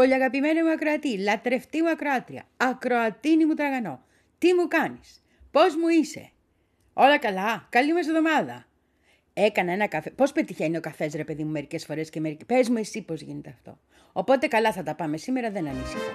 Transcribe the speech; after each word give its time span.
Πολύ 0.00 0.14
αγαπημένη 0.14 0.62
μου 0.62 0.70
ακροατή, 0.70 1.18
λατρευτή 1.18 1.82
μου 1.82 1.90
ακροάτρια, 1.90 2.44
ακροατίνη 2.56 3.46
μου 3.46 3.54
τραγανό. 3.54 4.04
Τι 4.38 4.54
μου 4.54 4.68
κάνεις, 4.68 5.22
πώς 5.50 5.76
μου 5.76 5.88
είσαι; 5.88 6.30
Όλα 6.92 7.18
καλά, 7.18 7.66
καλή 7.70 7.92
μας 7.92 8.06
εβδομάδα. 8.06 8.66
Έκανα 9.32 9.72
ένα 9.72 9.86
καφέ. 9.86 10.10
Πώς 10.10 10.32
πετυχαίνει 10.32 10.76
ο 10.76 10.80
καφές, 10.80 11.14
ρε 11.14 11.24
παιδί 11.24 11.44
μου, 11.44 11.50
μερικές 11.50 11.84
φορές 11.84 12.10
και 12.10 12.20
μερικέ. 12.20 12.44
Πες 12.44 12.68
μου 12.68 12.76
εσύ 12.76 13.02
πώς 13.02 13.20
γίνεται 13.20 13.50
αυτό. 13.50 13.78
Οπότε 14.12 14.46
καλά 14.46 14.72
θα 14.72 14.82
τα 14.82 14.94
πάμε 14.94 15.16
σήμερα, 15.16 15.50
δεν 15.50 15.68
ανησυχώ. 15.68 16.14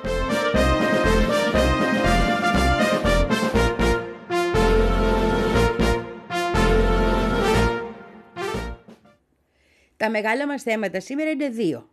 Τα 9.98 10.10
μεγάλα 10.10 10.48
μας 10.48 10.64
θέματα 10.64 11.00
σήμερα 11.00 11.30
είναι 11.30 11.50
δύο. 11.50 11.90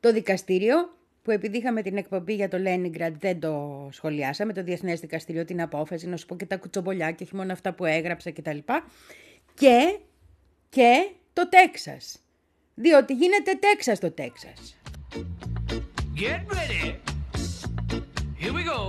Το 0.00 0.12
δικαστήριο, 0.12 0.96
που 1.26 1.32
επειδή 1.32 1.58
είχαμε 1.58 1.82
την 1.82 1.96
εκπομπή 1.96 2.34
για 2.34 2.48
το 2.48 2.58
Λένιγκραντ 2.58 3.16
δεν 3.18 3.40
το 3.40 3.88
σχολιάσαμε, 3.92 4.52
το 4.52 4.62
Διεθνές 4.62 5.00
Δικαστήριο, 5.00 5.44
την 5.44 5.60
απόφαση, 5.62 6.08
να 6.08 6.16
σου 6.16 6.26
πω 6.26 6.36
και 6.36 6.46
τα 6.46 6.56
κουτσομπολιά 6.56 7.10
και 7.10 7.22
όχι 7.22 7.36
μόνο 7.36 7.52
αυτά 7.52 7.72
που 7.74 7.84
έγραψα 7.84 8.32
κτλ. 8.32 8.58
Και, 9.54 9.98
και 10.68 11.10
το 11.32 11.48
Τέξας. 11.48 12.18
Διότι 12.74 13.14
γίνεται 13.14 13.58
Τέξας 13.60 13.98
το 13.98 14.10
Τέξας. 14.10 14.76
Get 16.22 16.40
ready. 16.56 16.84
Here 18.40 18.54
we 18.58 18.62
go. 18.72 18.80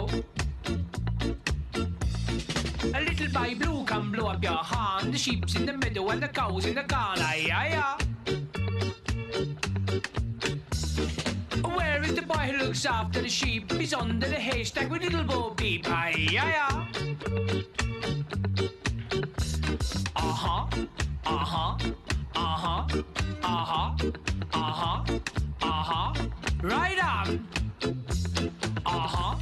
A 2.97 2.99
little 3.07 3.29
boy 3.37 3.51
blue 3.61 3.79
come 3.91 4.07
blow 4.13 4.27
up 4.33 4.43
your 4.47 4.61
horn. 4.71 5.03
The 5.13 5.19
sheep's 5.23 5.53
in 5.57 5.63
the 5.69 5.75
meadow 5.81 6.05
and 6.11 6.21
the 6.25 6.29
cows 6.39 6.65
in 6.69 6.75
the 6.79 6.85
corner. 6.93 7.33
Yeah, 7.49 7.65
yeah. 7.73 8.07
Is 12.07 12.13
the 12.15 12.21
boy 12.21 12.35
who 12.37 12.67
looks 12.67 12.85
after 12.85 13.21
the 13.21 13.27
sheep? 13.27 13.69
He's 13.73 13.93
under 13.93 14.29
the 14.29 14.35
haystack 14.35 14.89
with 14.89 15.01
little 15.01 15.25
Bo 15.25 15.49
Peep. 15.49 15.85
Aye, 15.89 16.15
yeah, 16.31 16.47
yeah. 16.47 16.85
Uh-huh, 20.15 20.67
uh-huh, 21.25 21.77
uh-huh, 22.33 23.03
uh-huh, 23.43 24.11
uh-huh, 24.53 25.19
uh-huh. 25.61 26.13
Right 26.61 27.03
on. 27.03 27.45
Uh-huh, 28.85 29.35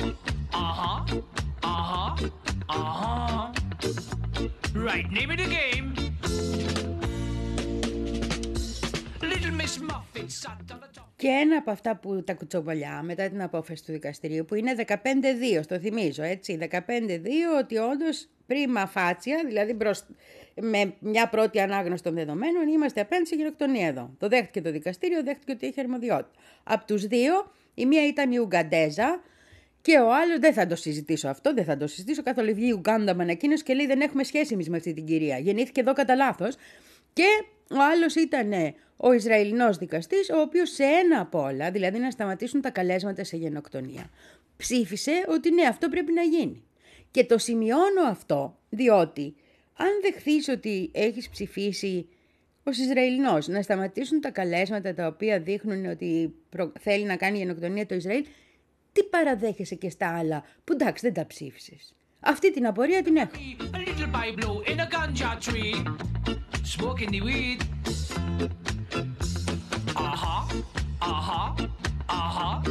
uh-huh, 0.52 1.22
uh-huh, 1.62 2.30
uh-huh. 2.68 3.54
Right, 4.74 5.12
name 5.12 5.30
of 5.30 5.38
the 5.38 5.46
game. 5.46 5.94
Little 9.22 9.52
Miss 9.52 9.78
Muffet 9.80 10.32
sat 10.32 10.62
on 10.72 10.80
top. 10.80 10.95
Και 11.26 11.32
ένα 11.32 11.58
από 11.58 11.72
αυτά 11.72 11.96
που 11.96 12.24
τα 12.24 12.34
κουτσομπολιά 12.34 13.02
μετά 13.04 13.30
την 13.30 13.42
απόφαση 13.42 13.86
του 13.86 13.92
δικαστηρίου 13.92 14.46
που 14.46 14.56
είναι 14.56 14.76
15-2, 14.88 14.94
στο 15.62 15.80
θυμίζω 15.80 16.24
έτσι, 16.24 16.58
15-2 16.72 16.78
ότι 17.60 17.78
όντως 17.78 18.28
πρίμα 18.46 18.88
φάτσια, 18.88 19.44
δηλαδή 19.48 19.74
μπρος... 19.74 20.06
με 20.62 20.94
μια 21.00 21.30
πρώτη 21.30 21.60
ανάγνωση 21.60 22.04
των 22.04 22.14
δεδομένων 22.14 22.68
είμαστε 22.68 23.02
απέναντι 23.02 23.28
σε 23.28 23.36
γενοκτονία 23.36 23.88
εδώ. 23.88 24.16
Το 24.20 24.28
δέχτηκε 24.28 24.62
το 24.62 24.72
δικαστήριο, 24.72 25.24
δέχτηκε 25.24 25.52
ότι 25.52 25.68
έχει 25.68 25.80
αρμοδιότητα. 25.80 26.40
Από 26.64 26.86
τους 26.86 27.06
δύο, 27.06 27.52
η 27.74 27.86
μία 27.86 28.08
ήταν 28.08 28.32
η 28.32 28.38
Ουγγαντέζα 28.38 29.22
και 29.82 29.98
ο 29.98 30.14
άλλος 30.14 30.40
δεν 30.40 30.54
θα 30.54 30.68
το 30.68 30.76
συζητήσω 30.76 31.28
αυτό, 31.28 31.54
δεν 31.54 31.64
θα 31.64 31.78
το 31.78 31.88
συζητήσω 31.88 32.24
καθόλου. 32.24 32.54
Βγήκε 32.54 32.68
η 32.68 32.72
Ουγγάντα 32.72 33.14
με 33.14 33.24
ανακοίνωση 33.24 33.64
και 33.64 33.74
λέει 33.74 33.86
δεν 33.86 34.02
έχουμε 34.02 34.24
σχέση 34.24 34.54
εμείς 34.54 34.70
με 34.70 34.78
αυτή 34.78 34.94
την 34.94 35.06
κυρία. 35.06 35.38
Γεννήθηκε 35.38 35.80
εδώ 35.80 35.94
κατά 35.94 36.16
λάθος. 36.16 36.56
Και 37.14 37.28
ο 37.72 37.78
άλλος 37.94 38.16
ήταν 38.16 38.52
ο 38.98 39.12
Ισραηλινός 39.12 39.78
δικαστής, 39.78 40.30
ο 40.30 40.40
οποίος 40.40 40.70
σε 40.70 40.84
ένα 40.84 41.20
από 41.20 41.42
όλα, 41.42 41.72
δηλαδή 41.72 41.98
να 41.98 42.12
σταματήσουν 42.12 42.62
τα 42.62 42.70
καλέσματα 42.70 43.24
σε 43.24 43.38
γενοκτονία, 43.38 44.10
ψήφισε 44.58 45.12
ότι 45.28 45.52
ναι, 45.52 45.64
αυτό 45.68 45.90
πρέπει 45.90 46.12
να 46.12 46.22
γίνει. 46.22 46.64
Και 47.12 47.24
το 47.26 47.38
σημειώνω 47.38 48.02
αυτό, 48.10 48.58
διότι 48.70 49.36
αν 49.78 49.88
δεχθείς 50.02 50.48
ότι 50.48 50.90
έχεις 50.94 51.30
ψηφίσει 51.30 52.08
ως 52.64 52.78
Ισραηλινός 52.78 53.48
να 53.48 53.62
σταματήσουν 53.62 54.22
τα 54.22 54.30
καλέσματα 54.32 54.94
τα 54.94 55.08
οποία 55.08 55.40
δείχνουν 55.40 55.86
ότι 55.86 56.34
προ- 56.50 56.72
θέλει 56.80 57.04
να 57.04 57.16
κάνει 57.16 57.38
γενοκτονία 57.38 57.86
το 57.86 57.96
Ισραήλ, 57.96 58.26
τι 58.92 59.04
παραδέχεσαι 59.04 59.76
και 59.76 59.90
στα 59.90 60.18
άλλα 60.18 60.44
που 60.64 60.74
εντάξει 60.74 61.06
δεν 61.06 61.14
τα 61.14 61.28
ψήφισες. 61.28 61.94
Αυτή 62.20 62.52
την 62.52 62.68
απορία 62.68 63.02
την 63.04 63.16
έχω. 63.16 63.32
A 68.65 68.65
uh-huh, 71.28 71.68
uh-huh, 72.08 72.62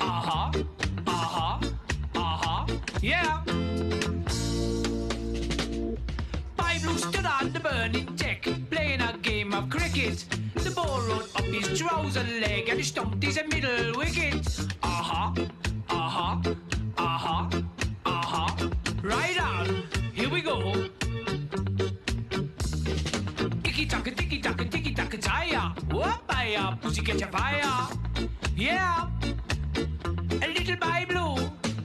uh-huh, 0.00 0.62
uh-huh, 1.06 1.58
uh-huh, 2.14 2.66
yeah. 3.02 3.42
Blue 6.82 6.96
stood 6.96 7.26
on 7.26 7.52
the 7.52 7.60
burning 7.60 8.06
deck, 8.16 8.48
playing 8.70 9.02
a 9.02 9.12
game 9.20 9.52
of 9.52 9.68
cricket. 9.68 10.24
The 10.54 10.70
ball 10.70 11.02
rolled 11.02 11.28
up 11.36 11.44
his 11.44 11.78
trouser 11.78 12.24
leg 12.40 12.68
and 12.70 12.78
he 12.78 12.84
stumped 12.84 13.22
his 13.22 13.38
middle 13.50 13.98
wicket. 13.98 14.46
Uh-huh, 14.82 15.34
uh-huh, 15.90 16.54
uh-huh, 16.96 17.62
uh-huh. 18.06 18.70
Right 19.02 19.38
on, 19.42 19.82
here 20.14 20.30
we 20.30 20.40
go. 20.40 20.72
Tiki 23.64 23.86
taka, 23.86 24.10
tiki 24.12 24.38
taka, 24.40 24.64
tiki 24.64 24.87
taka, 25.48 25.74
taya. 25.74 25.74
Whoopaya, 25.90 26.80
pussy 26.80 27.02
catch 27.02 27.22
a 27.22 27.26
fire. 27.26 27.88
Yeah, 28.56 29.08
a 30.44 30.46
little 30.54 30.76
by 30.76 31.04
blue. 31.08 31.36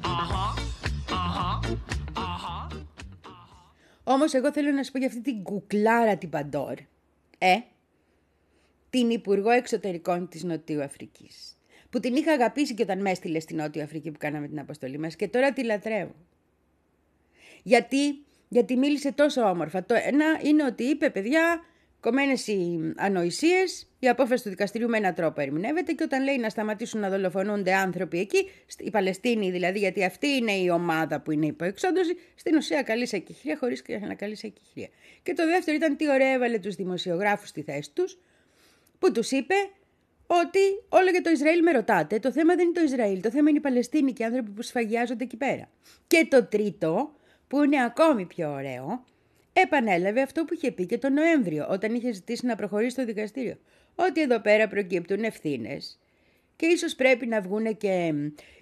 Uh 0.03 0.25
huh, 0.31 0.53
uh 1.09 1.29
huh, 1.38 1.59
uh 2.16 2.38
huh. 2.44 2.69
Όμως 4.03 4.34
εγώ 4.34 4.52
θέλω 4.52 4.72
να 4.72 4.84
σου 4.84 4.91
πω 4.91 4.97
για 4.97 5.07
αυτή 5.07 5.22
την 5.22 5.44
κουκλάρα 5.44 6.18
την 6.18 6.29
Παντόρ. 6.29 6.73
Ε, 7.38 7.57
την 8.90 9.09
Υπουργό 9.09 9.50
Εξωτερικών 9.50 10.28
της 10.29 10.44
Νοτιού 10.44 10.84
Αφρικής. 10.84 11.57
Που 11.90 12.00
την 12.00 12.16
είχα 12.16 12.31
αγαπήσει 12.31 12.73
και 12.73 12.84
όταν 12.84 13.02
με 13.02 13.12
έστειλε 13.12 13.40
στην 13.40 13.57
Νότιο 13.57 13.84
Αφρική 13.84 14.12
που 14.12 14.18
κάναμε 14.18 14.47
την 14.47 14.59
αποστολή 14.59 14.97
μας 14.97 15.16
και 15.16 15.28
τώρα 15.28 15.53
τη 15.53 15.63
λατρεύω. 15.63 16.16
Γιατί, 17.63 18.23
γιατί 18.47 18.78
μίλησε 18.78 19.12
τόσο 19.12 19.41
όμορφα. 19.41 19.84
Το 19.84 19.96
ένα 19.96 20.25
είναι 20.44 20.66
ότι 20.66 20.84
είπε, 20.84 21.09
παιδιά, 21.09 21.59
κομμένες 22.03 22.47
οι 22.47 22.94
ανοησίες, 22.97 23.88
η 24.00 24.08
απόφαση 24.08 24.44
του 24.44 24.50
δικαστηρίου 24.50 24.90
με 24.90 24.97
έναν 24.97 25.14
τρόπο 25.14 25.41
ερμηνεύεται 25.41 25.91
και 25.91 26.03
όταν 26.03 26.24
λέει 26.24 26.38
να 26.38 26.50
σταματήσουν 26.50 27.00
να 27.00 27.09
δολοφονούνται 27.09 27.74
άνθρωποι 27.74 28.19
εκεί, 28.19 28.50
η 28.78 28.90
Παλαιστίνη 28.90 29.52
δηλαδή, 29.52 29.80
γιατί 29.80 30.03
αυτή 30.03 30.28
είναι 30.28 30.52
η 30.52 30.69
ομάδα 30.69 31.22
που 31.22 31.31
είναι 31.31 31.46
υπό 31.46 31.64
εξόντωση, 31.64 32.16
στην 32.36 32.56
ουσία 32.56 32.81
καλή 32.81 33.08
σε 33.08 33.16
εκεχηρία 33.16 33.58
χωρίς 33.58 33.84
να 34.08 34.14
καλή 34.14 34.36
σε 34.36 34.47
εκεχηρία. 34.47 34.90
Και 35.24 35.34
το 35.34 35.46
δεύτερο 35.46 35.78
ήταν 35.78 35.96
τι 35.96 36.09
ωραία 36.09 36.34
έβαλε 36.34 36.59
τους 36.59 36.75
δημοσιογράφους 36.75 37.50
στη 37.50 37.62
θέση 37.62 37.91
τους, 37.94 38.18
που 39.00 39.12
τους 39.12 39.31
είπε 39.31 39.56
ότι 40.28 40.59
όλο 40.90 41.09
για 41.09 41.22
το 41.22 41.30
Ισραήλ 41.30 41.62
με 41.64 41.72
ρωτάτε. 41.72 42.20
Το 42.20 42.31
θέμα 42.31 42.56
δεν 42.56 42.66
είναι 42.66 42.74
το 42.74 42.81
Ισραήλ, 42.81 43.22
το 43.22 43.31
θέμα 43.31 43.50
είναι 43.50 43.58
οι 43.58 43.62
Παλαιστίνοι 43.62 44.14
και 44.14 44.24
οι 44.24 44.25
άνθρωποι 44.25 44.50
που 44.50 44.62
σφαγιάζονται 44.62 45.24
εκεί 45.24 45.38
πέρα. 45.38 45.70
Και 46.08 46.28
το 46.30 46.44
τρίτο, 46.46 47.16
που 47.47 47.64
είναι 47.64 47.84
ακόμη 47.84 48.25
πιο 48.25 48.52
ωραίο, 48.52 49.03
επανέλαβε 49.53 50.22
αυτό 50.22 50.46
που 50.46 50.53
είχε 50.53 50.72
πει 50.72 50.85
και 50.85 50.97
τον 50.97 51.14
Νοέμβριο, 51.14 51.67
όταν 51.70 51.94
είχε 51.96 52.11
ζητήσει 52.11 52.46
να 52.46 52.55
προχωρήσει 52.55 52.91
στο 52.91 53.05
δικαστήριο. 53.05 53.58
Ότι 53.96 54.22
εδώ 54.22 54.40
πέρα 54.40 54.67
προκύπτουν 54.67 55.23
ευθύνες 55.23 56.00
και 56.55 56.66
ίσως 56.66 56.96
πρέπει 56.96 57.26
να 57.26 57.41
βγουν 57.41 57.78
και 57.78 58.14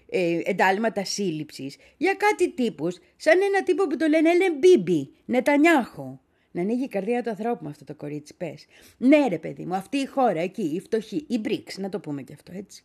ε, 0.10 0.40
εντάλματα 0.44 1.06
σύλληψης 1.06 1.78
για 1.98 2.14
κάτι 2.14 2.52
τύπους, 2.52 3.00
σαν 3.16 3.42
ένα 3.42 3.64
τύπο 3.64 3.88
που 3.88 3.98
το 3.98 4.08
λένε 4.08 4.30
Έλε 4.30 4.52
Μπίμπι, 4.52 5.14
Νετανιάχου. 5.26 6.20
Να 6.52 6.62
ανοίγει 6.62 6.84
η 6.84 6.88
καρδιά 6.88 7.24
του 7.24 7.30
ανθρώπου 7.30 7.64
με 7.64 7.70
αυτό 7.70 7.84
το 7.84 7.96
κορίτσι, 7.96 8.34
πες. 8.38 8.66
Ναι, 8.98 9.28
ρε 9.28 9.38
παιδί 9.38 9.66
μου, 9.66 9.76
αυτή 9.76 9.98
η 9.98 10.06
χώρα 10.06 10.40
εκεί, 10.40 10.62
η 10.62 10.80
φτωχή, 10.80 11.26
η 11.28 11.42
BRICS, 11.46 11.74
να 11.78 11.90
το 11.90 12.00
πούμε 12.00 12.22
και 12.22 12.34
αυτό 12.34 12.52
έτσι. 12.56 12.84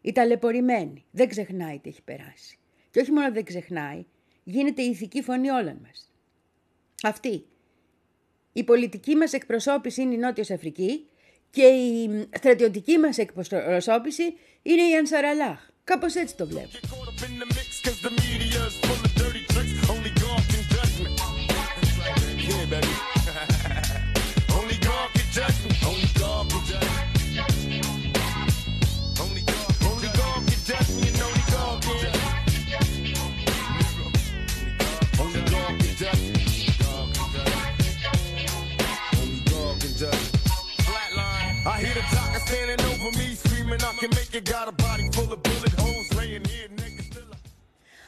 Η 0.00 0.12
ταλαιπωρημένη, 0.12 1.04
δεν 1.10 1.28
ξεχνάει 1.28 1.78
τι 1.78 1.88
έχει 1.88 2.02
περάσει. 2.02 2.58
Και 2.90 3.00
όχι 3.00 3.12
μόνο 3.12 3.32
δεν 3.32 3.44
ξεχνάει, 3.44 4.04
γίνεται 4.44 4.82
η 4.82 4.90
ηθική 4.90 5.22
φωνή 5.22 5.50
όλων 5.50 5.78
μας. 5.82 6.13
Αυτή. 7.02 7.46
Η 8.52 8.64
πολιτική 8.64 9.14
μας 9.14 9.32
εκπροσώπηση 9.32 10.02
είναι 10.02 10.14
η 10.14 10.18
Νότιος 10.18 10.50
Αφρική 10.50 11.06
και 11.50 11.62
η 11.62 12.28
στρατιωτική 12.36 12.98
μας 12.98 13.18
εκπροσώπηση 13.18 14.22
είναι 14.62 14.82
η 14.82 14.96
Ανσαραλάχ. 14.96 15.68
Κάπως 15.84 16.14
έτσι 16.14 16.36
το 16.36 16.46
βλέπω. 16.46 16.68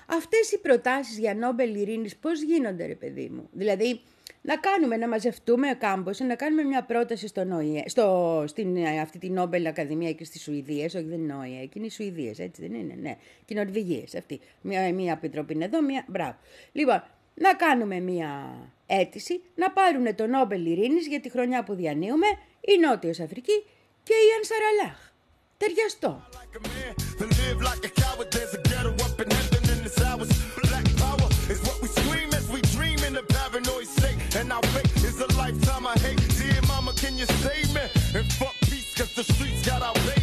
Αυτές 0.07 0.53
οι 0.53 0.59
προτάσεις 0.59 1.19
για 1.19 1.35
Νόμπελ 1.35 1.75
Ειρήνης 1.75 2.17
πώς 2.17 2.43
γίνονται 2.43 2.87
ρε 2.87 2.95
παιδί 2.95 3.29
μου; 3.35 3.49
Δηλαδή 3.53 4.01
να 4.43 4.57
κάνουμε, 4.57 4.97
να 4.97 5.09
μαζευτούμε 5.09 5.75
κάμπος, 5.79 6.19
να 6.19 6.35
κάνουμε 6.35 6.63
μια 6.63 6.83
πρόταση 6.83 7.27
στον 7.27 7.53
ΟΗΕ, 7.53 7.83
στο, 7.87 8.45
στην 8.47 8.77
ε, 8.77 9.01
αυτή 9.01 9.19
την 9.19 9.33
Νόμπελ 9.33 9.67
Ακαδημία 9.67 10.13
και 10.13 10.25
στις 10.25 10.43
Σουηδίες, 10.43 10.95
όχι 10.95 11.05
δεν 11.05 11.19
είναι 11.19 11.35
ΟΗΕ, 11.35 11.65
και 11.65 11.73
είναι 11.75 11.87
οι 11.87 11.91
Σουηδίες, 11.91 12.39
έτσι 12.39 12.63
δεν 12.63 12.75
είναι, 12.75 12.95
ναι, 13.01 13.17
και 13.45 13.55
οι 13.55 13.57
Νορβηγίες 13.57 14.15
αυτή. 14.15 14.41
Μια, 14.61 14.95
μια 14.95 15.13
επιτροπή 15.13 15.53
είναι 15.53 15.65
εδώ, 15.65 15.83
μια, 15.83 16.05
μπράβο. 16.09 16.37
Λοιπόν, 16.73 17.05
να 17.35 17.55
κάνουμε 17.55 18.01
μια 18.01 18.59
αίτηση, 18.87 19.43
να 19.55 19.71
πάρουν 19.71 20.15
το 20.15 20.27
Νόμπελ 20.27 20.67
Ειρήνης 20.67 21.07
για 21.07 21.21
τη 21.21 21.31
χρονιά 21.31 21.65
που 21.65 21.75
διανύουμε, 21.75 22.27
η 22.61 22.79
Νότιος 22.81 23.21
Αφρική 23.21 23.65
και 24.03 24.15
η 24.15 24.29
Ανσαραλάχ. 24.37 25.15
Ταιριαστό. 25.58 26.11
like 26.35 26.55
a 26.58 26.62
man, 26.69 26.94
to 27.19 27.25
live 27.41 27.58
like 27.62 27.82
a 27.85 27.93
coward. 28.00 28.29
There's 28.31 28.53
a 28.58 28.61
ghetto 28.69 28.93
up 29.06 29.19
in 29.23 29.29
heaven 29.31 29.62
and 29.73 29.87
it's 29.88 30.00
ours. 30.11 30.31
Black 30.62 30.87
power 31.03 31.29
is 31.53 31.61
what 31.67 31.79
we 31.82 31.88
scream 31.88 32.31
as 32.35 32.47
we 32.55 32.61
dream 32.76 32.99
in 33.08 33.14
the 33.14 33.25
paranoid 33.37 33.87
state. 33.87 34.19
And 34.38 34.53
our 34.53 34.67
fate 34.75 34.93
is 35.11 35.19
a 35.26 35.29
lifetime 35.43 35.87
I 35.87 35.97
hate. 36.06 36.20
Dear 36.41 36.61
mama, 36.69 36.93
can 37.03 37.17
you 37.20 37.26
save 37.44 37.69
me? 37.75 37.85
And 38.17 38.26
fuck 38.35 38.56
peace, 38.69 38.94
cause 38.99 39.12
the 39.14 39.25
streets 39.32 39.62
got 39.67 39.81
our 39.82 39.94
babies. 39.94 40.16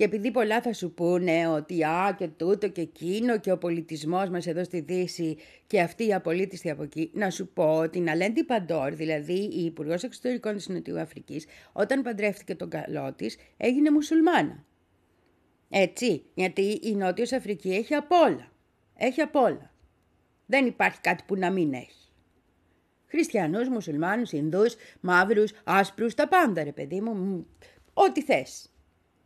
Και 0.00 0.06
επειδή 0.06 0.30
πολλά 0.30 0.60
θα 0.60 0.72
σου 0.72 0.94
πούνε 0.94 1.48
ότι 1.48 1.84
α 1.84 2.14
και 2.18 2.28
τούτο 2.28 2.68
και 2.68 2.80
εκείνο 2.80 3.38
και 3.38 3.52
ο 3.52 3.58
πολιτισμός 3.58 4.28
μας 4.28 4.46
εδώ 4.46 4.64
στη 4.64 4.80
Δύση 4.80 5.36
και 5.66 5.80
αυτή 5.80 6.06
η 6.06 6.14
απολύτιστη 6.14 6.70
από 6.70 6.82
εκεί, 6.82 7.10
να 7.14 7.30
σου 7.30 7.48
πω 7.48 7.78
ότι 7.78 7.98
η 7.98 8.00
Ναλέντι 8.00 8.44
Παντόρ, 8.44 8.94
δηλαδή 8.94 9.48
η 9.52 9.64
Υπουργός 9.64 10.02
Εξωτερικών 10.02 10.56
της 10.56 10.68
Νοτιού 10.68 11.00
Αφρικής, 11.00 11.46
όταν 11.72 12.02
παντρεύτηκε 12.02 12.54
τον 12.54 12.70
καλό 12.70 13.12
της, 13.12 13.36
έγινε 13.56 13.90
μουσουλμάνα. 13.90 14.64
Έτσι, 15.68 16.24
γιατί 16.34 16.80
η 16.82 16.94
Νότιος 16.94 17.32
Αφρική 17.32 17.70
έχει 17.70 17.94
απ' 17.94 18.12
όλα. 18.12 18.52
Έχει 18.96 19.20
απ' 19.20 19.36
όλα. 19.36 19.72
Δεν 20.46 20.66
υπάρχει 20.66 21.00
κάτι 21.00 21.22
που 21.26 21.36
να 21.36 21.50
μην 21.50 21.72
έχει. 21.72 22.12
Χριστιανούς, 23.06 23.68
μουσουλμάνους, 23.68 24.32
Ινδούς, 24.32 24.74
μαύρους, 25.00 25.52
άσπρους, 25.64 26.14
τα 26.14 26.28
πάντα 26.28 26.64
ρε 26.64 26.72
παιδί 26.72 27.00
μου. 27.00 27.14
μ, 27.14 27.42
Ό,τι 27.92 28.22
θες. 28.22 28.69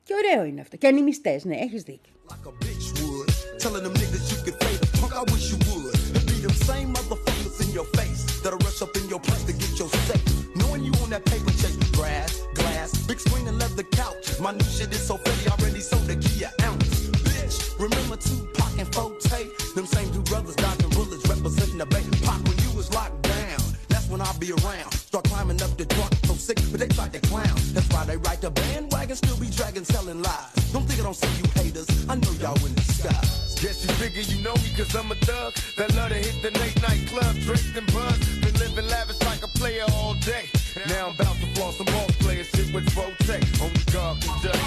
Και 0.07 0.15
ωραίο 0.15 0.45
είναι 0.45 0.61
αυτό. 0.61 0.77
Και 0.77 0.87
ανημιστές, 0.87 1.45
ναι, 1.45 1.57
έχεις 1.57 1.83
δίκιο. 1.83 2.13
like 2.33 2.47
a 2.47 2.53
bitch 2.65 2.87
would. 3.01 3.29
Telling 3.59 3.83
them 3.87 3.95
niggas 4.01 4.25
you 4.33 4.39
could 4.45 4.57
fade 4.63 4.81
a 4.83 4.89
punk, 5.01 5.13
I 5.21 5.25
wish 5.33 5.47
you 5.53 5.59
would. 5.69 5.95
It 6.17 6.25
be 6.31 6.37
them 6.45 6.57
same 6.71 6.89
motherfuckers 6.97 7.57
in 7.65 7.71
your 7.79 7.89
face 7.99 8.21
that'll 8.43 8.59
rush 8.67 8.81
up 8.85 8.93
in 9.01 9.05
your 9.13 9.21
place 9.29 9.45
to 9.49 9.55
get 9.63 9.73
your 9.81 9.91
safe. 10.09 10.25
Knowing 10.61 10.83
you 10.89 10.93
on 11.03 11.11
that 11.15 11.25
paper 11.33 11.53
chase, 11.61 11.77
grass, 11.99 12.31
glass, 12.61 12.89
big 13.09 13.19
screen 13.27 13.47
and 13.51 13.59
leather 13.63 13.87
couch. 14.01 14.27
My 14.47 14.53
new 14.59 14.69
shit 14.77 14.91
is 14.97 15.05
so 15.11 15.15
fatty, 15.25 15.45
already 15.55 15.83
sold 15.91 16.07
the 16.11 16.17
key 16.25 16.45
an 16.49 16.53
ounce. 16.69 17.09
Bitch, 17.27 17.57
remember 17.85 18.17
Tupac 18.27 18.73
and 18.81 18.89
Forte? 18.95 19.41
Them 19.77 19.87
same 19.97 20.09
two 20.15 20.25
brothers 20.31 20.57
dodging 20.65 20.91
bullets 20.97 21.25
representing 21.33 21.79
the 21.83 21.87
bay. 21.95 22.05
Pop 22.27 22.41
when 22.49 22.57
you 22.65 22.71
was 22.81 22.89
locked 22.99 23.21
down. 23.35 23.61
That's 23.93 24.07
when 24.11 24.21
I'll 24.27 24.39
be 24.47 24.51
around. 24.59 24.91
Start 25.11 25.25
climbing 25.31 25.61
up 25.67 25.73
the 25.81 25.87
truck, 25.95 26.13
so 26.14 26.14
sick, 26.45 26.61
but 26.71 26.81
they 26.81 26.89
tried 26.89 27.13
to 27.15 27.21
clown. 27.21 27.57
That's 27.73 27.89
why 27.89 28.05
they 28.05 28.19
ride 28.19 28.41
the 28.43 28.51
bandwagon, 28.51 29.17
still 29.17 29.39
be 29.39 29.49
dragging, 29.49 29.85
selling 29.85 30.21
lies. 30.21 30.53
Don't 30.73 30.85
think 30.87 31.01
I 31.01 31.05
don't 31.05 31.17
see 31.17 31.33
you 31.41 31.49
haters. 31.57 31.89
I 32.09 32.17
know 32.17 32.33
y'all 32.43 32.67
in 32.67 32.75
disguise. 32.75 33.57
Guess 33.63 33.83
you 33.85 33.91
figure 33.95 34.21
you 34.21 34.43
know 34.43 34.53
me 34.61 34.69
cause 34.77 34.95
I'm 34.95 35.11
a 35.11 35.15
thug 35.15 35.55
That 35.79 35.95
love 35.95 36.11
to 36.11 36.17
hit 36.17 36.37
the 36.43 36.51
late 36.61 36.77
night 36.83 37.09
club, 37.09 37.35
drink 37.47 37.65
and 37.75 37.87
buzz 37.95 38.19
Been 38.43 38.53
living 38.61 38.87
lavish 38.89 39.23
like 39.23 39.43
a 39.43 39.49
player 39.57 39.85
all 39.95 40.13
day 40.21 40.51
Now 40.87 41.07
I'm 41.07 41.15
about 41.15 41.37
to 41.37 41.47
floss 41.55 41.79
some 41.79 41.87
boss 41.87 42.11
player 42.19 42.45
shit 42.45 42.75
with 42.75 42.91
Forte 42.93 43.41
Only 43.63 43.85
God 43.91 44.21
can 44.21 44.43
judge 44.43 44.61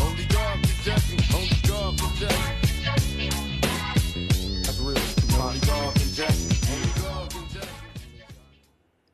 Only 0.00 0.24
God 0.32 0.56
can 0.64 0.76
judge 0.82 1.34
Only 1.34 1.58
God 1.68 1.98
can 1.98 2.16
judge 2.16 2.57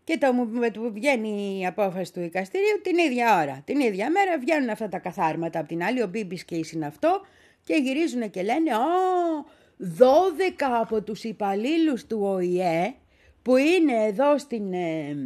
Και 0.04 0.18
το 0.18 0.32
μου 0.32 0.48
με 0.48 0.70
το 0.70 0.80
που 0.80 0.92
βγαίνει 0.92 1.58
η 1.60 1.66
απόφαση 1.66 2.12
του 2.12 2.20
δικαστηρίου 2.20 2.80
την 2.82 2.98
ίδια 2.98 3.40
ώρα. 3.42 3.62
Την 3.64 3.80
ίδια 3.80 4.10
μέρα 4.10 4.38
βγαίνουν 4.38 4.68
αυτά 4.68 4.88
τα 4.88 4.98
καθάρματα 4.98 5.58
από 5.58 5.68
την 5.68 5.82
άλλη, 5.82 6.02
ο 6.02 6.06
Μπίμπης 6.06 6.44
και 6.44 6.54
η 6.54 6.64
Συναυτό 6.64 7.20
και 7.64 7.74
γυρίζουν 7.74 8.30
και 8.30 8.42
λένε 8.42 8.74
«Ω, 8.74 9.46
12 9.78 10.80
από 10.80 11.02
τους 11.02 11.24
υπαλλήλους 11.24 12.06
του 12.06 12.18
ΟΗΕ 12.22 12.94
που 13.42 13.56
είναι 13.56 14.04
εδώ 14.04 14.38
στην, 14.38 14.72
ε, 14.72 15.16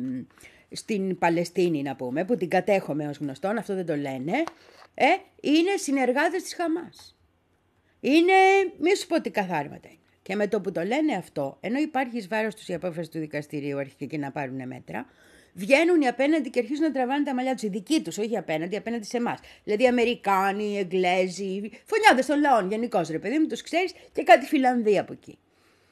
στην 0.72 1.18
Παλαιστίνη 1.18 1.82
να 1.82 1.96
πούμε, 1.96 2.24
που 2.24 2.36
την 2.36 2.48
κατέχομαι 2.48 3.08
ως 3.08 3.16
γνωστόν, 3.18 3.58
αυτό 3.58 3.74
δεν 3.74 3.86
το 3.86 3.96
λένε, 3.96 4.44
ε, 4.94 5.06
είναι 5.40 5.76
συνεργάτες 5.76 6.42
της 6.42 6.54
Χαμάς. 6.54 7.16
Είναι, 8.00 8.32
μη 8.78 8.96
σου 8.96 9.06
πω 9.06 9.20
τι 9.20 9.30
καθάρματα 9.30 9.88
είναι. 9.88 9.97
Και 10.28 10.36
με 10.36 10.48
το 10.48 10.60
που 10.60 10.72
το 10.72 10.82
λένε 10.82 11.14
αυτό, 11.14 11.56
ενώ 11.60 11.78
υπάρχει 11.78 12.16
εις 12.16 12.28
βάρος 12.28 12.54
τους 12.54 12.68
η 12.68 12.74
απόφαση 12.74 13.10
του 13.10 13.18
δικαστηρίου 13.18 13.78
αρχικά 13.78 14.04
και 14.04 14.18
να 14.18 14.30
πάρουν 14.30 14.66
μέτρα, 14.66 15.06
βγαίνουν 15.52 16.00
οι 16.00 16.08
απέναντι 16.08 16.50
και 16.50 16.58
αρχίζουν 16.58 16.84
να 16.84 16.92
τραβάνε 16.92 17.24
τα 17.24 17.34
μαλλιά 17.34 17.52
τους. 17.52 17.62
Οι 17.62 17.68
δικοί 17.68 18.02
τους, 18.02 18.18
όχι 18.18 18.36
απέναντι, 18.36 18.76
απέναντι 18.76 19.04
σε 19.04 19.16
εμάς. 19.16 19.38
Δηλαδή 19.64 19.86
Αμερικάνοι, 19.86 20.78
Εγγλέζοι, 20.78 21.70
φωνιάδες 21.84 22.26
των 22.26 22.40
λαών 22.40 22.70
γενικώς, 22.70 23.08
ρε 23.08 23.18
παιδί 23.18 23.38
μου, 23.38 23.46
τους 23.46 23.62
ξέρεις 23.62 23.92
και 24.12 24.22
κάτι 24.22 24.46
Φιλανδία 24.46 25.00
από 25.00 25.12
εκεί. 25.12 25.38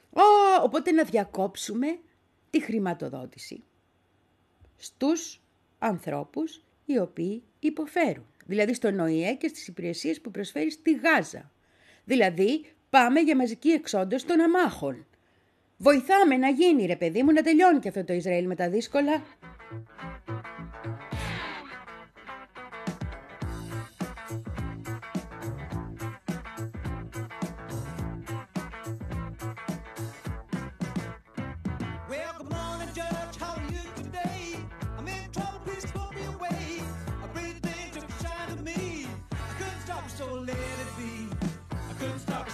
Ω, 0.09 0.21
οπότε 0.63 0.91
να 0.91 1.03
διακόψουμε 1.03 1.99
τη 2.49 2.61
χρηματοδότηση 2.61 3.63
στους 4.77 5.41
ανθρώπους 5.79 6.63
οι 6.85 6.97
οποίοι 6.97 7.43
υποφέρουν. 7.59 8.25
Δηλαδή 8.45 8.73
στον 8.73 8.99
ΟΗΕ 8.99 9.33
και 9.33 9.47
στις 9.47 9.67
υπηρεσίες 9.67 10.21
που 10.21 10.31
προσφέρει 10.31 10.71
στη 10.71 10.93
Γάζα. 10.93 11.51
Δηλαδή 12.03 12.65
πάμε 12.97 13.19
για 13.19 13.35
μαζική 13.35 13.69
εξόντωση 13.69 14.25
των 14.25 14.41
αμάχων. 14.41 15.05
Βοηθάμε 15.77 16.37
να 16.37 16.49
γίνει 16.49 16.85
ρε 16.85 16.95
παιδί 16.95 17.23
μου 17.23 17.31
να 17.31 17.41
τελειώνει 17.41 17.79
και 17.79 17.87
αυτό 17.87 18.03
το 18.03 18.13
Ισραήλ 18.13 18.45
με 18.45 18.55
τα 18.55 18.69
δύσκολα. 18.69 19.21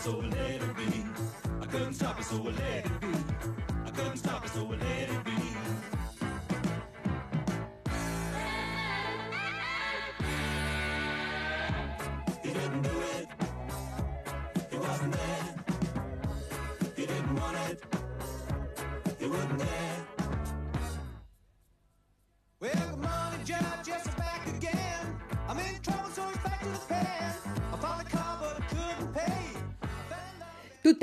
So 0.04 0.20
I 0.20 0.28
let 0.28 0.62
it 0.62 0.76
be. 0.76 1.06
I 1.62 1.66
couldn't 1.66 1.94
stop 1.94 2.20
it, 2.20 2.26
so 2.26 2.36
I 2.36 2.52
let 2.52 2.86
it 2.86 3.00
be. 3.00 3.13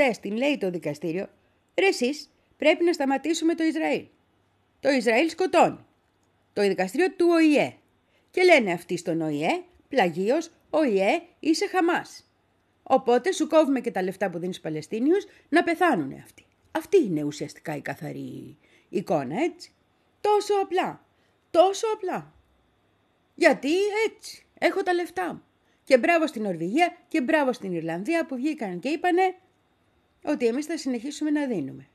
Out. 0.00 0.06
Του 0.06 0.06
τέστην 0.06 0.36
λέει 0.36 0.58
το 0.58 0.70
δικαστήριο, 0.70 1.28
ρε 1.74 1.86
εσείς 1.86 2.30
πρέπει 2.56 2.84
να 2.84 2.92
σταματήσουμε 2.92 3.54
το 3.54 3.64
Ισραήλ. 3.64 4.04
Το 4.80 4.90
Ισραήλ 4.90 5.28
σκοτώνει. 5.28 5.78
Το 6.52 6.62
δικαστήριο 6.62 7.12
του 7.12 7.26
ΟΗΕ. 7.30 7.74
Και 8.30 8.42
λένε 8.42 8.72
αυτοί 8.72 8.96
στον 8.96 9.20
ΟΗΕ, 9.20 9.62
πλαγίως, 9.88 10.50
ΟΗΕ 10.70 11.22
είσαι 11.40 11.66
Χαμάς. 11.66 12.24
Οπότε 12.82 13.32
σου 13.32 13.46
κόβουμε 13.46 13.80
και 13.80 13.90
τα 13.90 14.02
λεφτά 14.02 14.30
που 14.30 14.38
δίνεις 14.38 14.56
στους 14.56 14.68
Παλαιστίνιους 14.68 15.26
να 15.48 15.62
πεθάνουν 15.62 16.12
αυτοί. 16.22 16.44
Αυτή 16.70 17.04
είναι 17.04 17.22
ουσιαστικά 17.22 17.76
η 17.76 17.80
καθαρή 17.80 18.56
εικόνα, 18.88 19.42
έτσι. 19.42 19.72
Τόσο 20.20 20.54
απλά. 20.62 21.04
Τόσο 21.50 21.86
απλά. 21.94 22.32
Γιατί 23.34 23.70
έτσι. 24.06 24.46
Έχω 24.58 24.82
τα 24.82 24.92
λεφτά 24.92 25.32
μου. 25.32 25.42
Και 25.84 25.98
μπράβο 25.98 26.26
στην 26.26 26.42
Νορβηγία 26.42 26.96
και 27.08 27.20
μπράβο 27.20 27.52
στην 27.52 27.72
Ιρλανδία 27.72 28.26
που 28.26 28.36
βγήκαν 28.36 28.78
και 28.80 28.88
είπανε 28.88 29.34
ότι 30.24 30.46
εμείς 30.46 30.66
θα 30.66 30.76
συνεχίσουμε 30.76 31.30
να 31.30 31.46
δίνουμε. 31.46 31.86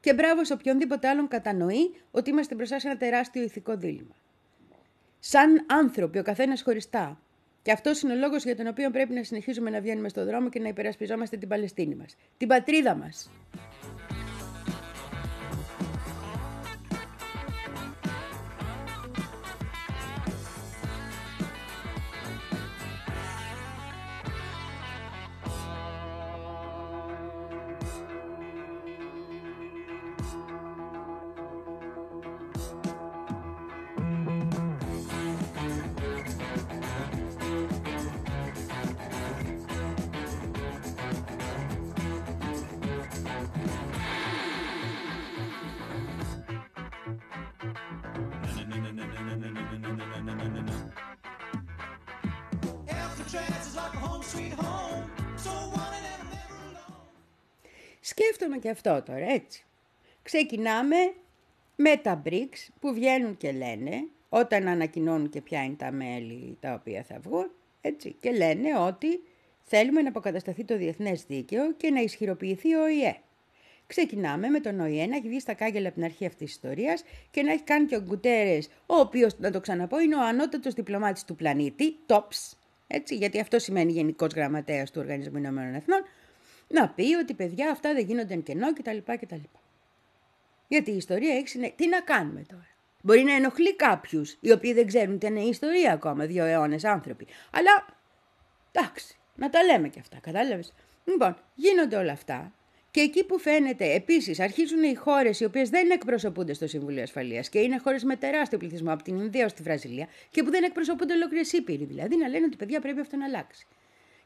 Και 0.00 0.14
μπράβο 0.14 0.44
σε 0.44 0.52
οποιονδήποτε 0.52 1.08
άλλον 1.08 1.28
κατανοεί 1.28 1.94
ότι 2.10 2.30
είμαστε 2.30 2.54
μπροστά 2.54 2.78
σε 2.78 2.88
ένα 2.88 2.96
τεράστιο 2.96 3.42
ηθικό 3.42 3.76
δίλημα. 3.76 4.14
Σαν 5.18 5.66
άνθρωποι, 5.68 6.18
ο 6.18 6.22
καθένας 6.22 6.62
χωριστά. 6.62 7.20
Και 7.62 7.72
αυτός 7.72 8.02
είναι 8.02 8.12
ο 8.12 8.16
λόγος 8.16 8.44
για 8.44 8.56
τον 8.56 8.66
οποίο 8.66 8.90
πρέπει 8.90 9.12
να 9.12 9.22
συνεχίζουμε 9.22 9.70
να 9.70 9.80
βγαίνουμε 9.80 10.08
στον 10.08 10.24
δρόμο 10.24 10.48
και 10.48 10.60
να 10.60 10.68
υπερασπιζόμαστε 10.68 11.36
την 11.36 11.48
Παλαιστίνη 11.48 11.94
μας. 11.94 12.16
Την 12.36 12.48
πατρίδα 12.48 12.94
μας. 12.94 13.30
Σκέφτομαι 58.00 58.58
και 58.58 58.70
αυτό 58.70 59.02
τώρα, 59.06 59.30
έτσι. 59.32 59.64
Ξεκινάμε 60.22 60.96
με 61.76 61.96
τα 61.96 62.22
BRICS 62.26 62.68
που 62.80 62.94
βγαίνουν 62.94 63.36
και 63.36 63.52
λένε, 63.52 64.06
όταν 64.28 64.68
ανακοινώνουν 64.68 65.28
και 65.28 65.40
ποια 65.40 65.64
είναι 65.64 65.74
τα 65.74 65.92
μέλη 65.92 66.56
τα 66.60 66.72
οποία 66.72 67.02
θα 67.02 67.18
βγουν, 67.18 67.50
έτσι, 67.80 68.16
και 68.20 68.30
λένε 68.30 68.78
ότι 68.78 69.20
θέλουμε 69.62 70.02
να 70.02 70.08
αποκατασταθεί 70.08 70.64
το 70.64 70.76
διεθνές 70.76 71.24
δίκαιο 71.24 71.72
και 71.72 71.90
να 71.90 72.00
ισχυροποιηθεί 72.00 72.74
ο 72.74 72.82
ΟΗΕ. 72.82 73.16
Ξεκινάμε 73.86 74.48
με 74.48 74.60
τον 74.60 74.80
ΟΗΕ 74.80 75.06
να 75.06 75.16
έχει 75.16 75.28
βγει 75.28 75.40
στα 75.40 75.54
κάγκελα 75.54 75.86
από 75.86 75.96
την 75.96 76.04
αρχή 76.04 76.26
αυτής 76.26 76.46
της 76.46 76.54
ιστορίας 76.54 77.04
και 77.30 77.42
να 77.42 77.52
έχει 77.52 77.62
κάνει 77.62 77.86
και 77.86 77.96
ο 77.96 78.00
Γκουτέρες, 78.00 78.68
ο 78.86 78.94
οποίος, 78.94 79.38
να 79.38 79.50
το 79.50 79.60
ξαναπώ, 79.60 80.00
είναι 80.00 80.16
ο 80.16 80.22
ανώτατος 80.22 80.74
διπλωμάτης 80.74 81.24
του 81.24 81.34
πλανήτη, 81.34 81.96
TOPS, 82.06 82.56
έτσι, 82.94 83.14
γιατί 83.16 83.40
αυτό 83.40 83.58
σημαίνει 83.58 83.92
Γενικός 83.92 84.32
Γραμματέας 84.32 84.90
του 84.90 85.00
Οργανισμού 85.00 85.36
Ηνωμένων 85.36 85.74
Εθνών, 85.74 86.02
να 86.68 86.88
πει 86.88 87.14
ότι 87.14 87.34
παιδιά 87.34 87.70
αυτά 87.70 87.92
δεν 87.94 88.04
γίνονται 88.04 88.34
εν 88.34 88.42
κενό 88.42 88.72
κτλ. 88.72 88.96
κτλ. 89.20 89.36
Γιατί 90.68 90.90
η 90.90 90.96
ιστορία 90.96 91.34
έχει 91.34 91.48
συνέχεια. 91.48 91.74
Τι 91.76 91.88
να 91.88 92.00
κάνουμε 92.00 92.42
τώρα; 92.48 92.66
Μπορεί 93.02 93.22
να 93.22 93.34
ενοχλεί 93.34 93.76
κάποιους 93.76 94.36
οι 94.40 94.52
οποίοι 94.52 94.72
δεν 94.72 94.86
ξέρουν 94.86 95.18
τι 95.18 95.26
είναι 95.26 95.40
η 95.40 95.48
ιστορία 95.48 95.92
ακόμα, 95.92 96.26
δύο 96.26 96.44
αιώνες 96.44 96.84
άνθρωποι. 96.84 97.26
Αλλά 97.50 97.86
εντάξει, 98.72 99.16
να 99.34 99.50
τα 99.50 99.62
λέμε 99.62 99.88
και 99.88 100.00
αυτά, 100.00 100.18
κατάλαβες; 100.20 100.72
Λοιπόν, 101.04 101.36
γίνονται 101.54 101.96
όλα 101.96 102.12
αυτά. 102.12 102.52
Και 102.92 103.00
εκεί 103.00 103.24
που 103.24 103.38
φαίνεται, 103.38 103.92
επίσης, 103.92 104.40
αρχίζουν 104.40 104.82
οι 104.82 104.94
χώρες 104.94 105.40
οι 105.40 105.44
οποίες 105.44 105.70
δεν 105.70 105.90
εκπροσωπούνται 105.90 106.52
στο 106.52 106.66
Συμβούλιο 106.66 107.02
Ασφαλείας 107.02 107.48
και 107.48 107.58
είναι 107.58 107.78
χώρες 107.78 108.04
με 108.04 108.16
τεράστιο 108.16 108.58
πληθυσμό 108.58 108.92
από 108.92 109.02
την 109.02 109.18
Ινδία 109.18 109.44
ως 109.44 109.52
τη 109.52 109.62
Βραζιλία 109.62 110.08
και 110.30 110.42
που 110.42 110.50
δεν 110.50 110.62
εκπροσωπούνται 110.62 111.12
ολόκληρες 111.12 111.52
ήπειροι, 111.52 111.84
δηλαδή 111.84 112.16
να 112.16 112.28
λένε 112.28 112.44
ότι 112.44 112.56
παιδιά 112.56 112.80
πρέπει 112.80 113.00
αυτό 113.00 113.16
να 113.16 113.24
αλλάξει. 113.24 113.66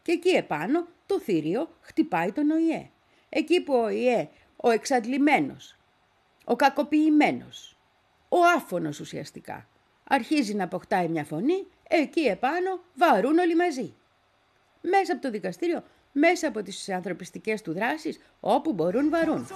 Και 0.02 0.12
εκεί 0.12 0.28
επάνω 0.28 0.86
το 1.06 1.20
θηρίο 1.20 1.68
χτυπάει 1.80 2.32
τον 2.32 2.50
ΟΗΕ. 2.50 2.90
Εκεί 3.28 3.60
που 3.60 3.74
ο 3.74 3.82
ΟΗΕ, 3.82 4.28
ο 4.56 4.70
εξαντλημένος, 4.70 5.76
ο 6.44 6.56
κακοποιημένος, 6.56 7.76
ο 8.28 8.38
άφωνος 8.56 9.00
ουσιαστικά, 9.00 9.68
αρχίζει 10.04 10.54
να 10.54 10.64
αποκτάει 10.64 11.08
μια 11.08 11.24
φωνή, 11.24 11.66
εκεί 11.88 12.20
επάνω 12.20 12.80
βαρούν 12.94 13.38
όλοι 13.38 13.56
μαζί. 13.56 13.94
Μέσα 14.80 15.12
από 15.12 15.22
το 15.22 15.30
δικαστήριο, 15.30 15.84
μέσα 16.18 16.48
από 16.48 16.62
τις 16.62 16.88
ανθρωπιστικές 16.88 17.62
του 17.62 17.72
δράσεις, 17.72 18.18
όπου 18.40 18.72
μπορούν 18.72 19.10
βαρούν. 19.10 19.46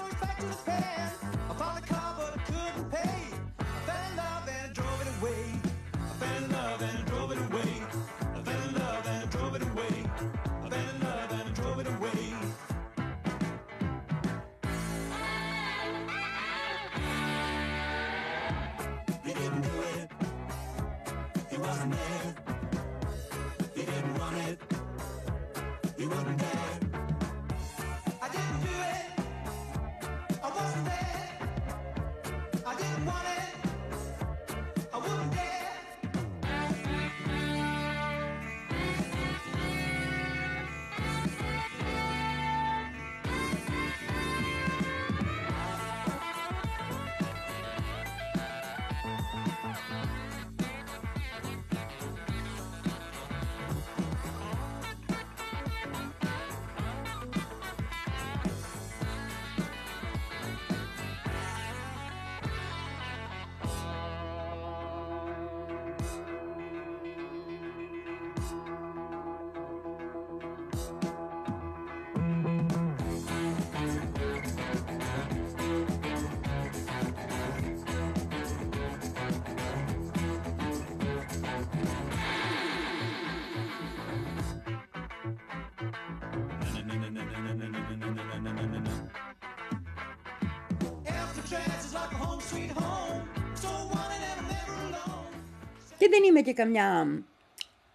Και 95.99 96.09
δεν 96.11 96.23
είμαι 96.23 96.41
και 96.41 96.53
καμιά 96.53 97.07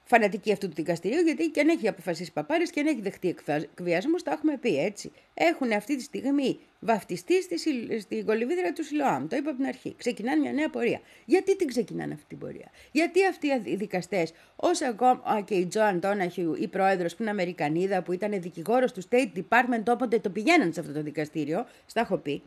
φανατική 0.04 0.52
αυτού 0.52 0.68
του 0.68 0.74
δικαστηρίου, 0.74 1.20
γιατί 1.20 1.50
και 1.50 1.60
αν 1.60 1.68
έχει 1.70 1.88
αποφασίσει 1.88 2.32
παπάρες 2.32 2.70
και 2.70 2.80
αν 2.80 2.88
έχει 2.88 3.02
δεχτεί 3.02 3.36
εκβιασμούς, 3.48 4.24
τα 4.24 4.32
έχουμε 4.32 4.58
πει 4.58 4.80
έτσι. 4.80 5.12
Έχουν 5.34 5.72
αυτή 5.72 5.96
τη 5.96 6.04
στιγμή 6.04 6.60
βαφτιστεί 6.80 7.42
στη, 7.42 7.60
Σιλ- 7.60 8.00
στην 8.02 8.26
κολυβίδρα 8.26 8.74
του 8.74 8.84
Σιλοάμ. 8.84 9.28
Το 9.28 9.36
είπα 9.36 9.50
από 9.50 9.58
την 9.58 9.68
αρχή. 9.68 9.96
Ξεκινάνε 9.98 10.42
μια 10.42 10.52
νέα 10.52 10.70
πορεία. 10.70 11.00
Γιατί 11.26 11.56
την 11.56 11.68
ξεκινάνε 11.68 12.14
αυτή 12.14 12.26
την 12.28 12.38
πορεία; 12.38 12.72
Γιατί 12.92 13.26
αυτοί 13.26 13.48
οι 13.64 13.76
δικαστές, 13.76 14.34
όσο 14.56 14.86
ακόμα 14.86 15.42
και 15.46 15.56
η 15.56 15.66
Τζοαν 15.66 16.00
Τόναχιου, 16.00 16.56
η 16.60 16.68
πρόεδρος 16.68 17.16
που 17.16 17.22
είναι 17.22 17.32
Αμερικανίδα, 17.32 18.02
που 18.02 18.12
ήταν 18.12 18.42
δικηγόρος 18.42 18.92
του 18.92 19.02
State 19.10 19.32
Department, 19.38 19.84
όποτε 19.88 20.20
το 20.20 20.30
πηγαίναν 20.30 20.74
σε 20.74 20.80
αυτό 20.80 20.94
το 20.94 21.02
δικαστήριο, 21.02 21.66
στα 21.86 22.00
έχω 22.00 22.18
πει, 22.18 22.42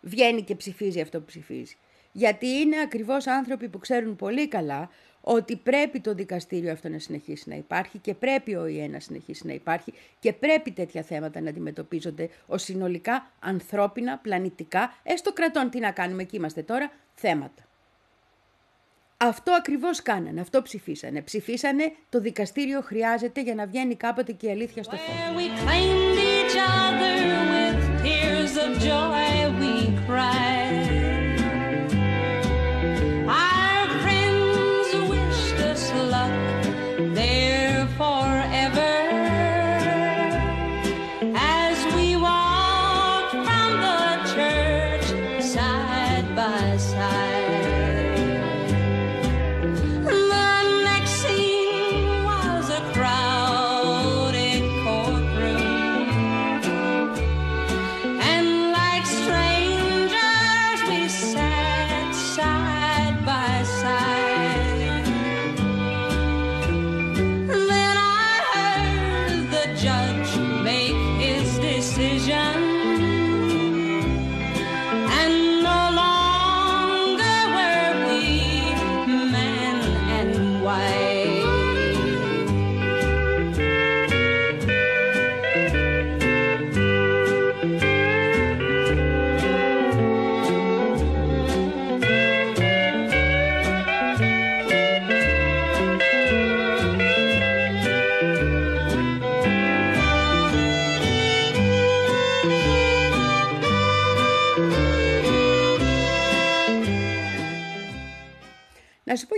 βγαίνει 0.00 0.42
και 0.42 0.54
ψηφίζει 0.54 1.00
αυτό 1.00 1.18
που 1.18 1.24
ψηφίζει. 1.24 1.76
Γιατί 2.12 2.46
είναι 2.46 2.80
ακριβώς 2.80 3.26
άνθρωποι 3.26 3.68
που 3.68 3.78
ξέρουν 3.78 4.16
πολύ 4.16 4.48
καλά 4.48 4.90
ότι 5.20 5.56
πρέπει 5.56 6.00
το 6.00 6.14
δικαστήριο 6.14 6.72
αυτό 6.72 6.88
να 6.88 6.98
συνεχίσει 6.98 7.48
να 7.48 7.54
υπάρχει 7.54 7.98
και 7.98 8.14
πρέπει 8.14 8.54
ο 8.54 8.66
ΙΕ 8.66 8.86
να 8.86 9.00
συνεχίσει 9.00 9.46
να 9.46 9.52
υπάρχει 9.52 9.92
και 10.18 10.32
πρέπει 10.32 10.70
τέτοια 10.70 11.02
θέματα 11.02 11.40
να 11.40 11.48
αντιμετωπίζονται 11.50 12.28
ως 12.46 12.62
συνολικά 12.62 13.30
ανθρώπινα, 13.40 14.18
πλανητικά, 14.18 14.94
έστω 15.02 15.32
κρατών, 15.32 15.70
τι 15.70 15.78
να 15.78 15.90
κάνουμε, 15.90 16.22
εκεί 16.22 16.36
είμαστε 16.36 16.62
τώρα, 16.62 16.92
θέματα. 17.14 17.66
Αυτό 19.16 19.52
ακριβώς 19.52 20.02
κάνανε, 20.02 20.40
αυτό 20.40 20.62
ψηφίσανε. 20.62 21.22
Ψηφίσανε 21.22 21.92
το 22.08 22.20
δικαστήριο 22.20 22.80
χρειάζεται 22.80 23.42
για 23.42 23.54
να 23.54 23.66
βγαίνει 23.66 23.94
κάποτε 23.94 24.32
και 24.32 24.46
η 24.46 24.50
αλήθεια 24.50 24.82
στο 24.82 24.96
φως. 24.96 26.05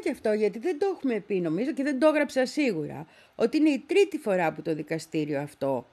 Και 0.09 0.15
αυτό, 0.15 0.33
γιατί 0.33 0.59
δεν 0.59 0.79
το 0.79 0.87
έχουμε 0.95 1.21
πει 1.21 1.41
νομίζω 1.41 1.73
και 1.73 1.83
δεν 1.83 1.99
το 1.99 2.07
έγραψα 2.07 2.47
σίγουρα, 2.47 3.07
ότι 3.35 3.57
είναι 3.57 3.71
η 3.71 3.85
τρίτη 3.87 4.19
φορά 4.19 4.53
που 4.53 4.63
το 4.63 4.75
δικαστήριο 4.75 5.41
αυτό 5.41 5.87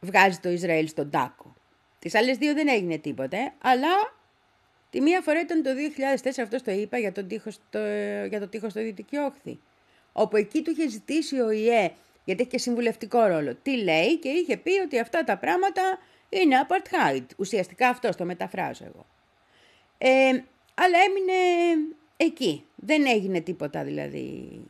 βγάζει 0.00 0.38
το 0.38 0.48
Ισραήλ 0.48 0.88
στον 0.88 1.10
τάκο. 1.10 1.54
Τις 1.98 2.14
άλλες 2.14 2.36
δύο 2.36 2.54
δεν 2.54 2.68
έγινε 2.68 2.98
τίποτε, 2.98 3.52
αλλά 3.62 4.14
τη 4.90 5.00
μία 5.00 5.20
φορά 5.20 5.40
ήταν 5.40 5.62
το 5.62 5.70
2004, 6.24 6.28
αυτό 6.42 6.62
το 6.62 6.70
είπα, 6.70 6.98
για, 6.98 7.12
τον 7.12 7.28
τείχος 7.28 7.54
στο, 7.54 7.78
για 8.28 8.40
το 8.40 8.48
τείχος 8.48 8.70
στο 8.70 8.80
Δυτική 8.80 9.16
Όχθη. 9.16 9.58
Όπου 10.12 10.36
εκεί 10.36 10.62
του 10.62 10.70
είχε 10.70 10.88
ζητήσει 10.88 11.40
ο 11.40 11.50
ΙΕ, 11.50 11.92
γιατί 12.24 12.40
έχει 12.40 12.50
και 12.50 12.58
συμβουλευτικό 12.58 13.26
ρόλο, 13.26 13.54
τι 13.62 13.82
λέει 13.82 14.18
και 14.18 14.28
είχε 14.28 14.56
πει 14.56 14.70
ότι 14.84 14.98
αυτά 14.98 15.24
τα 15.24 15.36
πράγματα 15.36 15.82
είναι 16.28 16.66
apartheid. 16.68 17.24
Ουσιαστικά 17.36 17.88
αυτό 17.88 18.08
το 18.08 18.24
μεταφράζω 18.24 18.84
εγώ. 18.84 19.06
Ε, 19.98 20.42
αλλά 20.74 20.98
έμεινε 21.06 21.32
εκεί. 22.24 22.64
Δεν 22.76 23.06
έγινε 23.06 23.40
τίποτα 23.40 23.84
δηλαδή 23.84 24.60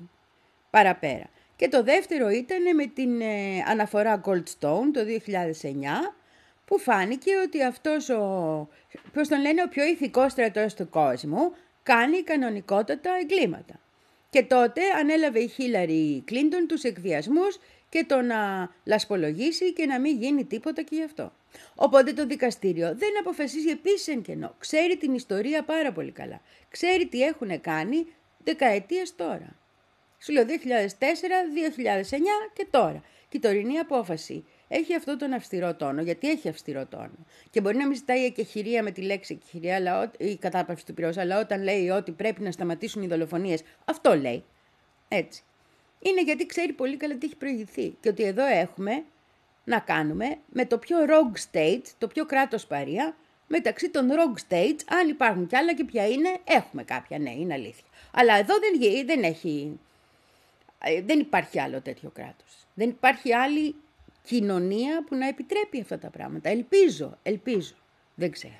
παραπέρα. 0.70 1.30
Και 1.56 1.68
το 1.68 1.82
δεύτερο 1.82 2.28
ήταν 2.28 2.74
με 2.74 2.86
την 2.86 3.20
ε, 3.20 3.62
αναφορά 3.68 4.20
Goldstone 4.24 4.90
το 4.92 5.00
2009 5.60 6.12
που 6.64 6.78
φάνηκε 6.78 7.30
ότι 7.46 7.62
αυτός 7.62 8.08
ο, 8.08 8.68
πώς 9.12 9.28
τον 9.28 9.40
λένε, 9.40 9.62
ο 9.62 9.68
πιο 9.68 9.84
ηθικός 9.84 10.32
στρατός 10.32 10.74
του 10.74 10.88
κόσμου 10.88 11.52
κάνει 11.82 12.22
κανονικότατα 12.22 13.10
εγκλήματα. 13.20 13.74
Και 14.30 14.42
τότε 14.42 14.80
ανέλαβε 15.00 15.38
η 15.38 15.48
Χίλαρη 15.48 16.22
Κλίντον 16.26 16.66
τους 16.66 16.82
εκβιασμούς 16.82 17.58
και 17.88 18.04
το 18.04 18.20
να 18.20 18.70
λασπολογήσει 18.84 19.72
και 19.72 19.86
να 19.86 20.00
μην 20.00 20.16
γίνει 20.16 20.44
τίποτα 20.44 20.82
και 20.82 20.96
γι' 20.96 21.04
αυτό. 21.04 21.32
Οπότε 21.74 22.12
το 22.12 22.26
δικαστήριο 22.26 22.94
δεν 22.96 23.18
αποφασίζει 23.20 23.68
επίσης 23.68 24.08
εν 24.08 24.22
κενό. 24.22 24.54
Ξέρει 24.58 24.96
την 24.96 25.14
ιστορία 25.14 25.64
πάρα 25.64 25.92
πολύ 25.92 26.10
καλά. 26.10 26.40
Ξέρει 26.70 27.06
τι 27.06 27.22
έχουν 27.22 27.60
κάνει 27.60 28.06
δεκαετίες 28.44 29.16
τώρα. 29.16 29.56
Σου 30.18 30.32
λέω 30.32 30.44
2004, 30.44 30.48
2009 30.48 30.54
και 32.52 32.66
τώρα. 32.70 33.02
Και 33.28 33.36
η 33.36 33.40
τωρινή 33.40 33.78
απόφαση 33.78 34.44
έχει 34.68 34.94
αυτό 34.94 35.16
τον 35.16 35.32
αυστηρό 35.32 35.74
τόνο, 35.74 36.02
γιατί 36.02 36.30
έχει 36.30 36.48
αυστηρό 36.48 36.86
τόνο. 36.86 37.26
Και 37.50 37.60
μπορεί 37.60 37.76
να 37.76 37.86
μην 37.86 37.96
ζητάει 37.96 38.24
εκεχηρία 38.24 38.82
με 38.82 38.90
τη 38.90 39.02
λέξη 39.02 39.34
εκεχηρία 39.34 39.74
αλλά, 39.74 40.10
ή 40.18 40.36
κατάπαυση 40.36 40.86
του 40.86 40.94
πυρός, 40.94 41.16
αλλά 41.16 41.40
όταν 41.40 41.62
λέει 41.62 41.88
ότι 41.88 42.12
πρέπει 42.12 42.42
να 42.42 42.50
σταματήσουν 42.50 43.02
οι 43.02 43.06
δολοφονίες, 43.06 43.62
αυτό 43.84 44.16
λέει. 44.16 44.44
Έτσι. 45.08 45.42
Είναι 45.98 46.22
γιατί 46.22 46.46
ξέρει 46.46 46.72
πολύ 46.72 46.96
καλά 46.96 47.16
τι 47.16 47.26
έχει 47.26 47.36
προηγηθεί 47.36 47.96
και 48.00 48.08
ότι 48.08 48.22
εδώ 48.22 48.44
έχουμε 48.44 49.04
να 49.64 49.78
κάνουμε 49.78 50.38
με 50.52 50.66
το 50.66 50.78
πιο 50.78 50.96
rogue 51.08 51.56
state, 51.56 51.82
το 51.98 52.06
πιο 52.06 52.26
κράτος 52.26 52.66
παρία, 52.66 53.16
μεταξύ 53.46 53.90
των 53.90 54.08
rogue 54.10 54.52
states, 54.52 54.78
αν 54.88 55.08
υπάρχουν 55.08 55.46
κι 55.46 55.56
άλλα 55.56 55.74
και 55.74 55.84
ποια 55.84 56.08
είναι, 56.08 56.38
έχουμε 56.44 56.82
κάποια, 56.82 57.18
ναι, 57.18 57.30
είναι 57.30 57.54
αλήθεια. 57.54 57.84
Αλλά 58.12 58.34
εδώ 58.34 58.54
δεν, 58.58 58.80
γι- 58.80 59.04
δεν 59.04 59.22
έχει, 59.22 59.80
ε, 60.78 61.02
δεν 61.02 61.18
υπάρχει 61.20 61.60
άλλο 61.60 61.80
τέτοιο 61.80 62.10
κράτος. 62.14 62.66
Δεν 62.74 62.88
υπάρχει 62.88 63.34
άλλη 63.34 63.74
κοινωνία 64.24 65.04
που 65.04 65.14
να 65.14 65.28
επιτρέπει 65.28 65.80
αυτά 65.80 65.98
τα 65.98 66.10
πράγματα. 66.10 66.48
Ελπίζω, 66.48 67.18
ελπίζω. 67.22 67.74
Δεν 68.14 68.30
ξέρω. 68.30 68.54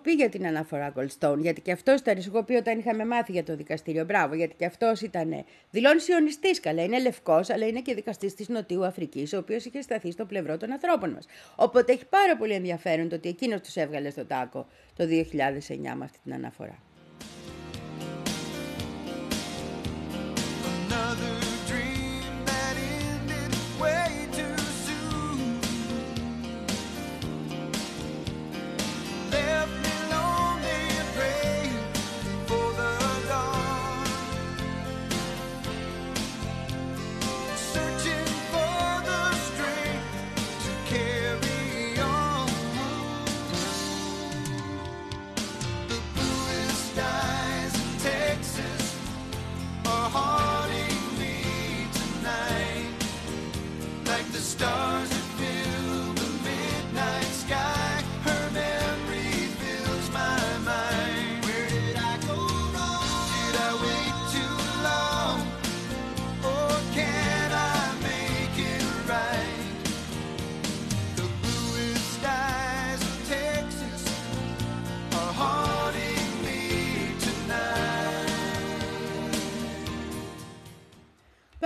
Σου 0.00 0.06
έχω 0.06 0.16
πει 0.16 0.22
για 0.22 0.38
την 0.38 0.46
αναφορά 0.46 0.92
Goldstone, 0.96 1.38
γιατί 1.38 1.60
και 1.60 1.72
αυτός 1.72 2.00
ήταν, 2.00 2.22
σου 2.22 2.30
έχω 2.34 2.44
πει 2.44 2.54
όταν 2.54 2.78
είχαμε 2.78 3.04
μάθει 3.04 3.32
για 3.32 3.44
το 3.44 3.56
δικαστήριο. 3.56 4.04
Μπράβο, 4.04 4.34
γιατί 4.34 4.54
και 4.54 4.64
αυτός 4.64 5.00
ήταν. 5.00 5.44
Δηλώνει 5.70 6.00
σιωνιστής 6.00 6.60
καλά. 6.60 6.82
Είναι 6.82 7.00
λευκός, 7.00 7.50
αλλά 7.50 7.66
είναι 7.66 7.80
και 7.80 7.94
δικαστής 7.94 8.34
της 8.34 8.48
Νοτιού 8.48 8.84
Αφρικής, 8.84 9.32
ο 9.32 9.38
οποίος 9.38 9.64
είχε 9.64 9.80
σταθεί 9.80 10.10
στο 10.10 10.24
πλευρό 10.24 10.56
των 10.56 10.72
ανθρώπων 10.72 11.10
μας. 11.10 11.26
Οπότε 11.56 11.92
έχει 11.92 12.06
πάρα 12.06 12.36
πολύ 12.36 12.52
ενδιαφέρον 12.52 13.08
το 13.08 13.14
ότι 13.14 13.28
εκείνος 13.28 13.60
τους 13.60 13.76
έβγαλε 13.76 14.10
στο 14.10 14.24
τάκο 14.24 14.66
το 14.96 15.04
2009 15.04 15.94
με 15.96 16.04
αυτή 16.04 16.18
την 16.22 16.32
αναφορά. 16.32 16.78
Another 20.90 21.49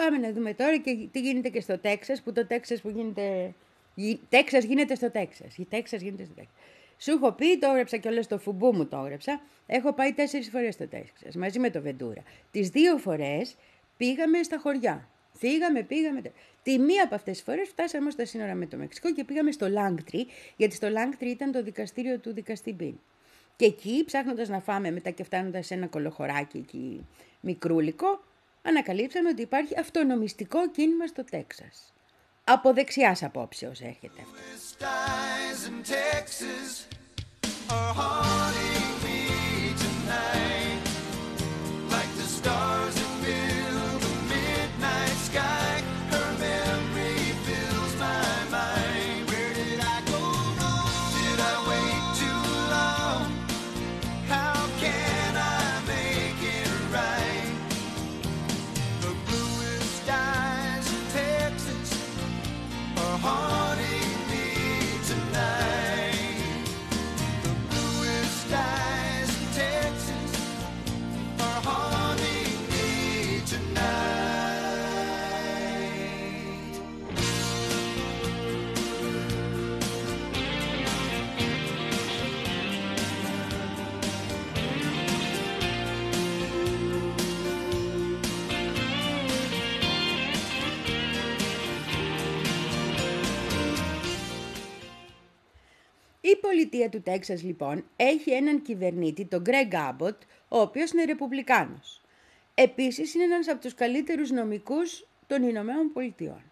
Πάμε 0.05 0.19
να 0.19 0.33
δούμε 0.33 0.55
τώρα 0.55 0.77
και 0.79 0.97
τι 1.12 1.21
γίνεται 1.21 1.49
και 1.49 1.61
στο 1.61 1.79
Τέξας, 1.79 2.23
που 2.23 2.33
το 2.33 2.47
Τέξας 2.47 2.81
που 2.81 2.88
γίνεται... 2.88 3.55
Γι- 3.95 4.21
Τέξας 4.29 4.64
γίνεται 4.64 4.95
στο 4.95 5.11
Τέξας. 5.11 5.57
Η 5.57 5.64
Τέξας 5.71 6.01
γίνεται 6.01 6.25
στο 6.25 6.35
Τέξας. 6.35 6.55
Σου 6.99 7.11
έχω 7.11 7.33
πει, 7.33 7.59
το 7.59 7.69
έγραψα 7.71 7.97
και 7.97 8.09
όλα 8.09 8.23
στο 8.23 8.38
φουμπού 8.38 8.73
μου 8.75 8.87
το 8.87 8.97
έγραψα. 8.97 9.40
Έχω 9.67 9.93
πάει 9.93 10.12
τέσσερις 10.12 10.49
φορές 10.49 10.75
στο 10.75 10.87
Τέξας, 10.87 11.35
μαζί 11.35 11.59
με 11.59 11.71
το 11.71 11.81
Βεντούρα. 11.81 12.23
Τις 12.51 12.69
δύο 12.69 12.97
φορές 12.97 13.57
πήγαμε 13.97 14.43
στα 14.43 14.59
χωριά. 14.59 15.09
Φύγαμε, 15.33 15.83
πήγαμε. 15.83 16.21
τε- 16.21 16.33
Τη 16.62 16.79
μία 16.79 17.05
από 17.05 17.14
αυτές 17.14 17.35
τις 17.35 17.43
φορές 17.45 17.69
φτάσαμε 17.69 18.03
όμως 18.03 18.12
στα 18.12 18.25
σύνορα 18.25 18.55
με 18.55 18.67
το 18.67 18.77
Μεξικό 18.77 19.12
και 19.12 19.25
πήγαμε 19.25 19.53
στο 19.53 19.69
Λάγκτρι, 19.69 20.27
γιατί 20.57 20.75
στο 20.75 20.88
Λάγκτρι 20.88 21.31
ήταν 21.31 21.53
το 21.53 21.62
δικαστήριο 21.62 22.19
του 22.19 22.33
δικαστή 22.33 22.73
Μπιν. 22.73 22.95
Και 23.57 23.64
εκεί, 23.64 24.05
ψάχνοντας 24.07 24.49
να 24.49 24.61
φάμε 24.61 24.90
μετά 24.90 25.11
και 25.11 25.25
φτάνοντας 25.25 25.67
σε 25.67 25.75
ένα 25.75 25.87
κολοχωράκι 25.87 26.57
εκεί 26.59 27.07
μικρούλικο, 27.40 28.23
ανακαλύψαμε 28.64 29.29
ότι 29.29 29.42
υπάρχει 29.42 29.79
αυτονομιστικό 29.79 30.70
κίνημα 30.70 31.07
στο 31.07 31.24
Τέξας. 31.24 31.92
Από 32.44 32.72
δεξιάς 32.72 33.22
απόψεως 33.22 33.81
έρχεται 33.81 34.20
αυτό. 34.22 34.38
Η 96.26 96.37
πολιτεία 96.37 96.88
του 96.88 97.02
Τέξας 97.02 97.42
λοιπόν 97.42 97.84
έχει 97.96 98.30
έναν 98.30 98.62
κυβερνήτη, 98.62 99.24
τον 99.24 99.40
Γκρέγκ 99.40 99.74
Άμποτ, 99.74 100.22
ο 100.48 100.60
οποίος 100.60 100.90
είναι 100.90 101.04
ρεπουμπλικάνος. 101.04 102.00
Επίσης 102.54 103.14
είναι 103.14 103.24
ένας 103.24 103.48
από 103.48 103.60
τους 103.60 103.74
καλύτερους 103.74 104.30
νομικούς 104.30 105.06
των 105.26 105.42
Ηνωμένων 105.42 105.92
Πολιτειών. 105.92 106.42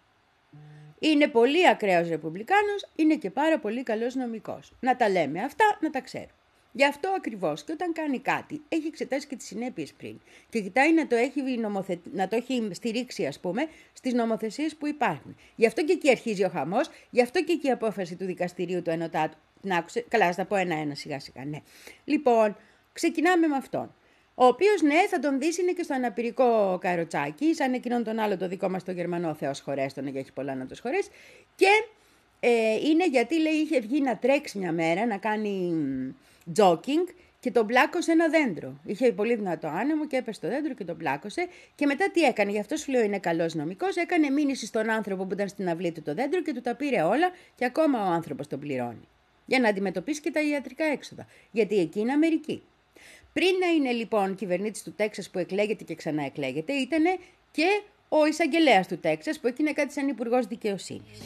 Είναι 0.99 1.27
πολύ 1.27 1.67
ακραίος 1.67 2.09
ρεπουμπλικάνος, 2.09 2.87
είναι 2.95 3.15
και 3.15 3.29
πάρα 3.29 3.59
πολύ 3.59 3.83
καλός 3.83 4.15
νομικός. 4.15 4.71
Να 4.79 4.95
τα 4.95 5.09
λέμε 5.09 5.43
αυτά, 5.43 5.77
να 5.81 5.89
τα 5.89 6.01
ξέρουμε. 6.01 6.31
Γι' 6.71 6.85
αυτό 6.85 7.09
ακριβώς 7.09 7.63
και 7.63 7.71
όταν 7.71 7.93
κάνει 7.93 8.19
κάτι, 8.19 8.61
έχει 8.69 8.87
εξετάσει 8.87 9.27
και 9.27 9.35
τις 9.35 9.45
συνέπειες 9.45 9.93
πριν 9.93 10.19
και 10.49 10.61
κοιτάει 10.61 10.93
να 10.93 11.07
το 11.07 11.15
έχει, 11.15 11.41
νομοθε... 11.41 11.99
να 12.13 12.27
το 12.27 12.35
έχει 12.35 12.69
στηρίξει, 12.71 13.25
ας 13.25 13.39
πούμε, 13.39 13.67
στις 13.93 14.13
νομοθεσίες 14.13 14.75
που 14.75 14.87
υπάρχουν. 14.87 15.35
Γι' 15.55 15.65
αυτό 15.65 15.83
και 15.83 15.91
εκεί 15.91 16.09
αρχίζει 16.09 16.43
ο 16.43 16.49
χαμός, 16.49 16.89
γι' 17.09 17.21
αυτό 17.21 17.43
και 17.43 17.51
εκεί 17.51 17.67
η 17.67 17.71
απόφαση 17.71 18.15
του 18.15 18.25
δικαστηρίου 18.25 18.81
του 18.81 18.89
Ενωτάτου. 18.89 19.37
Να 19.65 19.77
άκουσε, 19.77 20.05
καλά, 20.07 20.27
θα 20.27 20.35
τα 20.35 20.45
πω 20.45 20.55
ένα-ένα 20.55 20.95
σιγά 20.95 21.19
σιγά, 21.19 21.45
ναι. 21.45 21.57
Λοιπόν, 22.03 22.55
ξεκινάμε 22.93 23.47
με 23.47 23.55
αυτόν. 23.55 23.95
Ο 24.35 24.45
οποίος, 24.45 24.81
ναι, 24.81 25.07
θα 25.09 25.19
τον 25.19 25.39
δεις 25.39 25.57
είναι 25.57 25.71
και 25.71 25.83
στο 25.83 25.93
αναπηρικό 25.93 26.77
καροτσάκι, 26.81 27.55
σαν 27.55 27.73
εκείνον 27.73 28.03
τον 28.03 28.19
άλλο 28.19 28.37
το 28.37 28.47
δικό 28.47 28.69
μας 28.69 28.83
το 28.83 28.91
Γερμανό 28.91 29.33
Θεός 29.33 29.59
χωρέστον, 29.59 30.03
γιατί 30.03 30.19
έχει 30.19 30.31
πολλά 30.33 30.55
να 30.55 30.65
το 30.65 30.75
χωρέσει. 30.81 31.09
Και 31.55 31.67
ε, 32.39 32.73
είναι 32.73 33.07
γιατί 33.07 33.39
λέει 33.39 33.53
είχε 33.53 33.79
βγει 33.79 34.01
να 34.01 34.17
τρέξει 34.17 34.57
μια 34.57 34.71
μέρα, 34.71 35.05
να 35.05 35.17
κάνει 35.17 35.73
τζόκινγκ 36.53 37.07
και 37.39 37.51
τον 37.51 37.65
πλάκωσε 37.65 38.11
ένα 38.11 38.29
δέντρο. 38.29 38.79
Είχε 38.85 39.11
πολύ 39.11 39.35
δυνατό 39.35 39.67
άνεμο 39.67 40.07
και 40.07 40.17
έπεσε 40.17 40.39
το 40.39 40.47
δέντρο 40.47 40.73
και 40.73 40.83
τον 40.83 40.97
πλάκωσε. 40.97 41.47
Και 41.75 41.85
μετά 41.85 42.11
τι 42.11 42.21
έκανε, 42.21 42.51
γι' 42.51 42.59
αυτό 42.59 42.75
σου 42.75 42.91
λέω 42.91 43.03
είναι 43.03 43.19
καλός 43.19 43.53
νομικός. 43.53 43.95
Έκανε 43.95 44.29
μήνυση 44.29 44.65
στον 44.65 44.89
άνθρωπο 44.89 45.25
που 45.25 45.33
ήταν 45.33 45.47
στην 45.47 45.69
αυλή 45.69 45.91
του 45.91 46.01
το 46.01 46.13
δέντρο 46.13 46.41
και 46.41 46.53
του 46.53 46.61
τα 46.61 46.75
πήρε 46.75 47.01
όλα 47.01 47.31
και 47.55 47.65
ακόμα 47.65 48.09
ο 48.09 48.11
άνθρωπος 48.11 48.47
τον 48.47 48.59
πληρώνει. 48.59 49.07
Για 49.45 49.59
να 49.59 49.69
αντιμετωπίσει 49.69 50.21
και 50.21 50.31
τα 50.31 50.41
ιατρικά 50.41 50.85
έξοδα. 50.85 51.27
Γιατί 51.51 51.79
εκεί 51.79 51.99
είναι 51.99 52.11
Αμερική. 52.11 52.63
Πριν 53.33 53.57
να 53.59 53.67
είναι 53.67 53.91
λοιπόν 53.91 54.35
κυβερνήτης 54.35 54.83
του 54.83 54.93
Τέξας 54.93 55.29
που 55.29 55.39
εκλέγεται 55.39 55.83
και 55.83 55.95
ξαναεκλέγεται, 55.95 56.73
ήταν 56.73 57.03
και 57.51 57.67
ο 58.09 58.25
εισαγγελέας 58.25 58.87
του 58.87 58.97
Τέξας 58.97 59.39
που 59.39 59.47
εκεί 59.47 59.61
είναι 59.61 59.73
κάτι 59.73 59.93
σαν 59.93 60.07
υπουργός 60.07 60.45
δικαιοσύνης. 60.45 61.19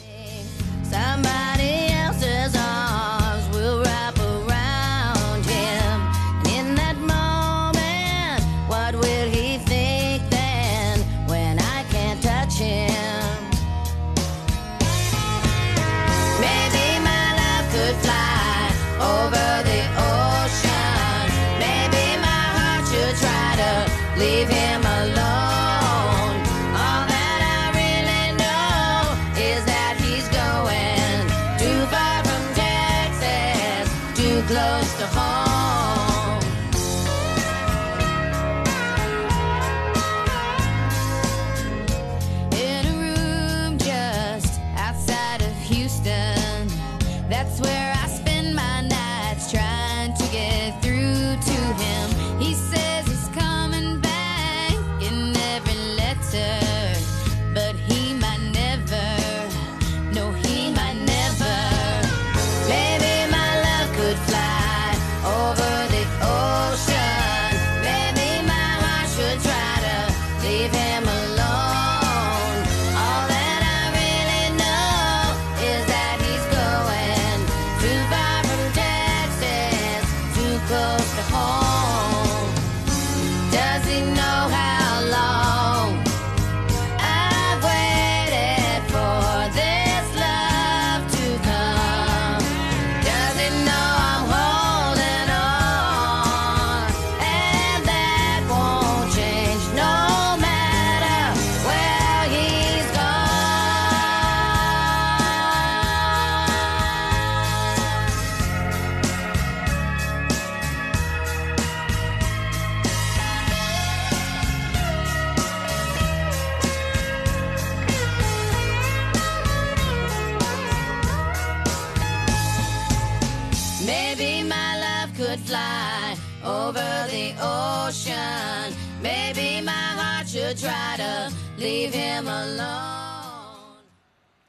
Leave 70.48 70.72
him 70.72 71.02
alone. 71.04 71.17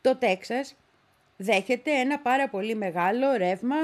Το 0.02 0.16
Τέξας 0.16 0.76
δέχεται 1.38 1.92
ένα 1.92 2.20
πάρα 2.20 2.50
πολύ 2.50 2.76
μεγάλο 2.76 3.34
ρεύμα 3.38 3.76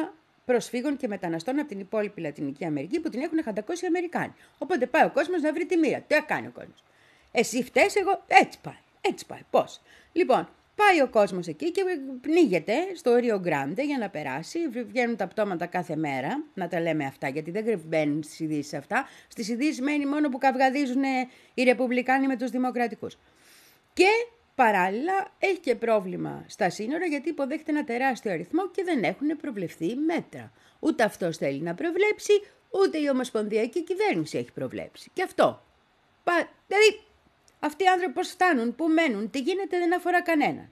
προσφύγων 0.45 0.97
και 0.97 1.07
μεταναστών 1.07 1.59
από 1.59 1.67
την 1.67 1.79
υπόλοιπη 1.79 2.21
Λατινική 2.21 2.65
Αμερική 2.65 2.99
που 2.99 3.09
την 3.09 3.21
έχουν 3.21 3.43
χαντακώσει 3.43 3.85
οι 3.85 3.87
Αμερικάνοι. 3.87 4.33
Οπότε 4.57 4.85
πάει 4.85 5.05
ο 5.05 5.11
κόσμος 5.11 5.41
να 5.41 5.53
βρει 5.53 5.65
τη 5.65 5.77
μοίρα. 5.77 5.99
Τι 5.99 6.13
θα 6.13 6.21
κάνει 6.21 6.47
ο 6.47 6.51
κόσμος; 6.53 6.83
Εσύ 7.31 7.63
φταίς, 7.63 7.95
εγώ. 7.95 8.23
Έτσι 8.27 8.59
πάει. 8.61 8.77
Έτσι 9.01 9.25
πάει. 9.25 9.39
Πώς; 9.49 9.81
Λοιπόν, 10.11 10.49
πάει 10.75 11.01
ο 11.01 11.07
κόσμος 11.07 11.47
εκεί 11.47 11.71
και 11.71 11.81
πνίγεται 12.21 12.73
στο 12.95 13.15
Ρίο 13.15 13.39
Γκράντε 13.39 13.83
για 13.83 13.97
να 13.97 14.09
περάσει. 14.09 14.59
Βγαίνουν 14.87 15.15
τα 15.15 15.27
πτώματα 15.27 15.65
κάθε 15.65 15.95
μέρα, 15.95 16.43
να 16.53 16.67
τα 16.67 16.79
λέμε 16.81 17.05
αυτά, 17.05 17.27
γιατί 17.27 17.51
δεν 17.51 17.81
μπαίνουν 17.85 18.23
στις 18.23 18.39
ειδήσεις 18.39 18.73
αυτά. 18.73 19.07
Στις 19.27 19.49
ειδήσεις 19.49 19.81
μένει 19.81 20.05
μόνο 20.05 20.29
που 20.29 20.37
καυγαδίζουν 20.37 21.03
οι 21.53 21.63
Ρεπουμπλικάνοι 21.63 22.27
με 22.27 22.37
τους 22.37 22.49
Δημοκρατικούς. 22.49 23.17
Και 23.95 24.27
παράλληλα 24.55 25.27
έχει 25.39 25.59
και 25.59 25.75
πρόβλημα 25.75 26.45
στα 26.47 26.69
σύνορα 26.69 27.05
γιατί 27.05 27.29
υποδέχεται 27.29 27.71
ένα 27.71 27.83
τεράστιο 27.83 28.31
αριθμό 28.31 28.69
και 28.69 28.83
δεν 28.83 29.03
έχουν 29.03 29.27
προβλεφθεί 29.41 29.95
μέτρα. 29.95 30.51
Ούτε 30.79 31.03
αυτός 31.03 31.37
θέλει 31.37 31.61
να 31.61 31.75
προβλέψει, 31.75 32.33
ούτε 32.69 32.97
η 32.97 33.09
Ομοσπονδιακή 33.09 33.83
Κυβέρνηση 33.83 34.37
έχει 34.37 34.51
προβλέψει. 34.51 35.09
Και 35.13 35.23
αυτό. 35.23 35.63
Πα... 36.23 36.49
Δηλαδή, 36.67 37.01
αυτοί 37.59 37.83
οι 37.83 37.87
άνθρωποι 37.87 38.13
πώς 38.13 38.29
φτάνουν, 38.29 38.75
πού 38.75 38.87
μένουν, 38.87 39.29
τι 39.29 39.39
γίνεται 39.39 39.77
δεν 39.77 39.95
αφορά 39.95 40.21
κανέναν. 40.21 40.69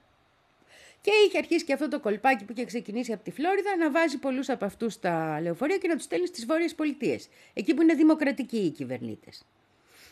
Και 1.02 1.12
είχε 1.28 1.38
αρχίσει 1.38 1.66
και 1.66 1.74
αυτό 1.74 1.88
το 1.88 2.00
κολπάκι 2.00 2.44
που 2.46 2.52
είχε 2.56 2.66
ξεκινήσει 2.66 3.14
από 3.14 3.24
τη 3.24 3.32
Φλόριδα 3.32 3.76
να 3.78 3.92
βάζει 3.92 4.18
πολλούς 4.18 4.50
από 4.50 4.66
αυτούς 4.66 4.94
στα 4.94 5.40
λεωφορεία 5.42 5.78
και 5.78 5.88
να 5.88 5.96
τους 5.96 6.04
στέλνει 6.04 6.28
στις 6.28 6.46
Βόρειες 6.46 6.76
Πολιτείες, 6.76 7.30
εκεί 7.54 7.74
που 7.74 7.82
είναι 7.82 7.94
δημοκρατικοί 7.94 8.58
οι 8.58 8.70
κυβερνήτες. 8.70 9.46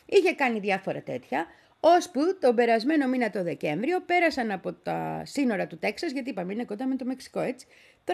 Είχε 0.05 0.33
κάνει 0.33 0.59
διάφορα 0.59 1.01
τέτοια, 1.01 1.47
ώσπου 1.83 2.21
τον 2.39 2.55
περασμένο 2.55 3.07
μήνα 3.07 3.29
το 3.29 3.43
Δεκέμβριο 3.43 4.01
πέρασαν 4.01 4.51
από 4.51 4.73
τα 4.73 5.21
σύνορα 5.25 5.67
του 5.67 5.77
Τέξας, 5.77 6.11
γιατί 6.11 6.29
είπαμε 6.29 6.53
είναι 6.53 6.63
κοντά 6.63 6.87
με 6.87 6.95
το 6.95 7.05
Μεξικό 7.05 7.39
έτσι, 7.39 7.67
300.000 8.05 8.13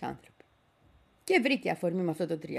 άνθρωποι. 0.00 0.44
Και 1.24 1.40
βρήκε 1.42 1.70
αφορμή 1.70 2.02
με 2.02 2.10
αυτό 2.10 2.26
το 2.26 2.38
300.000 2.46 2.58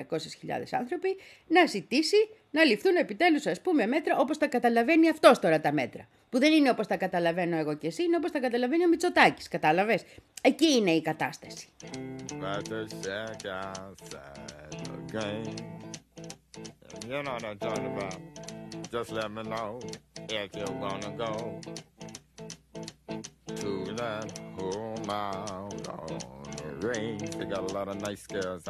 άνθρωποι 0.72 1.18
να 1.48 1.66
ζητήσει 1.66 2.16
να 2.52 2.64
ληφθούν 2.64 2.96
επιτέλους 2.96 3.46
ας 3.46 3.62
πούμε 3.62 3.86
μέτρα 3.86 4.18
όπως 4.18 4.38
τα 4.38 4.48
καταλαβαίνει 4.48 5.10
αυτός 5.10 5.40
τώρα 5.40 5.62
τα 5.62 5.72
μέτρα. 5.72 6.08
Που 6.30 6.40
δεν 6.40 6.54
είναι 6.54 6.70
όπως 6.70 6.88
τα 6.88 6.98
καταλαβαίνω 6.98 7.58
εγώ 7.58 7.74
και 7.74 7.88
εσύ, 7.88 8.04
είναι 8.04 8.16
όπως 8.16 8.32
τα 8.32 8.40
καταλαβαίνει 8.40 8.86
ο 8.86 8.88
Μητσοτάκης, 8.88 9.48
κατάλαβες. 9.48 10.04
Εκεί 10.42 10.72
είναι 10.72 10.92
η 10.92 11.02
κατάσταση. 11.02 11.68
About 12.40 12.64
to 12.70 12.88
check 13.04 13.42
outside 13.64 14.72
the 14.88 15.18
game. 15.18 15.80
You 17.10 17.24
know 17.24 17.34
what 17.34 17.44
I'm 17.44 17.58
talking 17.58 17.88
about. 17.96 18.61
Just 18.92 19.12
let 19.14 19.32
me 19.32 19.44
know 19.44 19.80
if 20.28 20.54
you 20.54 20.66
wanna 20.74 21.12
go 21.18 21.62
to 23.56 23.94
that 23.96 24.38
home 24.60 25.10
out 25.10 25.88
on 25.88 26.20
the 26.58 26.88
range. 26.88 27.30
They 27.38 27.46
got 27.46 27.72
a 27.72 27.74
lot 27.74 27.88
of 27.88 28.02
nice 28.02 28.28
girls. 28.28 28.68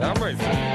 I'm 0.00 0.22
racing. 0.22 0.65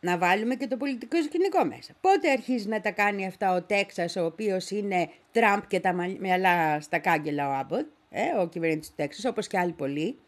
Να 0.00 0.18
βάλουμε 0.18 0.54
και 0.54 0.66
το 0.66 0.76
πολιτικό 0.76 1.22
σκηνικό 1.22 1.64
μέσα. 1.64 1.92
Πότε 2.00 2.30
αρχίζει 2.30 2.68
να 2.68 2.80
τα 2.80 2.90
κάνει 2.90 3.26
αυτά 3.26 3.54
ο 3.54 3.62
Τέξας, 3.62 4.16
ο 4.16 4.24
οποίος 4.24 4.70
είναι 4.70 5.08
Τραμπ 5.32 5.62
και 5.68 5.80
τα 5.80 5.92
μα- 5.92 6.16
μυαλά 6.20 6.80
στα 6.80 6.98
κάγκελα 6.98 7.48
ο 7.48 7.52
Άμποτ, 7.52 7.86
ε, 8.10 8.22
ο 8.40 8.48
κυβερνήτης 8.48 8.88
του 8.88 8.94
Τέξας, 8.96 9.24
όπως 9.24 9.46
και 9.46 9.58
άλλοι 9.58 9.72
πολλοί 9.72 10.18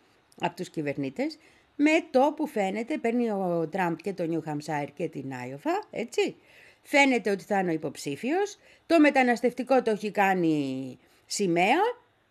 από 0.40 0.56
τους 0.56 0.70
κυβερνήτες, 0.70 1.38
με 1.76 1.90
το 2.10 2.32
που 2.36 2.46
φαίνεται, 2.46 2.98
παίρνει 2.98 3.30
ο 3.30 3.68
Τραμπ 3.70 3.96
και 3.96 4.12
το 4.12 4.24
Νιου 4.26 4.42
Χαμσάιρ 4.44 4.92
και 4.92 5.08
την 5.08 5.32
Άιοφα, 5.34 5.82
έτσι. 5.90 6.36
Φαίνεται 6.82 7.30
ότι 7.30 7.44
θα 7.44 7.58
είναι 7.58 7.70
ο 7.70 7.74
υποψήφιος, 7.74 8.58
το 8.86 9.00
μεταναστευτικό 9.00 9.82
το 9.82 9.90
έχει 9.90 10.10
κάνει 10.10 10.98
σημαία, 11.26 11.78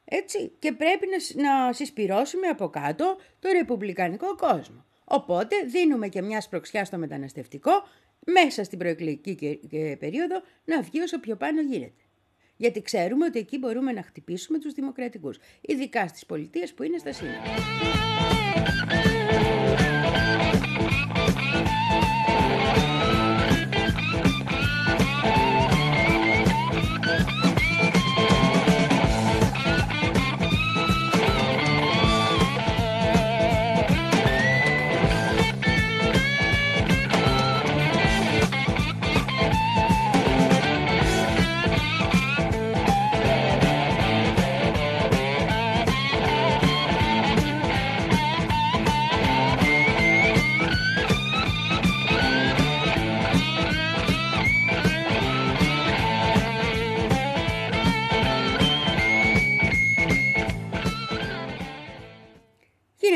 έτσι, 0.06 0.52
και 0.60 0.72
πρέπει 0.72 1.08
να, 1.12 1.20
σ- 1.20 1.36
να 1.36 1.74
συσπυρώσουμε 1.74 2.48
από 2.48 2.70
κάτω 2.70 3.18
το 3.40 3.50
ρεπουμπλικανικό 3.52 4.36
κόσμο. 4.36 4.86
Οπότε 5.14 5.56
δίνουμε 5.72 6.08
και 6.08 6.22
μια 6.22 6.42
σπροξιά 6.42 6.86
στο 6.86 6.98
μεταναστευτικό 6.98 7.72
μέσα 8.26 8.64
στην 8.64 8.78
προεκλογική 8.78 9.36
και- 9.36 9.56
και 9.56 9.96
περίοδο 10.00 10.42
να 10.66 10.82
βγει 10.82 11.00
όσο 11.02 11.20
πιο 11.20 11.36
πάνω 11.36 11.62
γίνεται. 11.62 12.02
Γιατί 12.58 12.82
ξέρουμε 12.82 13.26
ότι 13.26 13.40
εκεί 13.40 13.58
μπορούμε 13.58 13.92
να 13.92 14.02
χτυπήσουμε 14.04 14.60
τους 14.60 14.74
δημοκρατικούς, 14.74 15.38
ειδικά 15.62 16.08
στις 16.08 16.26
πολιτείες 16.26 16.74
που 16.74 16.84
είναι 16.84 16.98
στα 16.98 17.12
σύνορα. 17.14 17.42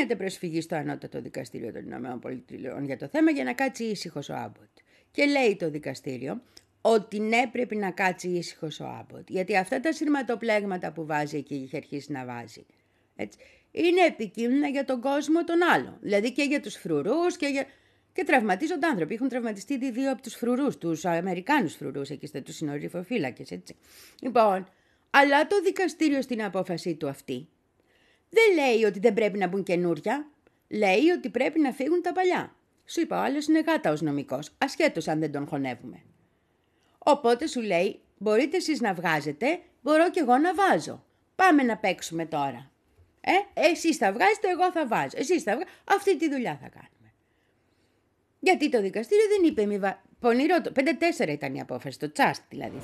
Γίνεται 0.06 0.24
προσφυγή 0.24 0.60
στο 0.60 0.76
Ανώτατο 0.76 1.20
Δικαστήριο 1.20 1.72
των 1.72 1.82
Ηνωμένων 1.82 2.18
Πολιτειών 2.18 2.84
για 2.84 2.96
το 2.96 3.08
θέμα 3.08 3.30
για 3.30 3.44
να 3.44 3.52
κάτσει 3.52 3.84
ήσυχος 3.84 4.28
ο 4.28 4.34
Άμποτ. 4.34 4.68
Και 5.10 5.24
λέει 5.24 5.56
το 5.56 5.70
δικαστήριο 5.70 6.42
ότι 6.80 7.20
ναι, 7.20 7.46
πρέπει 7.52 7.76
να 7.76 7.90
κάτσει 7.90 8.28
ήσυχος 8.28 8.80
ο 8.80 8.86
Άμποτ. 8.86 9.30
Γιατί 9.30 9.56
αυτά 9.56 9.80
τα 9.80 9.92
σειρματοπλέγματα 9.92 10.92
που 10.92 11.06
βάζει 11.06 11.36
εκεί, 11.36 11.54
είχε 11.54 11.76
αρχίσει 11.76 12.12
να 12.12 12.24
βάζει, 12.24 12.66
έτσι, 13.16 13.38
είναι 13.70 14.00
επικίνδυνα 14.06 14.68
για 14.68 14.84
τον 14.84 15.00
κόσμο 15.00 15.44
τον 15.44 15.56
άλλο. 15.74 15.98
Δηλαδή 16.00 16.32
και 16.32 16.42
για 16.42 16.60
τους 16.60 16.74
φρουρούς 16.74 17.36
και 17.36 17.46
για. 17.46 17.66
Και 18.12 18.24
τραυματίζονται 18.24 18.86
άνθρωποι. 18.86 19.14
Έχουν 19.14 19.28
τραυματιστεί 19.28 19.74
ήδη 19.74 19.90
δύο 19.90 20.12
από 20.12 20.22
τους 20.22 20.34
φρουρούς, 20.34 20.78
τους 20.78 21.04
Αμερικάνους 21.04 21.74
φρουρούς, 21.74 22.10
εκεί 22.10 22.26
στα 22.26 22.42
τους 22.42 22.56
συνοριφοφύλακες, 22.56 23.50
έτσι. 23.50 23.76
Λοιπόν, 24.20 24.68
αλλά 25.10 25.46
το 25.46 25.60
δικαστήριο 25.60 26.22
στην 26.22 26.42
απόφασή 26.44 26.94
του 26.94 27.08
αυτή 27.08 27.48
δεν 28.28 28.64
λέει 28.64 28.84
ότι 28.84 28.98
δεν 28.98 29.14
πρέπει 29.14 29.38
να 29.38 29.46
μπουν 29.46 29.62
καινούρια. 29.62 30.30
Λέει 30.68 31.08
ότι 31.16 31.28
πρέπει 31.28 31.60
να 31.60 31.72
φύγουν 31.72 32.02
τα 32.02 32.12
παλιά. 32.12 32.54
Σου 32.84 33.00
είπα, 33.00 33.20
ο 33.20 33.22
άλλος 33.22 33.46
είναι 33.46 33.60
γάτα 33.60 33.90
ω 33.90 33.94
νομικός, 34.00 34.50
ασχέτως 34.58 35.08
αν 35.08 35.20
δεν 35.20 35.32
τον 35.32 35.46
χωνεύουμε. 35.46 36.02
Οπότε 36.98 37.46
σου 37.46 37.60
λέει, 37.60 38.00
μπορείτε 38.18 38.56
εσείς 38.56 38.80
να 38.80 38.94
βγάζετε, 38.94 39.60
μπορώ 39.82 40.10
κι 40.10 40.18
εγώ 40.18 40.36
να 40.36 40.54
βάζω. 40.54 41.04
Πάμε 41.36 41.62
να 41.62 41.76
παίξουμε 41.76 42.26
τώρα. 42.26 42.70
Ε, 43.20 43.60
εσείς 43.70 43.96
θα 43.96 44.12
βγάζετε, 44.12 44.48
εγώ 44.48 44.72
θα 44.72 44.86
βάζω. 44.86 45.16
Εσείς 45.16 45.42
θα 45.42 45.52
βγάζετε, 45.52 45.72
αυτή 45.84 46.16
τη 46.16 46.30
δουλειά 46.30 46.58
θα 46.62 46.68
κάνουμε. 46.68 47.12
Γιατί 48.40 48.70
το 48.70 48.80
δικαστήριο 48.80 49.24
δεν 49.28 49.50
είπε 49.50 49.66
μη 49.66 49.78
βα... 49.78 50.04
Πονηρό 50.20 50.60
το. 50.60 50.72
5-4 51.24 51.28
ήταν 51.28 51.54
η 51.54 51.60
απόφαση, 51.60 51.98
το 51.98 52.12
τσάστ 52.12 52.42
δηλαδή 52.48 52.78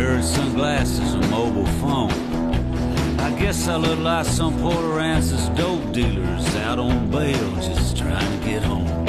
mirrored 0.00 0.24
sunglasses, 0.24 1.12
a 1.12 1.20
mobile 1.28 1.66
phone. 1.82 2.10
I 3.20 3.38
guess 3.38 3.68
I 3.68 3.76
look 3.76 3.98
like 3.98 4.24
some 4.24 4.58
Porter 4.58 4.94
Rance's 5.00 5.50
dope 5.50 5.92
dealers 5.92 6.56
out 6.56 6.78
on 6.78 7.10
bail 7.10 7.50
just 7.56 7.98
trying 7.98 8.30
to 8.40 8.46
get 8.48 8.62
home. 8.62 9.04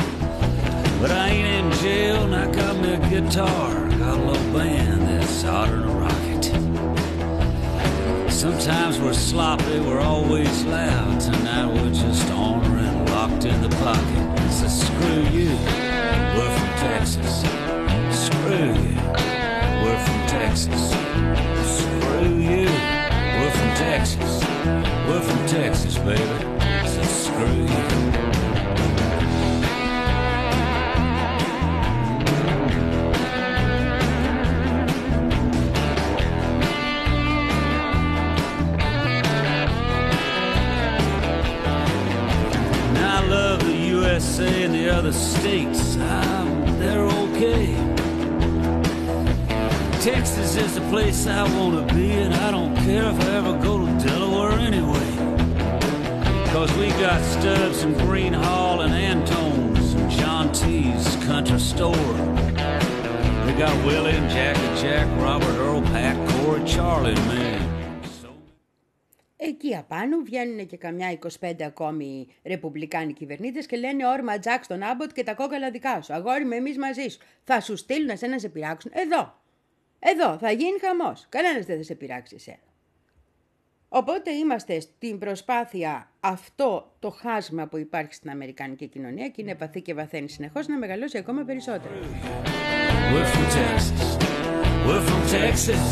But 0.99 1.11
I 1.11 1.29
ain't 1.29 1.47
in 1.47 1.71
jail 1.79 2.17
and 2.25 2.35
I 2.35 2.51
got 2.51 2.75
me 2.81 2.93
a 2.95 2.99
guitar, 3.09 3.73
got 3.99 4.17
a 4.19 4.21
little 4.21 4.53
band 4.53 5.03
that's 5.07 5.41
hotter 5.43 5.79
than 5.79 5.87
a 5.87 5.93
rocket. 6.05 6.45
Sometimes 8.29 8.99
we're 8.99 9.13
sloppy, 9.13 9.79
we're 9.79 10.01
always 10.01 10.65
loud. 10.65 11.21
Tonight 11.21 11.67
we're 11.73 11.93
just 11.93 12.29
on 12.31 12.65
and 12.65 13.09
locked 13.11 13.45
in 13.45 13.61
the 13.61 13.73
pocket. 13.77 14.51
So 14.51 14.67
screw 14.67 15.23
you, 15.37 15.51
we're 16.35 16.53
from 16.57 16.71
Texas. 16.85 17.43
Screw 18.25 18.73
you 18.83 19.40
from 20.01 20.27
Texas. 20.27 20.89
Screw 21.77 22.37
you, 22.37 22.65
we're 22.65 23.51
from 23.51 23.71
Texas. 23.75 24.43
We're 25.07 25.21
from 25.21 25.45
Texas, 25.47 25.97
baby. 25.97 26.21
So 26.87 27.03
screw 27.03 27.45
you. 27.45 28.01
And 42.87 42.97
I 42.97 43.27
love 43.27 43.65
the 43.65 43.73
USA 43.73 44.63
and 44.63 44.73
the 44.73 44.89
other 44.89 45.11
states. 45.11 45.97
I'm, 45.97 46.79
they're 46.79 47.05
okay. 47.05 47.90
Texas 50.01 50.55
is 50.55 50.73
the 50.73 50.81
place 50.89 51.27
I 51.27 51.43
want 51.55 51.73
to 51.77 51.93
be, 51.93 52.09
and 52.13 52.33
I 52.33 52.49
don't 52.49 52.75
care 52.77 53.07
if 53.11 53.19
I 53.21 53.35
ever 53.35 53.55
go 53.59 53.85
to 53.85 53.91
Delaware 54.03 54.53
anyway. 54.53 55.11
Cause 56.51 56.73
we 56.79 56.87
got 57.05 57.21
Stubbs 57.21 57.83
and 57.83 57.95
Green 57.99 58.33
Hall 58.33 58.81
and 58.81 58.93
Antone's 58.95 59.93
and 59.93 60.09
John 60.09 60.51
T's 60.53 61.05
country 61.27 61.59
store. 61.59 62.13
We 63.45 63.51
got 63.63 63.75
Willie 63.85 64.15
and 64.21 64.27
Jack 64.31 64.57
and 64.57 64.75
Jack, 64.83 65.05
Robert, 65.21 65.55
Earl, 65.65 65.83
Pat, 65.93 66.17
Corey, 66.29 66.65
Charlie, 66.65 67.13
man. 67.29 67.61
Εκεί 69.37 69.75
απάνω 69.75 70.21
βγαίνουν 70.23 70.67
και 70.67 70.77
καμιά 70.77 71.19
25 71.41 71.61
ακόμη 71.61 72.27
ρεπουμπλικάνοι 72.43 73.13
κυβερνήτες 73.13 73.65
και 73.65 73.77
λένε 73.77 74.07
όρμα 74.07 74.39
Τζακ 74.39 74.63
στον 74.63 74.83
Άμποτ 74.83 75.11
και 75.11 75.23
τα 75.23 75.33
κόκαλα 75.33 75.71
δικά 75.71 76.01
σου. 76.01 76.13
Αγόρι 76.13 76.45
με 76.45 76.55
εμείς 76.55 76.77
μαζί 76.77 77.07
σου. 77.07 77.19
Θα 77.43 77.61
σου 77.61 77.75
στείλουν 77.75 78.09
εσένα 78.09 78.31
να 78.33 78.39
σε 78.39 78.49
πειράξουν. 78.49 78.91
Εδώ. 78.95 79.40
Εδώ 80.03 80.37
θα 80.37 80.51
γίνει 80.51 80.79
χαμός. 80.79 81.25
Κανένας 81.29 81.65
δεν 81.65 81.77
θα 81.77 81.83
σε 81.83 81.95
πειράξει 81.95 82.35
εσένα. 82.35 82.57
Οπότε 83.89 84.31
είμαστε 84.31 84.79
στην 84.79 85.19
προσπάθεια 85.19 86.11
αυτό 86.19 86.95
το 86.99 87.09
χάσμα 87.09 87.67
που 87.67 87.77
υπάρχει 87.77 88.13
στην 88.13 88.29
Αμερικανική 88.29 88.87
κοινωνία 88.87 89.27
και 89.27 89.41
είναι 89.41 89.51
επαθή 89.51 89.81
και 89.81 89.93
βαθαίνει 89.93 90.29
συνεχώς 90.29 90.67
να 90.67 90.77
μεγαλώσει 90.77 91.17
ακόμα 91.17 91.43
περισσότερο. 91.43 91.93
We're 93.13 93.25
from 93.33 93.45
Texas. 93.57 94.17
We're 94.87 95.03
from 95.07 95.21
Texas. 95.35 95.83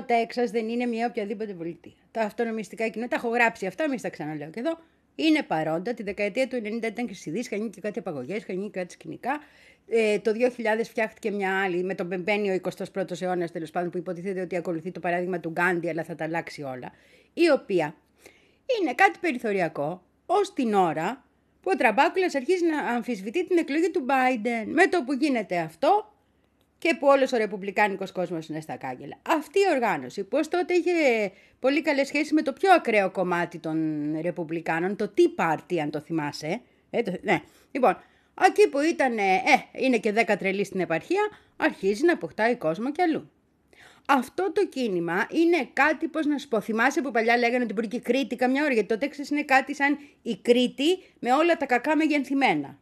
Το 0.00 0.06
Τέξας 0.06 0.50
δεν 0.50 0.68
είναι 0.68 0.86
μια 0.86 1.06
οποιαδήποτε 1.06 1.52
πολιτεία. 1.52 1.92
Τα 2.10 2.20
αυτονομιστικά 2.20 2.88
κοινότητα, 2.88 3.08
τα 3.08 3.26
έχω 3.26 3.34
γράψει 3.34 3.66
αυτά, 3.66 3.88
μην 3.88 3.98
στα 3.98 4.08
ξαναλέω 4.08 4.50
και 4.50 4.60
εδώ. 4.60 4.78
Είναι 5.14 5.42
παρόντα. 5.42 5.94
Τη 5.94 6.02
δεκαετία 6.02 6.48
του 6.48 6.56
90 6.56 6.82
ήταν 6.82 7.06
και 7.06 7.14
στη 7.14 7.30
Δύση, 7.30 7.46
είχαν 7.46 7.58
γίνει 7.58 7.70
και 7.70 7.80
κάτι 7.80 7.98
απαγωγές, 7.98 8.36
είχαν 8.36 8.56
γίνει 8.56 8.70
κάτι 8.70 8.92
σκηνικά. 8.92 9.40
Ε, 9.88 10.18
το 10.18 10.32
2000 10.34 10.84
φτιάχτηκε 10.84 11.30
μια 11.30 11.62
άλλη, 11.62 11.82
με 11.82 11.94
τον 11.94 12.06
μπαίνει 12.06 12.50
ο 12.50 12.60
21ο 12.94 13.20
αιώνας 13.20 13.50
τέλος 13.50 13.70
πάντων, 13.70 13.90
που 13.90 13.98
υποτίθεται 13.98 14.40
ότι 14.40 14.56
ακολουθεί 14.56 14.90
το 14.90 15.00
παράδειγμα 15.00 15.40
του 15.40 15.50
Γκάντι, 15.50 15.88
αλλά 15.88 16.04
θα 16.04 16.14
τα 16.14 16.24
αλλάξει 16.24 16.62
όλα. 16.62 16.92
Η 17.32 17.50
οποία 17.50 17.94
είναι 18.80 18.94
κάτι 18.94 19.18
περιθωριακό 19.20 20.02
ως 20.26 20.52
την 20.52 20.74
ώρα 20.74 21.24
που 21.60 21.70
ο 21.74 21.76
Τραμπάκουλας 21.76 22.34
αρχίζει 22.34 22.66
να 22.66 22.78
αμφισβητεί 22.78 23.46
την 23.46 23.58
εκλογή 23.58 23.90
του 23.90 24.06
Biden. 24.08 24.66
Με 24.66 24.86
το 24.86 25.04
που 25.04 25.12
γίνεται 25.12 25.58
αυτό, 25.58 26.12
και 26.80 26.96
που 26.98 27.06
όλος 27.06 27.32
ο 27.32 27.36
ρεπουμπλικάνικος 27.36 28.12
κόσμος 28.12 28.48
είναι 28.48 28.60
στα 28.60 28.76
κάγκελα. 28.76 29.16
Αυτή 29.28 29.58
η 29.58 29.62
οργάνωση 29.74 30.24
που 30.24 30.38
ως 30.38 30.48
τότε 30.48 30.74
είχε 30.74 30.92
πολύ 31.58 31.82
καλές 31.82 32.06
σχέσεις 32.06 32.32
με 32.32 32.42
το 32.42 32.52
πιο 32.52 32.72
ακραίο 32.72 33.10
κομμάτι 33.10 33.58
των 33.58 33.76
ρεπουμπλικάνων, 34.20 34.96
το 34.96 35.12
Tea 35.16 35.42
Party 35.44 35.76
αν 35.76 35.90
το 35.90 36.00
θυμάσαι. 36.00 36.60
Ε, 36.90 37.02
το, 37.02 37.12
ναι. 37.22 37.42
Λοιπόν, 37.70 37.96
εκεί 38.46 38.68
που 38.68 38.80
ήταν, 38.80 39.18
ε, 39.18 39.40
είναι 39.72 39.98
και 39.98 40.12
10 40.16 40.36
τρελοί 40.38 40.64
στην 40.64 40.80
επαρχία, 40.80 41.28
αρχίζει 41.56 42.04
να 42.04 42.12
αποκτάει 42.12 42.56
κόσμο 42.56 42.92
κι 42.92 43.02
αλλού. 43.02 43.30
Αυτό 44.06 44.52
το 44.52 44.66
κίνημα 44.66 45.26
είναι 45.30 45.68
κάτι, 45.72 46.08
πώς 46.08 46.26
να 46.26 46.38
σου 46.38 46.48
πω, 46.48 46.60
θυμάσαι 46.60 47.00
που 47.00 47.10
παλιά 47.10 47.38
λέγανε 47.38 47.64
ότι 47.64 47.72
μπορεί 47.72 47.88
και 47.88 47.96
η 47.96 48.00
Κρήτη 48.00 48.36
καμιά 48.36 48.62
ώρα, 48.62 48.72
γιατί 48.72 48.88
το 48.88 48.98
Τέξας 48.98 49.30
είναι 49.30 49.42
κάτι 49.42 49.74
σαν 49.74 49.98
η 50.22 50.36
Κρήτη 50.36 50.98
με 51.18 51.32
όλα 51.32 51.56
τα 51.56 51.66
κακά 51.66 51.96
μεγενθυμένα. 51.96 52.78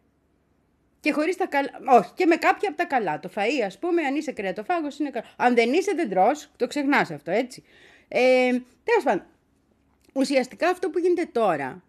Και 1.08 1.14
χωρίς 1.14 1.36
τα 1.36 1.46
καλά. 1.46 1.70
Όχι, 1.98 2.10
και 2.14 2.26
με 2.26 2.36
κάποια 2.36 2.68
από 2.68 2.78
τα 2.78 2.84
καλά. 2.84 3.20
Το 3.20 3.30
φαΐ, 3.34 3.64
ας 3.66 3.78
πούμε, 3.78 4.02
αν 4.02 4.14
είσαι 4.14 4.32
κρεατοφάγος, 4.32 4.98
είναι 4.98 5.10
καλό. 5.10 5.24
Αν 5.36 5.54
δεν 5.54 5.72
είσαι, 5.72 5.92
δεν 5.96 6.08
τρως, 6.10 6.50
το 6.56 6.66
ξεχνάς 6.66 7.10
αυτό, 7.10 7.30
έτσι. 7.30 7.64
Ε, 8.08 8.50
Τέλος 8.84 9.04
πάντων, 9.04 9.26
ουσιαστικά 10.12 10.68
αυτό 10.68 10.90
που 10.90 10.98
γίνεται 10.98 11.28
τώρα 11.32 11.82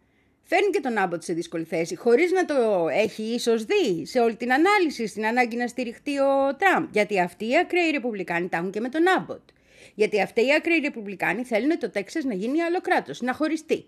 φέρνει 0.43 0.69
και 0.69 0.79
τον 0.79 0.97
Άμποτ 0.97 1.23
σε 1.23 1.33
δύσκολη 1.33 1.63
θέση, 1.63 1.95
χωρίς 1.95 2.31
να 2.31 2.45
το 2.45 2.87
έχει 2.91 3.23
ίσως 3.23 3.65
δει 3.65 4.05
σε 4.05 4.19
όλη 4.19 4.35
την 4.35 4.53
ανάλυση, 4.53 5.07
στην 5.07 5.25
ανάγκη 5.25 5.55
να 5.55 5.67
στηριχτεί 5.67 6.19
ο 6.19 6.55
Τραμπ. 6.57 6.87
Γιατί 6.91 7.19
αυτοί 7.19 7.49
οι 7.49 7.57
ακραίοι 7.57 7.89
Ρεπουμπλικάνοι 7.91 8.47
τα 8.47 8.57
έχουν 8.57 8.71
και 8.71 8.79
με 8.79 8.89
τον 8.89 9.01
Άμποτ. 9.17 9.41
Γιατί 9.95 10.21
αυτοί 10.21 10.45
οι 10.45 10.53
ακραίοι 10.53 10.79
Ρεπουμπλικάνοι 10.79 11.43
θέλουν 11.43 11.79
το 11.79 11.89
Τέξας 11.89 12.23
να 12.23 12.33
γίνει 12.33 12.61
άλλο 12.61 12.81
κράτος, 12.81 13.21
να 13.21 13.33
χωριστεί. 13.33 13.85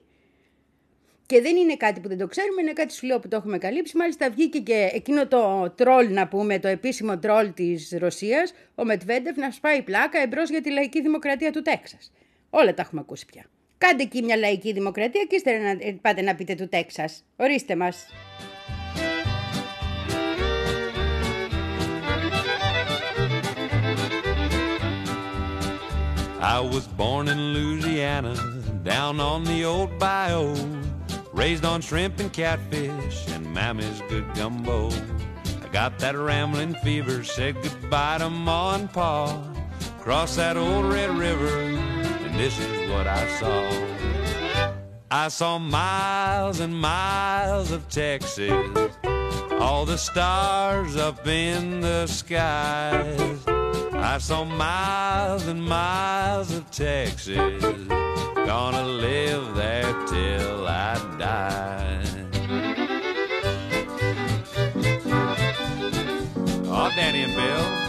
Και 1.32 1.42
δεν 1.42 1.56
είναι 1.56 1.76
κάτι 1.76 2.00
που 2.00 2.08
δεν 2.08 2.18
το 2.18 2.28
ξέρουμε, 2.28 2.62
είναι 2.62 2.74
κάτι 2.74 2.94
σου 2.94 3.06
λέω 3.06 3.20
που 3.20 3.28
το 3.28 3.36
έχουμε 3.36 3.58
καλύψει. 3.58 3.98
Μάλιστα 3.98 4.30
βγήκε 4.30 4.60
και 4.60 4.90
εκείνο 4.94 5.28
το 5.28 5.74
τρόλ, 5.78 6.14
να 6.14 6.28
πούμε, 6.28 6.60
το 6.60 6.68
επίσημο 6.68 7.18
τρόλ 7.20 7.54
της 7.54 7.96
Ρωσίας, 8.00 8.54
ο 8.76 8.86
Μετβέντεφ 8.86 9.38
να 9.38 9.52
σπάει 9.52 9.82
πλάκα 9.82 10.20
εμπρός 10.20 10.50
για 10.50 10.62
τη 10.62 10.72
λαϊκή 10.72 11.02
δημοκρατία 11.02 11.52
του 11.52 11.62
Τέξας. 11.62 12.12
Όλα 12.50 12.74
τα 12.74 12.82
έχουμε 12.82 13.02
ακούσει 13.02 13.26
πια. 13.26 13.46
Κάντε 13.78 14.04
εκεί 14.04 14.24
μια 14.24 14.38
λαϊκή 14.38 14.74
δημοκρατία 14.74 15.24
και 15.24 15.36
ύστερα 15.36 15.60
να 15.60 15.70
ε, 15.70 15.98
πάτε 16.02 16.22
να 16.22 16.36
πείτε 16.36 16.56
του 16.56 16.68
Τέξας. 16.68 17.24
Ορίστε 17.36 17.76
μας. 17.76 18.06
I 26.56 26.60
was 26.74 26.86
born 27.02 27.26
in 27.34 27.40
Louisiana, 27.56 28.34
down 28.84 29.16
on 29.32 29.44
the 29.44 29.60
old 29.74 29.92
bayou. 30.00 30.91
Raised 31.34 31.64
on 31.64 31.80
shrimp 31.82 32.20
and 32.20 32.32
catfish 32.32 33.28
and 33.30 33.54
Mammy's 33.54 34.02
good 34.10 34.26
gumbo. 34.36 34.90
I 35.64 35.68
got 35.72 35.98
that 36.00 36.18
rambling 36.18 36.76
fever, 36.84 37.24
said 37.24 37.56
goodbye 37.64 38.18
to 38.18 38.30
Ma 38.30 38.76
and 38.76 38.92
Pa. 38.92 39.42
Crossed 40.02 40.36
that 40.36 40.58
old 40.58 40.92
red 40.92 41.10
river, 41.12 41.62
and 41.62 42.36
this 42.38 42.60
is 42.60 42.92
what 42.92 43.08
I 43.08 43.28
saw. 43.40 43.72
I 45.10 45.30
saw 45.30 45.58
miles 45.58 46.60
and 46.60 46.76
miles 46.78 47.72
of 47.72 47.88
Texas, 47.88 48.52
all 49.54 49.86
the 49.86 49.98
stars 49.98 50.98
up 50.98 51.26
in 51.28 51.82
the 51.82 52.08
skies. 52.08 53.61
I 54.04 54.18
saw 54.18 54.44
miles 54.44 55.48
and 55.48 55.64
miles 55.64 56.52
of 56.52 56.70
Texas, 56.72 57.64
gonna 58.36 58.84
live 58.84 59.56
there 59.56 59.94
till 60.08 60.68
I 60.68 60.96
die. 61.18 62.04
Oh, 66.66 66.92
Danny 66.96 67.22
and 67.24 67.36
Bill. 67.36 67.82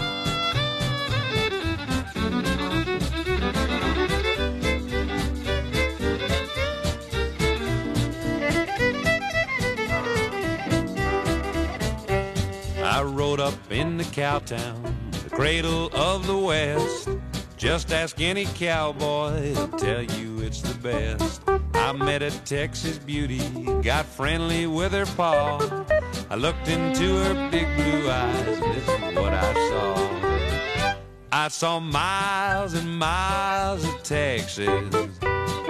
I 12.84 13.02
rode 13.02 13.40
up 13.40 13.54
in 13.70 13.96
the 13.96 14.04
Cowtown, 14.04 14.82
the 14.82 15.01
cradle 15.32 15.90
of 15.94 16.26
the 16.26 16.36
West. 16.36 17.08
Just 17.56 17.92
ask 17.92 18.20
any 18.20 18.44
cowboy, 18.44 19.52
he'll 19.54 19.68
tell 19.68 20.02
you 20.02 20.40
it's 20.40 20.60
the 20.60 20.74
best. 20.78 21.42
I 21.74 21.92
met 21.92 22.22
a 22.22 22.30
Texas 22.44 22.98
beauty, 22.98 23.40
got 23.82 24.04
friendly 24.04 24.66
with 24.66 24.92
her 24.92 25.06
paw. 25.06 25.58
I 26.30 26.36
looked 26.36 26.68
into 26.68 27.16
her 27.16 27.50
big 27.50 27.66
blue 27.76 28.10
eyes, 28.10 28.58
and 28.58 28.74
this 28.74 28.88
is 28.88 29.16
what 29.16 29.32
I 29.32 29.54
saw. 29.70 30.98
I 31.32 31.48
saw 31.48 31.80
miles 31.80 32.74
and 32.74 32.98
miles 32.98 33.84
of 33.84 34.02
Texas, 34.02 34.94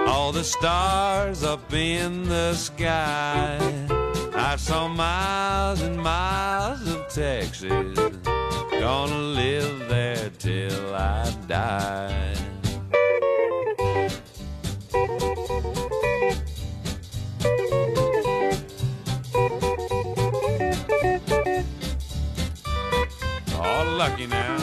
all 0.07 0.31
the 0.31 0.43
stars 0.43 1.43
up 1.43 1.73
in 1.73 2.23
the 2.27 2.53
sky. 2.53 3.59
I 4.35 4.55
saw 4.57 4.87
miles 4.87 5.81
and 5.81 5.97
miles 5.97 6.85
of 6.87 7.07
Texas, 7.07 7.97
gonna 8.83 9.17
live 9.17 9.87
there 9.87 10.29
till 10.39 10.93
I 10.93 11.33
die. 11.47 12.35
All 23.57 23.85
lucky 23.85 24.27
now. 24.27 24.57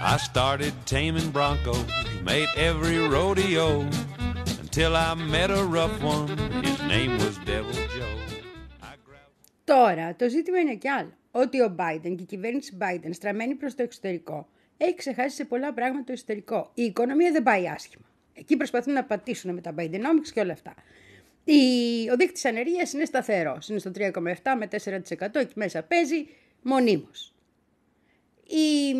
I 0.00 0.16
started 0.22 0.74
taming 0.86 1.32
broncos, 1.32 1.84
made 2.22 2.46
every 2.56 2.98
rodeo 2.98 3.80
until 4.60 4.94
I 4.94 5.14
met 5.14 5.50
a 5.50 5.64
rough 5.64 6.00
one. 6.00 6.43
His 6.94 7.00
name 7.00 7.18
was 7.18 7.36
Devil 7.50 7.72
Joe. 7.96 8.16
I 8.82 8.94
grabbed 9.06 9.32
Τώρα, 9.64 10.14
το 10.16 10.28
ζήτημα 10.28 10.58
είναι 10.58 10.74
κι 10.74 10.88
άλλο. 10.88 11.12
Ότι 11.30 11.60
ο 11.60 11.74
Biden 11.78 12.00
και 12.02 12.22
η 12.22 12.24
κυβέρνηση 12.24 12.76
Biden 12.80 13.10
στραμμένη 13.10 13.54
προς 13.54 13.74
το 13.74 13.82
εξωτερικό 13.82 14.48
έχει 14.76 14.94
ξεχάσει 14.94 15.36
σε 15.36 15.44
πολλά 15.44 15.72
πράγματα 15.72 16.04
το 16.04 16.12
εσωτερικό. 16.12 16.70
Η 16.74 16.82
οικονομία 16.82 17.32
δεν 17.32 17.42
πάει 17.42 17.68
άσχημα. 17.68 18.04
Εκεί 18.34 18.56
προσπαθούν 18.56 18.92
να 18.92 19.04
πατήσουν 19.04 19.54
με 19.54 19.60
τα 19.60 19.74
Bidenomics 19.78 20.28
και 20.32 20.40
όλα 20.40 20.52
αυτά. 20.52 20.74
Η, 21.44 21.60
ο 22.10 22.16
δείκτης 22.16 22.44
ανεργίας 22.44 22.92
είναι 22.92 23.04
σταθερός. 23.04 23.68
Είναι 23.68 23.78
στο 23.78 23.90
3,7 23.94 24.10
με 24.58 24.68
4% 24.70 25.34
εκεί 25.34 25.52
μέσα 25.54 25.82
παίζει 25.82 26.26
μονίμως. 26.62 27.34
Η, 28.46 28.94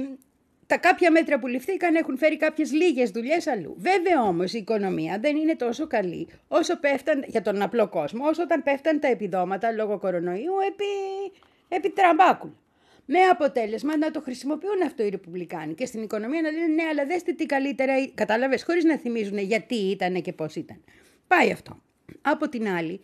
τα 0.66 0.78
κάποια 0.78 1.10
μέτρα 1.10 1.38
που 1.38 1.46
ληφθήκαν 1.46 1.94
έχουν 1.94 2.18
φέρει 2.18 2.36
κάποιες 2.36 2.72
λίγες 2.72 3.10
δουλειές 3.10 3.46
αλλού. 3.46 3.74
Βέβαια 3.78 4.22
όμως 4.22 4.52
η 4.52 4.58
οικονομία 4.58 5.18
δεν 5.18 5.36
είναι 5.36 5.56
τόσο 5.56 5.86
καλή 5.86 6.28
όσο 6.48 6.78
πέφταν 6.78 7.24
για 7.26 7.42
τον 7.42 7.62
απλό 7.62 7.88
κόσμο, 7.88 8.26
όσο 8.26 8.42
όταν 8.42 8.62
πέφταν 8.62 9.00
τα 9.00 9.08
επιδόματα 9.08 9.70
λόγω 9.72 9.98
κορονοϊού 9.98 10.52
επί, 10.66 10.84
επί 11.68 11.90
τραμπάκουλα. 11.90 12.52
Με 13.06 13.18
αποτέλεσμα 13.18 13.96
να 13.96 14.10
το 14.10 14.20
χρησιμοποιούν 14.20 14.82
αυτό 14.86 15.04
οι 15.04 15.08
Ρεπουμπλικάνοι 15.08 15.74
και 15.74 15.86
στην 15.86 16.02
οικονομία 16.02 16.40
να 16.40 16.50
λένε 16.50 16.66
ναι, 16.66 16.82
αλλά 16.82 17.04
δέστε 17.04 17.32
τι 17.32 17.46
καλύτερα. 17.46 17.92
Κατάλαβες, 18.14 18.64
χωρίς 18.64 18.84
να 18.84 18.96
θυμίζουν 18.98 19.38
γιατί 19.38 19.74
ήταν 19.74 20.22
και 20.22 20.32
πώς 20.32 20.56
ήταν. 20.56 20.84
Πάει 21.26 21.50
αυτό. 21.50 21.82
Από 22.22 22.48
την 22.48 22.68
άλλη, 22.68 23.00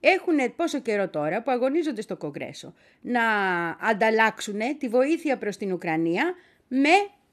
έχουν 0.00 0.54
πόσο 0.56 0.80
καιρό 0.80 1.08
τώρα 1.08 1.42
που 1.42 1.50
αγωνίζονται 1.50 2.00
στο 2.00 2.16
Κογκρέσο 2.16 2.74
να 3.00 3.22
ανταλλάξουν 3.80 4.60
τη 4.78 4.88
βοήθεια 4.88 5.38
προς 5.38 5.56
την 5.56 5.72
Ουκρανία 5.72 6.34
με 6.68 6.88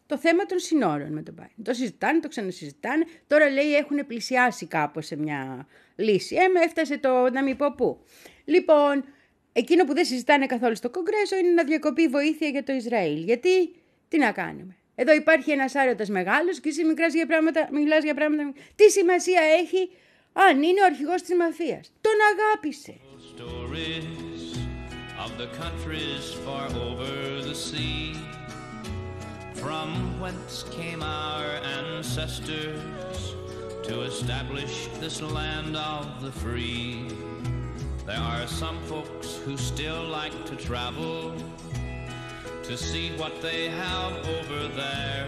το 0.05 0.17
θέμα 0.17 0.45
των 0.45 0.59
συνόρων 0.59 1.11
με 1.13 1.21
τον 1.21 1.35
Biden. 1.39 1.61
Το 1.63 1.73
συζητάνε, 1.73 2.19
το 2.19 2.27
ξανασυζητάνε. 2.27 3.05
Τώρα 3.27 3.49
λέει 3.49 3.75
έχουν 3.75 4.07
πλησιάσει 4.07 4.65
κάπως 4.65 5.05
σε 5.05 5.15
μια 5.15 5.67
λύση. 5.95 6.35
Ε, 6.35 6.47
με 6.47 6.59
έφτασε 6.59 6.97
το 6.97 7.29
να 7.29 7.43
μην 7.43 7.57
πω 7.57 7.73
πού. 7.77 8.03
Λοιπόν, 8.45 9.05
εκείνο 9.53 9.85
που 9.85 9.93
δεν 9.93 10.05
συζητάνε 10.05 10.45
καθόλου 10.45 10.75
στο 10.75 10.89
Κογκρέσο 10.89 11.35
είναι 11.37 11.49
να 11.49 11.63
διακοπεί 11.63 12.07
βοήθεια 12.07 12.47
για 12.47 12.63
το 12.63 12.73
Ισραήλ. 12.73 13.23
Γιατί, 13.23 13.75
τι 14.07 14.17
να 14.17 14.31
κάνουμε; 14.31 14.75
Εδώ 14.95 15.13
υπάρχει 15.13 15.51
ένας 15.51 15.75
άρωτας 15.75 16.09
μεγάλος 16.09 16.59
και 16.59 16.69
εσύ 16.69 16.83
μιλάς 16.83 17.13
για 17.13 17.25
πράγματα, 17.25 17.69
μιλάς 17.71 18.03
για 18.03 18.13
πράγματα. 18.13 18.53
Τι 18.75 18.89
σημασία 18.89 19.41
έχει 19.61 19.89
αν 20.33 20.63
είναι 20.63 20.81
ο 20.81 20.85
αρχηγός 20.85 21.21
της 21.21 21.35
μαφίας; 21.35 21.93
Τον 22.01 22.13
αγάπησε. 22.33 22.95
stories 23.37 24.57
of 25.25 25.31
the 25.41 25.47
countries 25.61 26.25
far 26.45 26.67
over 26.89 27.41
the 27.49 27.55
sea. 27.67 28.34
From 29.55 30.19
whence 30.19 30.63
came 30.71 31.01
our 31.01 31.45
ancestors 31.79 33.35
to 33.83 34.01
establish 34.01 34.87
this 34.99 35.21
land 35.21 35.75
of 35.75 36.21
the 36.21 36.31
free. 36.31 37.07
There 38.05 38.17
are 38.17 38.45
some 38.47 38.79
folks 38.83 39.37
who 39.37 39.57
still 39.57 40.03
like 40.03 40.45
to 40.45 40.55
travel 40.55 41.33
to 42.63 42.77
see 42.77 43.11
what 43.17 43.41
they 43.41 43.69
have 43.69 44.13
over 44.27 44.67
there. 44.67 45.27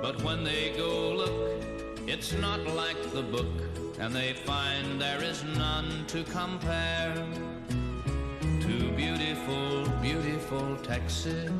But 0.00 0.22
when 0.22 0.44
they 0.44 0.72
go 0.76 1.12
look, 1.12 1.62
it's 2.06 2.32
not 2.32 2.60
like 2.66 3.00
the 3.12 3.22
book, 3.22 3.54
and 3.98 4.14
they 4.14 4.32
find 4.32 5.00
there 5.00 5.22
is 5.22 5.42
none 5.44 6.04
to 6.08 6.22
compare 6.24 7.14
to 8.40 8.92
beautiful, 8.92 9.88
beautiful 10.00 10.76
Texas, 10.82 11.50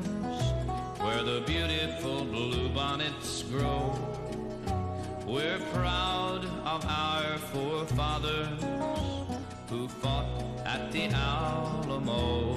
where 1.04 1.22
the 1.22 1.42
beautiful 1.42 2.24
bluebonnets 2.24 3.42
grow. 3.50 3.92
We're 5.26 5.58
proud 5.74 6.46
of 6.64 6.82
our 6.86 7.36
forefathers 7.52 8.64
who 9.68 9.86
fought 9.86 10.24
at 10.64 10.90
the 10.92 11.08
Alamo. 11.08 12.56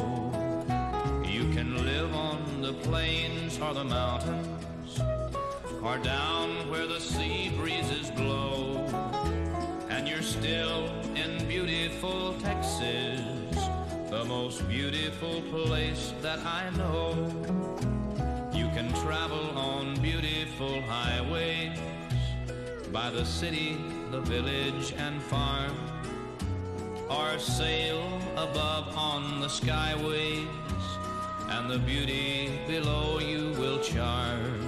You 1.26 1.52
can 1.54 1.86
live 1.86 2.16
on 2.16 2.62
the 2.62 2.72
plains 2.72 3.60
or 3.60 3.74
the 3.74 3.84
mountains, 3.84 5.02
or 5.84 5.98
down 5.98 6.70
where 6.70 6.88
the 6.88 7.02
sea 7.02 7.52
breezes 7.58 8.12
blow. 8.12 8.78
And 9.90 10.08
you're 10.08 10.22
still 10.22 10.86
in 11.16 11.46
beautiful 11.50 12.34
Texas, 12.40 13.20
the 14.10 14.24
most 14.24 14.66
beautiful 14.70 15.42
place 15.52 16.14
that 16.22 16.40
I 16.46 16.70
know. 16.78 18.07
You 18.58 18.68
can 18.70 18.92
travel 19.04 19.56
on 19.56 20.02
beautiful 20.02 20.82
highways 20.82 21.78
by 22.92 23.12
the 23.12 23.24
city, 23.24 23.78
the 24.10 24.22
village, 24.22 24.96
and 24.98 25.22
farm, 25.22 25.78
or 27.08 27.38
sail 27.38 28.20
above 28.36 28.98
on 28.98 29.42
the 29.42 29.48
skyways, 29.48 30.48
and 31.50 31.70
the 31.70 31.78
beauty 31.78 32.60
below 32.66 33.20
you 33.20 33.52
will 33.60 33.80
charm. 33.80 34.60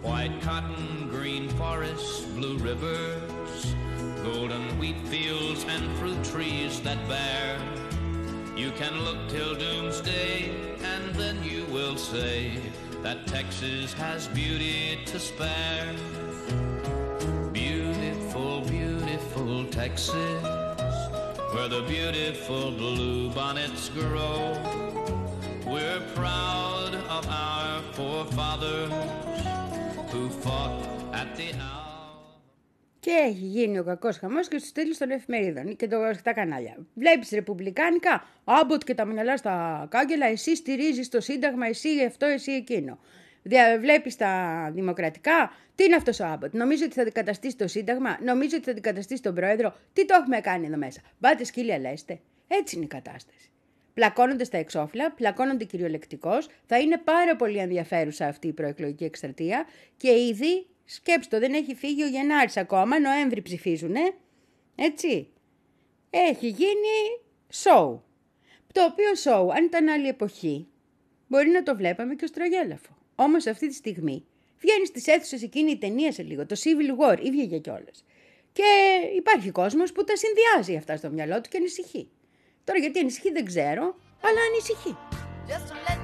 White 0.00 0.40
cotton, 0.40 1.08
green 1.10 1.48
forests, 1.48 2.20
blue 2.36 2.58
rivers, 2.58 3.74
golden 4.22 4.78
wheat 4.78 5.00
fields, 5.08 5.64
and 5.68 5.84
fruit 5.98 6.22
trees 6.22 6.80
that 6.82 7.08
bear. 7.08 7.58
You 8.56 8.70
can 8.70 9.00
look 9.00 9.28
till 9.28 9.56
doomsday, 9.56 10.50
and 10.84 11.12
then 11.16 11.42
you 11.42 11.64
will 11.64 11.96
say 11.96 12.52
that 13.04 13.26
Texas 13.26 13.92
has 13.92 14.28
beauty 14.28 14.98
to 15.04 15.18
spare. 15.20 15.94
Beautiful, 17.52 18.62
beautiful 18.62 19.66
Texas, 19.66 20.42
where 21.52 21.68
the 21.68 21.84
beautiful 21.86 22.70
blue 22.70 23.28
bonnets 23.28 23.90
grow. 23.90 24.56
We're 25.66 26.00
proud 26.14 26.94
of 27.10 27.28
our 27.28 27.82
forefathers 27.92 28.90
who 30.10 30.30
fought 30.30 30.82
at 31.12 31.36
the 31.36 31.52
hour. 31.60 31.83
Και 33.04 33.10
έχει 33.10 33.44
γίνει 33.44 33.78
ο 33.78 33.84
κακός 33.84 34.18
χαμός 34.18 34.48
και 34.48 34.58
στους 34.58 34.72
τίτλου 34.72 34.94
των 34.98 35.10
εφημερίδων 35.10 35.76
και 35.76 35.88
το, 35.88 35.96
στα 36.18 36.32
κανάλια. 36.32 36.76
Βλέπεις 36.94 37.30
ρεπουμπλικάνικα, 37.30 38.26
άμποτ 38.44 38.82
και 38.84 38.94
τα 38.94 39.04
μυαλά 39.04 39.36
στα 39.36 39.86
κάγκελα, 39.90 40.26
εσύ 40.26 40.56
στηρίζεις 40.56 41.08
το 41.08 41.20
Σύνταγμα, 41.20 41.66
εσύ 41.66 41.88
αυτό, 42.06 42.26
εσύ 42.26 42.52
εκείνο. 42.52 42.98
Βλέπεις 43.80 44.16
τα 44.16 44.70
δημοκρατικά, 44.74 45.52
τι 45.74 45.84
είναι 45.84 45.94
αυτός 45.94 46.20
ο 46.20 46.24
άμποτ; 46.24 46.54
Νομίζω 46.54 46.84
ότι 46.84 46.94
θα 46.94 47.02
αντικαταστήσει 47.02 47.56
το 47.56 47.66
Σύνταγμα, 47.68 48.18
νομίζω 48.22 48.56
ότι 48.56 48.64
θα 48.64 48.70
αντικαταστήσει 48.70 49.22
τον 49.22 49.34
Πρόεδρο; 49.34 49.74
Τι 49.92 50.06
το 50.06 50.14
έχουμε 50.20 50.40
κάνει 50.40 50.66
εδώ 50.66 50.76
μέσα; 50.76 51.00
Μπάτε 51.18 51.44
σκύλια 51.44 51.78
λέστε. 51.78 52.20
Έτσι 52.48 52.76
είναι 52.76 52.84
η 52.84 52.88
κατάσταση. 52.88 53.50
Πλακώνονται 53.94 54.44
στα 54.44 54.58
εξώφυλλα, 54.58 55.12
πλακώνονται 55.12 55.64
κυριολεκτικώς. 55.64 56.48
Θα 56.66 56.78
είναι 56.78 56.98
πάρα 57.04 57.36
πολύ 57.36 57.58
ενδιαφέρουσα 57.58 58.26
αυτή 58.26 58.46
η 58.48 58.52
προεκλογική 58.52 59.04
εκστρατεία 59.04 59.64
και 59.96 60.10
ήδη 60.10 60.66
Σκέψτε 60.84 61.38
το, 61.38 61.46
δεν 61.46 61.54
έχει 61.54 61.74
φύγει 61.74 62.02
ο 62.02 62.06
Γενάρης 62.06 62.56
ακόμα, 62.56 63.00
Νοέμβρη 63.00 63.42
ψηφίζουνε. 63.42 64.14
Έτσι. 64.74 65.28
Έχει 66.10 66.48
γίνει 66.48 67.20
show. 67.52 67.98
Το 68.72 68.84
οποίο 68.84 69.10
show, 69.24 69.48
αν 69.56 69.64
ήταν 69.64 69.88
άλλη 69.88 70.08
εποχή, 70.08 70.66
μπορεί 71.26 71.48
να 71.48 71.62
το 71.62 71.76
βλέπαμε 71.76 72.14
και 72.14 72.24
ως 72.24 72.30
τραγέλαφο. 72.30 72.96
Όμως 73.14 73.46
αυτή 73.46 73.68
τη 73.68 73.74
στιγμή 73.74 74.24
βγαίνει 74.58 74.86
στις 74.86 75.06
αίθουσες 75.06 75.42
εκείνη 75.42 75.70
η 75.70 75.78
ταινία 75.78 76.12
σε 76.12 76.22
λίγο, 76.22 76.46
το 76.46 76.56
Civil 76.58 77.12
War, 77.12 77.18
ή 77.22 77.30
βγήκε 77.30 77.58
κιόλας. 77.58 78.04
Και 78.52 78.64
υπάρχει 79.16 79.50
κόσμος 79.50 79.92
που 79.92 80.04
τα 80.04 80.12
συνδυάζει 80.16 80.76
αυτά 80.76 80.96
στο 80.96 81.10
μυαλό 81.10 81.40
του 81.40 81.48
και 81.48 81.56
ανησυχεί. 81.56 82.08
Τώρα 82.64 82.78
γιατί 82.78 82.98
ανησυχεί 82.98 83.30
δεν 83.30 83.44
ξέρω, 83.44 83.98
αλλά 84.20 84.40
ανησυχεί. 84.50 84.96
Just 85.48 85.68
to 85.70 85.74
let 85.88 86.03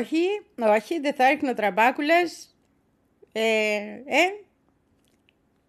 όχι, 0.00 0.24
όχι, 0.56 1.00
δεν 1.00 1.14
θα 1.14 1.24
έρχεται 1.28 1.50
ο 1.50 1.54
Τραμπάκουλας, 1.54 2.56
ε, 3.32 3.42
ε, 4.04 4.30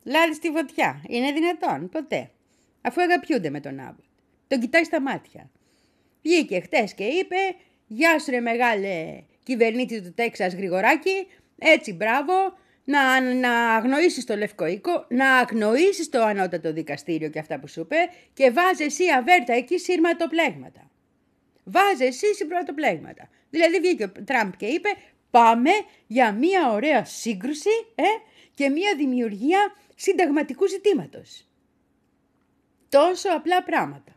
λάδι 0.03 0.33
στη 0.33 0.49
φωτιά. 0.49 1.03
Είναι 1.07 1.31
δυνατόν, 1.31 1.89
ποτέ. 1.89 2.31
Αφού 2.81 3.01
αγαπιούνται 3.01 3.49
με 3.49 3.59
τον 3.59 3.79
Άμποτ. 3.79 4.03
Τον 4.47 4.59
κοιτάει 4.59 4.83
στα 4.83 5.01
μάτια. 5.01 5.49
Βγήκε 6.21 6.59
χτες 6.59 6.93
και 6.93 7.03
είπε, 7.03 7.35
γεια 7.87 8.19
σου 8.19 8.31
ρε 8.31 8.39
μεγάλε 8.39 9.23
κυβερνήτη 9.43 10.01
του 10.01 10.13
Τέξας 10.13 10.53
Γρηγοράκη, 10.53 11.27
έτσι 11.57 11.93
μπράβο, 11.93 12.33
να, 12.83 13.21
να 13.21 13.75
αγνοήσεις 13.75 14.25
το 14.25 14.35
Λευκό 14.35 14.65
Οίκο, 14.65 15.05
να 15.09 15.37
αγνοήσεις 15.37 16.09
το 16.09 16.23
ανώτατο 16.23 16.73
δικαστήριο 16.73 17.29
και 17.29 17.39
αυτά 17.39 17.59
που 17.59 17.67
σου 17.67 17.79
είπε 17.79 17.95
και 18.33 18.51
βάζε 18.51 18.83
εσύ 18.83 19.03
αβέρτα 19.17 19.53
εκεί 19.53 19.77
σύρματοπλέγματα. 19.77 20.89
Βάζε 21.63 22.05
εσύ 22.05 22.33
σύρματοπλέγματα. 22.33 23.29
Δηλαδή 23.51 23.79
βγήκε 23.79 24.03
ο 24.03 24.11
Τραμπ 24.25 24.53
και 24.57 24.65
είπε 24.65 24.89
πάμε 25.31 25.69
για 26.07 26.31
μια 26.31 26.71
ωραία 26.71 27.05
σύγκρουση 27.05 27.69
ε, 27.95 28.03
και 28.55 28.69
μια 28.69 28.95
δημιουργία 28.95 29.73
συνταγματικού 29.95 30.67
ζητήματος. 30.67 31.45
Τόσο 32.89 33.29
απλά 33.35 33.63
πράγματα. 33.63 34.11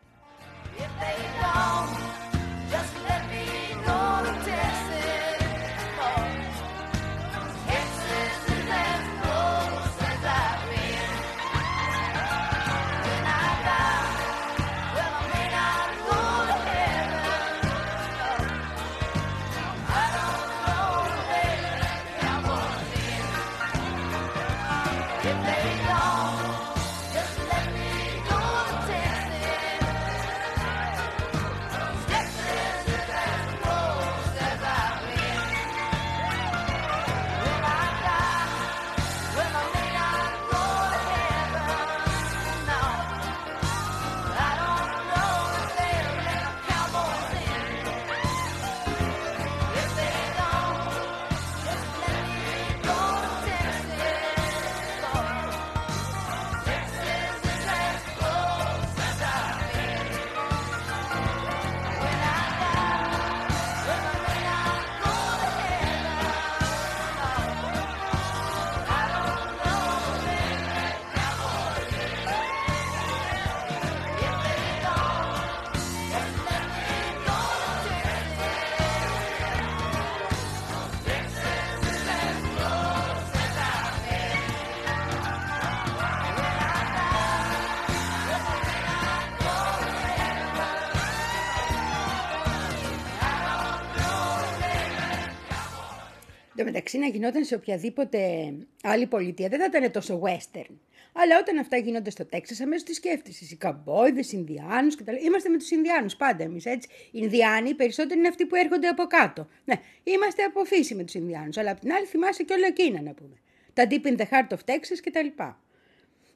Μεταξύ 96.99 96.99
να 96.99 97.07
γινόταν 97.07 97.45
σε 97.45 97.55
οποιαδήποτε 97.55 98.53
άλλη 98.83 99.07
πολιτεία 99.07 99.49
δεν 99.49 99.59
θα 99.59 99.65
ήταν 99.65 99.91
τόσο 99.91 100.21
western. 100.25 100.75
Αλλά 101.13 101.39
όταν 101.41 101.59
αυτά 101.59 101.77
γίνονται 101.77 102.11
στο 102.11 102.25
Τέξας, 102.25 102.61
αμέσως 102.61 102.83
τις 102.83 102.97
σκέφτεσαι. 102.97 103.45
Οι 103.51 103.57
καμπόιδες, 103.57 104.33
οι 104.33 104.37
Ινδιάνους 104.39 104.97
κτλ. 104.97 105.15
Είμαστε 105.25 105.49
με 105.49 105.59
τους 105.59 105.71
Ινδιάνους 105.71 106.17
πάντα 106.17 106.43
εμείς, 106.43 106.67
έτσι. 106.67 106.89
Οι 107.07 107.19
Ινδιάνοι 107.23 107.69
οι 107.69 107.75
περισσότεροι 107.75 108.19
είναι 108.19 108.29
αυτοί 108.29 108.47
που 108.47 108.55
έρχονται 108.55 108.89
από 108.89 109.05
κάτω. 109.05 109.49
Ναι, 109.65 109.75
είμαστε 110.05 110.43
από 110.43 110.65
φύση 110.65 110.95
με 110.95 111.05
τους 111.05 111.15
Ινδιάνους. 111.15 111.57
Αλλά 111.57 111.71
απ' 111.71 111.81
την 111.81 111.93
άλλη 111.93 112.07
θυμάσαι 112.07 112.43
και 112.43 112.53
όλα 112.53 112.67
εκείνα 112.67 113.03
να 113.03 113.13
πούμε. 113.13 113.37
Τα 113.73 113.87
Deep 113.91 114.07
in 114.07 114.17
the 114.17 114.25
Heart 114.31 114.57
of 114.57 114.75
Texas 114.75 114.99
κτλ. 115.03 115.43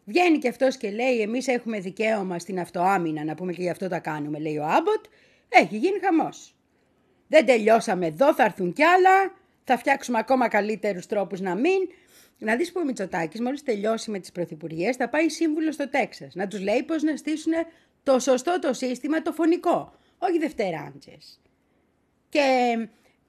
Βγαίνει 0.05 0.39
και 0.39 0.49
αυτός 0.49 0.77
και 0.77 0.91
λέει: 0.91 1.21
Εμείς 1.21 1.47
έχουμε 1.49 1.81
δικαίωμα 1.81 2.39
στην 2.39 2.61
αυτοάμυνα, 2.61 3.25
να 3.25 3.35
πούμε 3.35 3.53
και 3.53 3.63
γι' 3.63 3.71
αυτό 3.71 3.89
τα 3.89 3.99
κάνουμε, 3.99 4.39
λέει 4.39 4.57
ο 4.59 4.65
Άμποτ. 4.65 5.05
Έχει 5.49 5.77
γίνει 5.77 5.99
χαμός. 5.99 6.55
Δεν 7.29 7.47
τελειώσαμε 7.47 8.07
εδώ, 8.07 8.35
θα 8.35 8.45
έρθουν 8.45 8.73
κι 8.73 8.83
άλλα. 8.83 9.38
Θα 9.71 9.79
φτιάξουμε 9.79 10.19
ακόμα 10.19 10.49
καλύτερους 10.49 11.07
τρόπους 11.07 11.41
να 11.41 11.55
μην. 11.55 11.89
Να 12.39 12.57
δεις 12.57 12.73
που 12.73 12.81
ο 12.81 12.85
Μητσοτάκης, 12.85 13.41
μόλις 13.41 13.63
τελειώσει 13.63 14.11
με 14.11 14.19
τις 14.19 14.33
πρωθυπουργίες, 14.33 14.97
θα 14.97 15.09
πάει 15.09 15.29
σύμβουλο 15.29 15.73
στο 15.73 15.89
Τέξας. 15.89 16.35
Να 16.35 16.47
τους 16.47 16.61
λέει 16.61 16.83
πώς 16.83 17.03
να 17.03 17.17
στήσουν 17.17 17.53
το 18.03 18.19
σωστό 18.19 18.59
το 18.59 18.73
σύστημα, 18.73 19.23
το 19.23 19.33
φωνικό. 19.33 19.95
Όχι 20.19 20.39
δευτεράντζες. 20.39 21.41
Και 22.29 22.77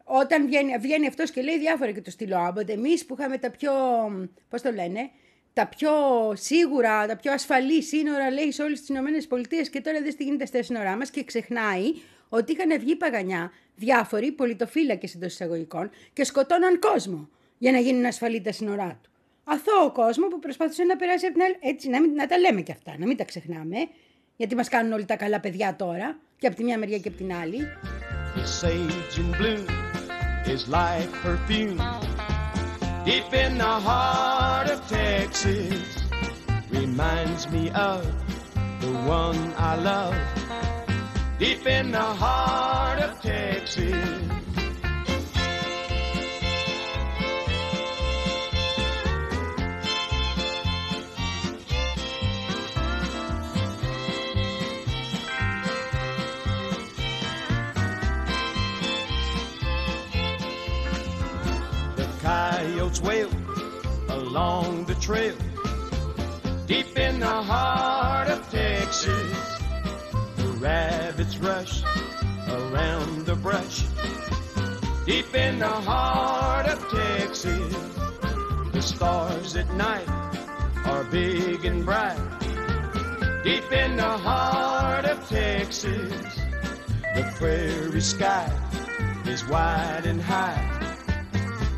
όταν 0.04 0.46
βγαίνει, 0.46 0.78
βγαίνει 0.78 1.08
αυτός 1.08 1.32
και 1.32 1.42
λέει 1.42 1.60
διάφορα 1.60 1.92
και 1.92 2.02
το 2.02 2.12
στείλω 2.12 2.38
Άμποτ, 2.38 2.70
εμείς 2.70 3.06
που 3.06 3.16
είχαμε 3.20 3.38
τα 3.38 3.52
πιο. 3.52 3.72
Πώς 4.50 4.62
το 4.62 4.72
λένε, 4.72 5.10
τα 5.54 5.68
πιο 5.68 5.92
σίγουρα, 6.34 7.08
τα 7.08 7.16
πιο 7.16 7.32
ασφαλή 7.32 7.84
σύνορα, 7.84 8.32
λέει, 8.32 8.52
σε 8.52 8.64
όλες 8.64 8.80
τις 8.80 8.90
ΗΠΑ 8.90 9.42
και 9.72 9.82
τώρα 9.82 10.02
δεν 10.02 10.16
τι 10.16 10.24
γίνεται 10.24 10.46
στα 10.46 10.64
σύνορά 10.64 10.98
μας 10.98 11.10
και 11.10 11.24
ξεχνάει 11.24 11.94
ότι 12.30 12.52
είχαν 12.52 12.80
βγει 12.80 12.96
παγανιά 12.96 13.52
διάφοροι 13.76 14.32
πολιτοφύλακες 14.32 15.16
εντός 15.16 15.34
εισαγωγικών 15.34 15.90
και 16.14 16.24
σκοτώναν 16.24 16.80
κόσμο 16.80 17.30
για 17.58 17.72
να 17.72 17.80
γίνουν 17.80 18.06
ασφαλή 18.06 18.42
τα 18.42 18.52
σύνορά 18.52 19.00
του. 19.04 19.10
Αθώο 19.44 19.92
κόσμο 19.92 20.28
που 20.28 20.40
προσπάθησε 20.40 20.84
να 20.84 20.96
περάσει 20.96 21.26
από 21.26 21.34
την 21.34 21.44
άλλη. 21.44 21.58
Έτσι, 21.60 21.90
να, 21.90 22.02
μην, 22.02 22.14
να 22.14 22.28
τα 22.28 22.38
λέμε 22.38 22.62
και 22.62 22.72
αυτά, 22.72 22.96
να 22.98 23.06
μην 23.06 23.18
τα 23.18 23.24
ξεχνάμε. 23.24 23.78
Γιατί 24.36 24.56
μας 24.56 24.70
κάνουν 24.70 24.92
όλοι 24.92 25.06
τα 25.06 25.16
καλά 25.16 25.40
παιδιά 25.40 25.76
τώρα, 25.76 26.20
και 26.38 26.48
από 26.48 26.56
τη 26.56 26.64
μια 26.64 26.78
μεριά 26.78 26.98
και 26.98 27.08
από 27.08 27.18
την 27.18 27.34
άλλη. 27.34 27.58
The 28.36 28.46
sage 28.62 29.18
and 29.22 29.32
blue 29.38 29.66
is 30.54 30.68
like 30.68 31.12
perfume. 31.24 31.80
Deep 33.06 33.34
in 33.44 33.58
the 33.58 33.76
heart 33.88 34.68
of 34.74 34.80
Texas, 34.88 35.88
reminds 36.72 37.44
me 37.54 37.64
of 37.90 38.02
the 38.84 38.94
one 39.20 39.42
I 39.70 39.74
love. 39.90 40.49
Deep 41.40 41.66
in 41.66 41.92
the 41.92 41.98
heart 41.98 43.00
of 43.00 43.22
Texas. 43.22 43.94
The 61.96 62.08
coyotes 62.22 63.02
wail 63.02 63.30
along 64.10 64.84
the 64.88 64.96
trail. 64.96 65.38
Deep 66.68 66.98
in 66.98 67.22
the 67.22 67.26
heart 67.26 68.28
of 68.28 68.52
Texas, 68.52 69.59
rabbits 70.60 71.38
rush 71.38 71.84
around 72.50 73.26
the 73.26 73.36
brush. 73.36 73.86
Deep 75.06 75.34
in 75.34 75.60
the 75.60 75.68
heart 75.68 76.68
of 76.68 76.80
Texas, 76.90 77.74
the 78.74 78.82
stars 78.82 79.56
at 79.56 79.70
night 79.76 80.08
are 80.86 81.04
big 81.06 81.66
and 81.66 81.86
bright. 81.86 82.20
Deep 83.44 83.72
in 83.72 83.96
the 83.96 84.04
heart 84.04 85.06
of 85.06 85.28
Texas, 85.30 86.12
the 87.16 87.34
prairie 87.38 88.02
sky 88.02 88.52
is 89.26 89.48
wide 89.48 90.06
and 90.06 90.22
high. 90.22 90.66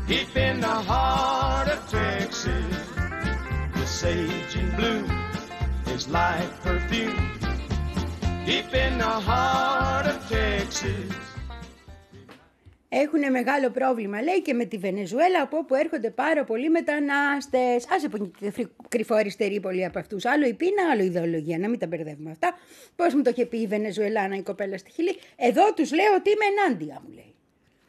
Deep 0.08 0.36
in 0.36 0.60
the 0.60 0.66
heart 0.66 1.68
of 1.68 1.88
Texas, 1.88 2.88
the 3.74 3.86
sage 3.86 4.56
and 4.56 4.76
bloom 4.76 5.10
is 5.86 6.08
like 6.08 6.60
perfume. 6.62 7.41
Έχουν 12.88 13.30
μεγάλο 13.30 13.70
πρόβλημα, 13.70 14.22
λέει, 14.22 14.42
και 14.42 14.52
με 14.52 14.64
τη 14.64 14.78
Βενεζουέλα, 14.78 15.42
από 15.42 15.56
όπου 15.56 15.74
έρχονται 15.74 16.10
πάρα 16.10 16.44
πολλοί 16.44 16.70
μετανάστες. 16.70 17.86
Άσε 17.90 18.08
που 18.08 18.32
είναι 18.40 18.52
κρυφό 18.88 19.14
αριστερή 19.14 19.60
πολλοί 19.60 19.84
από 19.84 19.98
αυτούς. 19.98 20.24
Άλλο 20.24 20.46
η 20.46 20.54
πείνα, 20.54 20.90
άλλο 20.92 21.02
η 21.02 21.06
ιδεολογία. 21.06 21.58
Να 21.58 21.68
μην 21.68 21.78
τα 21.78 21.86
μπερδεύουμε 21.86 22.30
αυτά. 22.30 22.58
Πώς 22.96 23.14
μου 23.14 23.22
το 23.22 23.30
είχε 23.30 23.46
πει 23.46 23.58
η 23.58 23.66
Βενεζουελάνα 23.66 24.36
η 24.36 24.42
κοπέλα 24.42 24.78
στη 24.78 24.90
Χιλή. 24.90 25.16
Εδώ 25.36 25.72
τους 25.72 25.92
λέω 25.92 26.14
ότι 26.14 26.30
είμαι 26.30 26.44
ενάντια, 26.44 27.02
μου 27.04 27.14
λέει. 27.14 27.34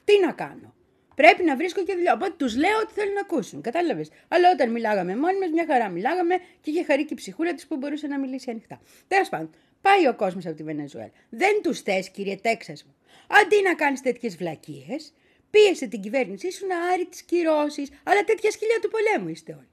Τι 0.03 0.19
να 0.25 0.31
κάνω. 0.31 0.73
Πρέπει 1.15 1.43
να 1.43 1.55
βρίσκω 1.55 1.83
και 1.83 1.93
δουλειά. 1.93 2.13
Οπότε 2.13 2.33
τους 2.37 2.55
λέω 2.55 2.79
ότι 2.83 2.93
θέλουν 2.93 3.13
να 3.13 3.19
ακούσουν. 3.19 3.61
Κατάλαβες; 3.61 4.09
Αλλά 4.27 4.51
όταν 4.53 4.71
μιλάγαμε 4.71 5.15
μόνοι 5.15 5.39
μας, 5.39 5.49
μια 5.49 5.65
χαρά 5.67 5.89
μιλάγαμε 5.89 6.35
και 6.61 6.69
είχε 6.69 6.83
χαρεί 6.83 7.05
και 7.05 7.13
η 7.13 7.17
ψυχούλα 7.17 7.53
της 7.53 7.67
που 7.67 7.77
μπορούσε 7.77 8.07
να 8.07 8.19
μιλήσει 8.19 8.49
ανοιχτά. 8.49 8.81
Τέλος 9.07 9.29
πάντων, 9.29 9.49
πάει 9.85 10.07
ο 10.07 10.15
κόσμος 10.15 10.45
από 10.45 10.55
τη 10.55 10.63
Βενεζουέλα. 10.63 11.11
Δεν 11.29 11.61
τους 11.63 11.81
θες, 11.81 12.09
κύριε 12.09 12.35
Τέξας 12.35 12.83
μου. 12.83 12.95
Αντί 13.41 13.61
να 13.63 13.73
κάνεις 13.75 14.01
τέτοιες 14.01 14.35
βλακίες, 14.35 15.13
πίεσε 15.49 15.87
την 15.87 16.01
κυβέρνησή 16.01 16.51
σου 16.51 16.67
να 16.67 16.77
άρει 16.91 17.05
τις 17.05 17.21
κυρώσεις. 17.21 17.89
Αλλά 18.03 18.23
τέτοια 18.23 18.51
σκυλιά 18.51 18.79
του 18.81 18.89
πολέμου 18.89 19.29
είστε 19.29 19.51
όλοι. 19.51 19.67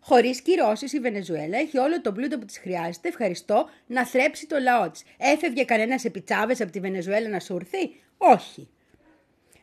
Χωρίς 0.00 0.40
κυρώσεις, 0.40 0.92
η 0.92 1.00
Βενεζουέλα 1.00 1.58
έχει 1.58 1.78
όλο 1.78 2.00
το 2.00 2.12
πλούτο 2.12 2.38
που 2.38 2.44
της 2.44 2.58
χρειάζεται, 2.58 3.08
ευχαριστώ, 3.08 3.68
να 3.86 4.06
θρέψει 4.06 4.46
το 4.46 4.58
λαό 4.58 4.90
της. 4.90 5.02
Έφευγε 5.18 5.64
κανένας 5.64 6.04
επιτσάβε 6.04 6.56
από 6.60 6.72
τη 6.72 6.80
Βενεζουέλα 6.80 7.28
να 7.28 7.40
σου 7.40 7.54
έρθει, 7.56 7.94
Όχι. 8.16 8.68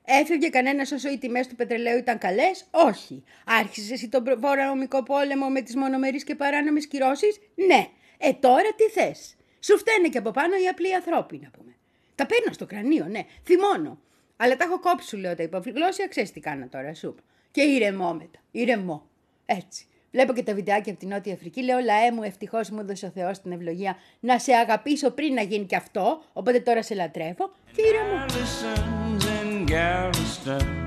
Έφευγε 0.05 0.49
κανένας 0.49 0.91
όσο 0.91 1.09
οι 1.09 1.18
τιμές 1.18 1.47
του 1.47 1.55
πετρελαίου 1.55 1.97
ήταν 1.97 2.18
καλές, 2.18 2.66
Όχι. 2.72 3.24
Άρχισες 3.45 3.91
εσύ 3.91 4.09
τον 4.09 4.24
βορειονομικό 4.38 5.03
πόλεμο 5.03 5.49
με 5.49 5.61
τις 5.61 5.76
μονομερείς 5.76 6.24
και 6.24 6.36
παράνομες 6.36 6.88
κυρώσεις, 6.88 7.39
Ναι. 7.55 7.88
Ε 8.18 8.34
τώρα 8.34 8.74
τι 8.76 8.84
θες; 8.84 9.36
Σου 9.66 9.78
φταίνε 9.78 10.09
και 10.09 10.18
από 10.18 10.32
πάνω 10.32 10.55
οι 10.55 10.68
απλοί 10.68 10.95
ανθρώποι, 10.95 11.39
να 11.43 11.49
πούμε. 11.49 11.76
Τα 12.16 12.26
παίρνω 12.26 12.53
στο 12.53 12.66
κρανίο, 12.66 13.05
ναι. 13.09 13.26
Θυμώνω. 13.43 13.99
Αλλά 14.38 14.57
τα 14.57 14.63
έχω 14.63 14.80
κόψει, 14.80 15.07
σου 15.07 15.18
λέω 15.18 15.36
τα 15.36 15.43
υπογλώσσια, 15.43 16.07
ξέρεις 16.07 16.32
τι 16.32 16.39
κάνα 16.39 16.68
τώρα, 16.70 16.93
σου. 16.93 17.16
Και 17.51 17.61
ηρεμό 17.61 18.13
μετά. 18.13 18.39
Ηρεμό. 18.51 19.05
Έτσι. 19.45 19.86
Βλέπω 20.11 20.34
και 20.34 20.43
τα 20.43 20.53
βιντεάκια 20.53 20.91
από 20.91 20.99
την 21.01 21.09
Νότια 21.09 21.34
Αφρική. 21.34 21.63
Λέω, 21.63 21.80
λαέ 21.80 22.11
μου, 22.11 22.24
ευτυχώς 22.24 22.70
μου 22.70 22.80
έδωσε 22.80 23.05
ο 23.05 23.09
Θεός 23.09 23.41
την 23.41 23.51
ευλογία 23.51 23.97
να 24.20 24.39
σε 24.39 24.53
αγαπήσω 24.53 25.11
πριν 25.11 25.34
να 25.34 25.41
γίνει 25.41 25.66
και 25.66 25.76
αυτό. 25.76 26.24
Οπότε 26.34 26.59
τώρα 26.59 26.84
σε 26.84 26.93
λατρεύω. 26.93 27.51
Και 27.76 27.82
ηρεμό. 27.82 28.26
Allison's 28.26 29.26
in 29.39 29.66
Galveston 29.74 30.86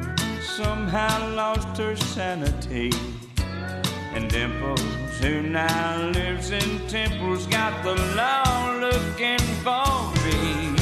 somehow 0.59 1.17
lost 1.41 1.73
her 1.83 1.95
sanity. 2.15 2.89
And 4.17 4.25
Dimples, 4.35 5.08
who 5.21 5.43
now 5.43 6.11
lives 6.11 6.51
in 6.53 6.87
Temple's 6.87 7.47
got 7.47 7.83
the 7.83 7.95
law 8.15 8.79
looking 8.81 9.39
for 9.65 10.13
me. 10.25 10.77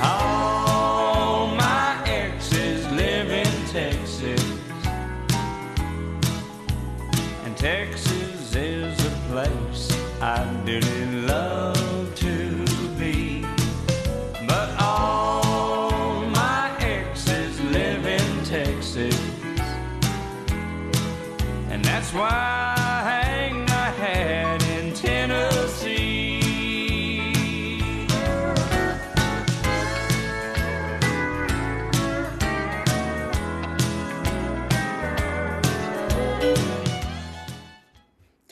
All 0.00 1.48
my 1.56 2.00
exes 2.06 2.86
live 2.92 3.30
in 3.30 3.52
Texas. 3.66 4.44
And 7.44 7.56
Texas 7.56 8.54
is 8.54 9.04
a 9.04 9.10
place 9.30 9.90
I 10.22 10.44
didn't 10.64 11.26
love 11.26 12.14
to 12.16 12.64
be. 12.96 13.42
But 14.46 14.68
all 14.80 16.20
my 16.26 16.70
exes 16.78 17.60
live 17.62 18.06
in 18.06 18.44
Texas. 18.44 19.20
And 21.70 21.84
that's 21.84 22.12
why 22.12 22.55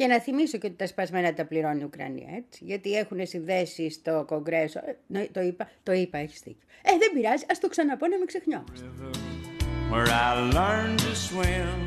Και 0.04 0.10
να 0.10 0.20
θυμίσω 0.20 0.58
και 0.58 0.66
ότι 0.66 0.76
τα 0.76 0.86
σπασμένα 0.86 1.34
τα 1.34 1.44
πληρώνει 1.44 1.80
η 1.80 1.84
Ουκρανία, 1.84 2.28
έτσι. 2.36 2.64
Γιατί 2.64 2.92
έχουν 2.92 3.26
συνδέσει 3.26 3.90
στο 3.90 4.24
Κογκρέσο. 4.26 4.78
Ε, 4.78 4.96
ναι, 5.06 5.26
το 5.32 5.40
είπα, 5.40 5.70
το 5.82 5.92
είπα, 5.92 6.18
έχεις 6.18 6.40
δίκιο. 6.40 6.66
Ε, 6.82 6.90
δεν 6.98 7.12
πειράζει, 7.14 7.44
ας 7.50 7.58
το 7.60 7.68
ξαναπώ 7.68 8.06
να 8.06 8.16
μην 8.16 8.26
ξεχνιόμαστε. 8.26 8.86
where 9.90 10.08
I 10.28 10.30
learned 10.58 10.98
to 11.06 11.14
swim. 11.28 11.86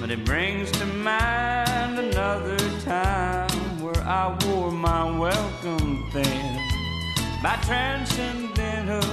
But 0.00 0.10
it 0.16 0.22
brings 0.30 0.70
to 0.80 0.86
mind 1.12 1.94
another 2.06 2.62
time 2.96 3.82
where 3.84 4.02
I 4.22 4.24
wore 4.42 4.72
my 4.90 5.04
welcome 5.26 5.90
thin. 6.12 6.50
By 7.42 7.54
transcendental 7.70 9.08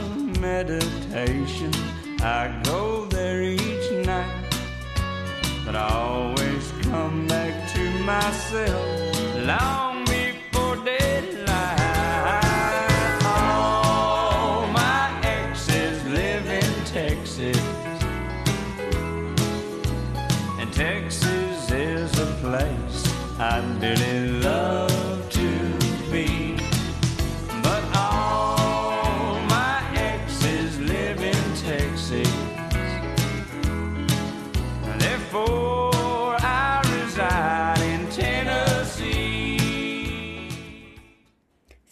meditation, 0.47 1.71
I 2.39 2.41
go 2.71 3.05
there 3.15 3.41
each 3.41 3.87
night. 4.11 4.40
But 5.71 5.79
I 5.79 5.93
always 5.93 6.73
come 6.81 7.27
back 7.27 7.71
to 7.75 7.89
myself. 8.03 9.45
Long 9.47 10.03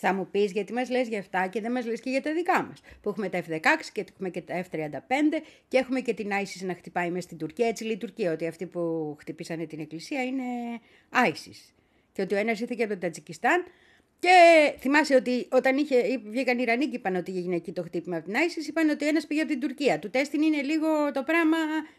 Θα 0.02 0.14
μου 0.14 0.28
πεις 0.32 0.52
γιατί 0.52 0.74
μας 0.74 0.90
λες 0.90 1.08
για 1.08 1.20
αυτά 1.20 1.48
και 1.48 1.62
δεν 1.62 1.72
μας 1.72 1.86
λες 1.86 2.00
και 2.00 2.10
για 2.10 2.22
τα 2.22 2.34
δικά 2.34 2.64
μας. 2.64 2.82
Που 3.02 3.10
έχουμε 3.10 3.30
τα 3.30 3.42
F-16 3.42 3.60
και 3.92 4.06
έχουμε 4.12 4.30
και 4.30 4.42
τα 4.42 4.64
F-35 4.64 5.42
και 5.68 5.78
έχουμε 5.78 6.00
και 6.00 6.14
την 6.14 6.30
ISIS 6.32 6.66
να 6.66 6.74
χτυπάει 6.74 7.10
μέσα 7.10 7.22
στην 7.22 7.38
Τουρκία. 7.38 7.68
Έτσι 7.68 7.84
λέει 7.84 7.94
η 7.94 7.98
Τουρκία, 7.98 8.32
ότι 8.32 8.48
αυτοί 8.48 8.66
που 8.66 9.16
χτυπήσανε 9.20 9.66
την 9.66 9.80
εκκλησία 9.80 10.24
είναι 10.24 10.44
ISIS. 11.14 11.74
Και 12.12 12.22
ότι 12.22 12.36
ο 12.36 12.38
ένας 12.38 12.60
ήρθε 12.60 12.76
και 12.78 12.84
από 12.84 12.94
το 12.94 13.00
Τατζικιστάν. 13.00 13.66
Και 14.20 14.30
θυμάσαι 14.80 15.16
ότι 15.16 15.48
όταν 15.52 15.78
είχε, 15.78 16.20
βγήκαν 16.26 16.58
οι 16.58 16.62
Ιρανοί 16.62 16.86
και 16.86 16.96
είπαν 16.96 17.16
ότι 17.16 17.38
έγινε 17.38 17.56
εκεί 17.56 17.72
το 17.72 17.84
χτύπημα 17.84 18.18
από 18.18 18.26
την 18.26 18.36
ISIS, 18.36 18.68
είπαν 18.68 18.90
ότι 18.90 19.08
ένας 19.08 19.28
πήγε 19.28 19.42
από 19.42 19.50
την 19.50 19.60
Τουρκία. 19.60 20.00
Του 20.00 20.10
τέστην 20.10 20.42
είναι 20.42 20.62
λίγο 20.62 21.12
το 21.12 21.24
πράγμα. 21.24 21.58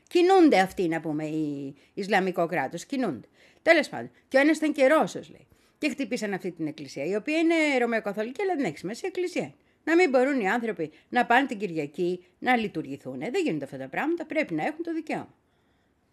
Κινούνται 0.09 0.59
αυτοί, 0.59 0.89
να 0.89 1.01
πούμε, 1.01 1.25
οι 1.25 1.75
Ισλαμικό 1.95 2.47
κράτος. 2.47 2.85
Κινούνται. 2.85 3.29
Τέλος 3.63 3.89
πάντων. 3.89 4.11
Και 4.29 4.37
ο 4.37 4.41
ένας 4.41 4.57
ήταν 4.57 4.73
και 4.73 4.87
Ρώσος, 4.87 5.31
λέει. 5.31 5.47
Και 5.81 5.89
χτύπησαν 5.89 6.33
αυτή 6.33 6.51
την 6.51 6.66
εκκλησία, 6.66 7.05
η 7.05 7.14
οποία 7.14 7.39
είναι 7.39 7.55
Ρωμαιοκαθολική, 7.78 8.43
αλλά 8.43 8.55
δεν 8.55 8.64
έχει 8.64 8.78
σημασία, 8.78 9.09
εκκλησία. 9.09 9.43
είναι. 9.43 9.55
Να 9.85 9.95
μην 9.95 10.11
μπορούν 10.11 10.41
οι 10.41 10.49
άνθρωποι 10.51 10.91
να 11.09 11.26
πάνε 11.26 11.47
την 11.47 11.59
Κυριακή 11.59 12.24
να 12.39 12.57
λειτουργηθούν. 12.57 13.18
Δεν 13.18 13.43
γίνονται 13.45 13.64
αυτά 13.64 13.76
τα 13.76 13.89
πράγματα. 13.89 14.26
Πρέπει 14.26 14.55
να 14.55 14.64
έχουν 14.64 14.83
το 14.83 14.93
δικαίωμα. 14.93 15.35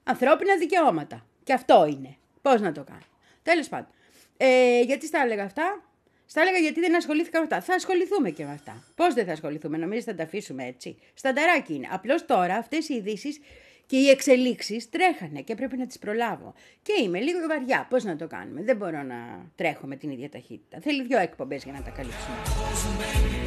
Ανθρώπινα 0.04 0.58
δικαιώματα. 0.58 1.26
Και 1.44 1.54
αυτό 1.54 1.86
είναι. 1.86 2.16
Πώς 2.42 2.62
να 2.62 2.72
το 2.72 2.84
κάνω. 2.84 3.06
Τέλος 3.44 3.68
πάντων. 3.68 3.90
Ε, 4.38 4.82
γιατί 4.82 5.06
στα 5.06 5.22
έλεγα 5.22 5.44
αυτά; 5.44 5.84
Στα 6.26 6.42
έλεγα 6.42 6.58
γιατί 6.58 6.80
δεν 6.80 6.96
ασχολήθηκα 6.96 7.38
με 7.38 7.44
αυτά. 7.44 7.62
Θα 7.62 7.74
ασχοληθούμε 7.74 8.30
και 8.30 8.44
με 8.44 8.52
αυτά. 8.52 8.84
Πώς 8.96 9.14
δεν 9.14 9.26
θα 9.26 9.32
ασχοληθούμε, 9.32 9.78
νομίζετε 9.78 10.12
θα 10.12 10.18
τα 10.18 10.24
αφήσουμε 10.24 10.66
έτσι. 10.66 10.98
Στανταράκι 11.14 11.74
είναι. 11.74 11.88
Απλώς 11.92 12.26
τώρα 12.26 12.56
αυτές 12.56 12.90
οι 12.90 12.94
ειδήσεις 12.94 13.40
και 13.88 13.98
οι 13.98 14.10
εξελίξεις 14.10 14.90
τρέχανε 14.90 15.42
και 15.42 15.56
πρέπει 15.56 15.78
να 15.78 15.88
τις 15.88 16.00
προλάβω. 16.00 16.54
Και 16.82 16.94
είμαι 17.04 17.20
λίγο 17.20 17.40
βαριά. 17.48 17.88
Πώς 17.90 18.04
να 18.04 18.16
το 18.16 18.28
κάνουμε; 18.28 18.64
Δεν 18.64 18.78
μπορώ 18.78 19.04
να 19.04 19.50
τρέχω 19.56 19.88
με 19.88 19.96
την 19.96 20.10
ίδια 20.10 20.30
ταχύτητα. 20.30 20.78
Θέλει 20.82 21.04
δύο 21.04 21.20
εκπομπές 21.20 21.64
για 21.64 21.74
να 21.74 21.82
τα 21.82 21.90
καλύψουμε. 21.90 23.47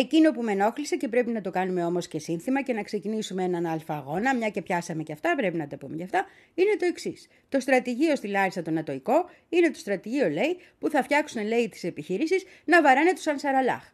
Εκείνο 0.00 0.30
που 0.30 0.42
με 0.42 0.52
ενόχλησε 0.52 0.96
και 0.96 1.08
πρέπει 1.08 1.30
να 1.30 1.40
το 1.40 1.50
κάνουμε 1.50 1.84
όμως 1.84 2.08
και 2.08 2.18
σύνθημα 2.18 2.62
και 2.62 2.72
να 2.72 2.82
ξεκινήσουμε 2.82 3.44
έναν 3.44 3.66
αλφα 3.66 3.94
αγώνα, 3.94 4.34
μια 4.36 4.48
και 4.48 4.62
πιάσαμε 4.62 5.02
και 5.02 5.12
αυτά, 5.12 5.34
πρέπει 5.36 5.56
να 5.56 5.66
τα 5.66 5.76
πούμε 5.76 5.96
και 5.96 6.02
αυτά, 6.02 6.26
είναι 6.54 6.76
το 6.78 6.86
εξής. 6.86 7.28
Το 7.48 7.60
στρατηγείο 7.60 8.16
στη 8.16 8.28
Λάρισα 8.28 8.62
το 8.62 8.70
Νατοϊκό 8.70 9.30
είναι 9.48 9.70
το 9.70 9.78
στρατηγείο, 9.78 10.28
λέει, 10.28 10.56
που 10.78 10.90
θα 10.90 11.02
φτιάξουν, 11.02 11.46
λέει, 11.46 11.68
τις 11.68 11.84
επιχειρήσεις 11.84 12.44
να 12.64 12.82
βαράνε 12.82 13.12
τους 13.12 13.26
Ανσαραλάχ. 13.26 13.92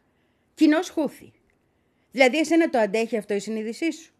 Κοινός 0.53 0.89
χούθη. 0.89 1.31
Δηλαδή, 2.11 2.37
εσένα 2.37 2.69
το 2.69 2.77
αντέχει 2.77 3.17
αυτό 3.17 3.33
η 3.33 3.39
συνείδησή 3.39 3.91
σου; 3.91 4.11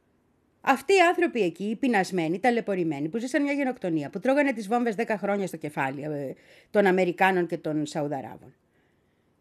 Αυτοί 0.61 0.93
οι 0.93 0.99
άνθρωποι 0.99 1.41
εκεί, 1.41 1.63
οι 1.63 1.75
πεινασμένοι, 1.75 2.39
ταλαιπωρημένοι, 2.39 3.09
που 3.09 3.17
ζήσαν 3.17 3.41
μια 3.43 3.53
γενοκτονία, 3.53 4.09
που 4.09 4.19
τρώγανε 4.19 4.53
τις 4.53 4.67
βόμβες 4.67 4.95
10 4.97 5.03
χρόνια 5.17 5.47
στο 5.47 5.57
κεφάλι 5.57 6.01
ε, 6.01 6.33
των 6.69 6.85
Αμερικάνων 6.85 7.47
και 7.47 7.57
των 7.57 7.85
Σαουδαράβων. 7.85 8.55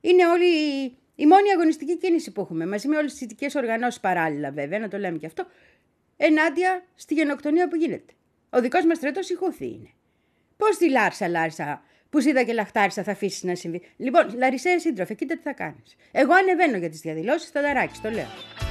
Είναι 0.01 0.27
όλη 0.27 0.47
η, 1.17 1.23
η 1.23 1.27
μόνη 1.27 1.51
αγωνιστική 1.51 1.99
κίνηση 1.99 2.31
που 2.31 2.41
έχουμε, 2.41 2.67
μαζί 2.67 2.89
με 2.89 2.97
όλες 2.97 3.13
τις 3.13 3.21
ειδικέ 3.21 3.47
οργανώσεις 3.55 4.01
παράλληλα, 4.01 4.51
βέβαια, 4.51 4.79
να 4.79 4.89
το 4.89 4.99
λέμε 4.99 5.19
και 5.19 5.27
αυτό, 5.27 5.47
ενάντια 6.17 6.85
στη 6.95 7.15
γενοκτονία 7.15 7.69
που 7.69 7.77
γίνεται. 7.77 8.13
Ο 8.51 8.61
δικός 8.61 8.85
μας 8.85 8.97
στρατός 8.97 9.31
η 9.31 9.35
Χούθη 9.35 9.67
είναι. 9.67 9.91
Πώς 10.57 10.77
τη 10.77 10.91
Λάρσα, 10.91 11.29
Λάρσα, 11.29 11.83
που 12.11 12.19
είδα 12.19 12.43
και 12.43 12.53
λαχτάρισα, 12.53 13.03
θα 13.03 13.13
αφήσεις 13.13 13.43
να 13.43 13.55
συμβεί. 13.55 13.83
Λοιπόν, 13.97 14.35
Λαρισαία 14.37 14.79
σύντροφε, 14.79 15.15
κοίτα 15.15 15.37
τι 15.37 15.43
θα 15.43 15.53
κάνεις. 15.53 15.97
Εγώ 16.13 16.33
ανεβαίνω 16.33 16.77
για 16.77 16.89
τις 16.89 17.01
διαδηλώσεις, 17.01 17.51
θα 17.51 17.63
ταράξεις, 17.63 18.01
το 18.01 18.11
λέω. 18.11 18.66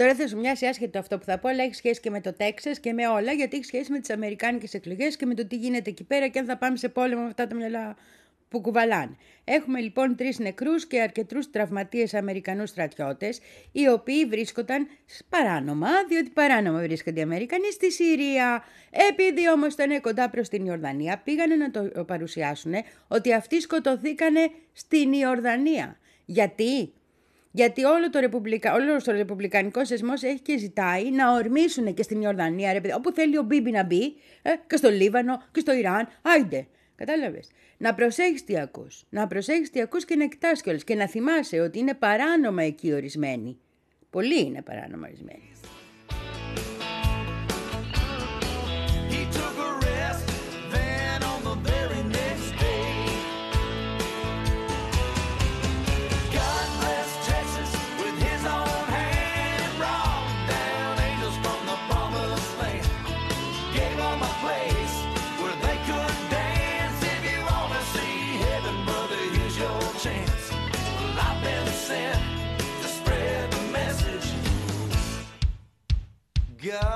Τώρα 0.00 0.14
θα 0.14 0.28
σου 0.28 0.36
μοιάσει 0.38 0.66
άσχετο 0.66 0.98
αυτό 0.98 1.18
που 1.18 1.24
θα 1.24 1.38
πω, 1.38 1.48
αλλά 1.48 1.62
έχει 1.62 1.74
σχέση 1.74 2.00
και 2.00 2.10
με 2.10 2.20
το 2.20 2.32
Τέξας 2.32 2.80
και 2.80 2.92
με 2.92 3.08
όλα, 3.08 3.32
γιατί 3.32 3.56
έχει 3.56 3.64
σχέση 3.64 3.92
με 3.92 3.98
τις 3.98 4.10
Αμερικάνικες 4.10 4.74
εκλογές 4.74 5.16
και 5.16 5.26
με 5.26 5.34
το 5.34 5.46
τι 5.46 5.56
γίνεται 5.56 5.90
εκεί 5.90 6.04
πέρα 6.04 6.28
και 6.28 6.38
αν 6.38 6.44
θα 6.44 6.56
πάμε 6.56 6.76
σε 6.76 6.88
πόλεμο 6.88 7.20
με 7.20 7.26
αυτά 7.26 7.46
τα 7.46 7.54
μυαλά 7.54 7.96
που 8.48 8.60
κουβαλάνε. 8.60 9.16
Έχουμε 9.44 9.80
λοιπόν 9.80 10.16
τρεις 10.16 10.38
νεκρούς 10.38 10.86
και 10.86 11.00
αρκετούς 11.00 11.50
τραυματίες 11.50 12.14
Αμερικανούς 12.14 12.68
στρατιώτες, 12.68 13.40
οι 13.72 13.88
οποίοι 13.88 14.24
βρίσκονταν 14.24 14.88
σ- 15.06 15.24
παράνομα, 15.28 15.88
διότι 16.08 16.30
παράνομα 16.30 16.80
βρίσκονται 16.80 17.20
οι 17.20 17.22
Αμερικανοί 17.22 17.72
στη 17.72 17.92
Συρία. 17.92 18.64
Επειδή 19.10 19.50
όμως 19.50 19.72
ήταν 19.72 20.00
κοντά 20.00 20.30
προς 20.30 20.48
την 20.48 20.66
Ιορδανία, 20.66 21.20
πήγανε 21.24 21.54
να 21.54 21.70
το 21.70 22.04
παρουσιάσουν 22.04 22.74
ότι 23.08 23.32
αυτοί 23.32 23.60
σκοτωθήκανε 23.60 24.50
στην 24.72 25.12
Ιορδανία. 25.12 25.98
Γιατί; 26.24 26.92
Γιατί 27.50 27.84
όλο 27.84 28.10
το 28.10 28.20
ρεπουμπλικα... 28.20 28.74
όλος 28.74 29.06
ο 29.06 29.12
ρεπουμπλικανικό 29.12 29.86
θεσμό 29.86 30.12
έχει 30.20 30.40
και 30.40 30.58
ζητάει 30.58 31.10
να 31.10 31.32
ορμήσουν 31.32 31.94
και 31.94 32.02
στην 32.02 32.20
Ιορδανία, 32.20 32.72
ρε 32.72 32.80
παιδί, 32.80 32.94
όπου 32.94 33.12
θέλει 33.12 33.38
ο 33.38 33.42
Μπίμπι 33.42 33.70
να 33.70 33.84
μπει, 33.84 34.14
ε, 34.42 34.50
και 34.66 34.76
στο 34.76 34.90
Λίβανο 34.90 35.42
και 35.52 35.60
στο 35.60 35.72
Ιράν. 35.72 36.08
Άιντε. 36.22 36.66
Κατάλαβες. 36.96 37.48
Να 37.76 37.94
προσέχεις 37.94 38.44
τι 38.44 38.58
ακούς. 38.58 39.04
Να 39.10 39.26
προσέχεις 39.26 39.70
τι 39.70 39.80
ακούς 39.80 40.04
και 40.04 40.16
να 40.16 40.26
κοιτά 40.26 40.52
κιόλας. 40.52 40.84
Και 40.84 40.94
να 40.94 41.06
θυμάσαι 41.06 41.60
ότι 41.60 41.78
είναι 41.78 41.94
παράνομα 41.94 42.62
εκεί 42.62 42.92
ορισμένοι. 42.92 43.58
Πολλοί 44.10 44.44
είναι 44.44 44.62
παράνομα 44.62 45.06
ορισμένοι. 45.06 45.49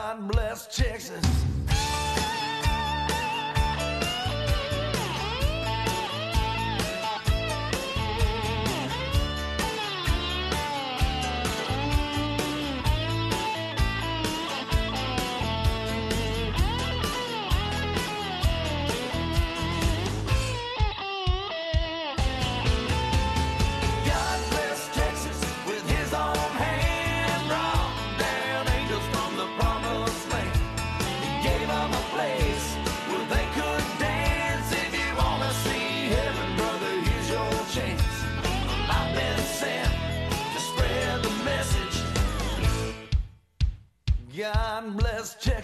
God 0.05 0.29
bless 0.29 0.67
Texas. 0.67 1.44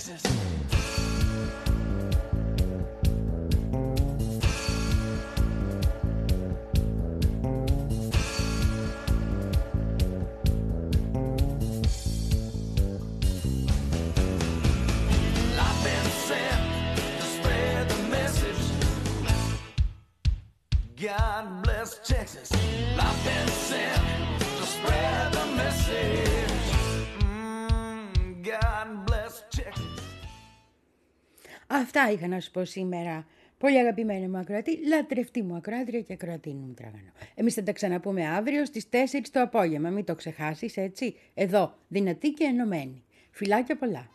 Texas. 0.01 0.30
Αυτά 31.93 32.11
είχα 32.11 32.26
να 32.26 32.41
σου 32.41 32.51
πω 32.51 32.64
σήμερα. 32.64 33.26
Πολύ 33.59 33.78
αγαπημένη 33.78 34.28
μου 34.28 34.36
ακροατή, 34.36 34.86
λατρευτή 34.86 35.43
μου 35.43 35.57
ακροάτρια 35.57 36.01
και 36.01 36.12
ακροατή 36.12 36.51
μου 36.51 36.74
τραγανό. 36.76 37.12
Εμείς 37.34 37.55
θα 37.55 37.62
τα 37.62 37.72
ξαναπούμε 37.72 38.26
αύριο 38.26 38.64
στις 38.64 38.88
4 38.91 38.97
το 39.32 39.41
απόγευμα. 39.41 39.91
Μην 39.91 40.05
το 40.05 40.14
ξεχάσεις, 40.14 40.76
έτσι. 40.76 41.16
Εδώ, 41.34 41.74
δυνατή 41.88 42.30
και 42.30 42.45
ενωμένη. 42.45 43.05
Φιλάκια 43.30 43.76
πολλά. 43.76 44.09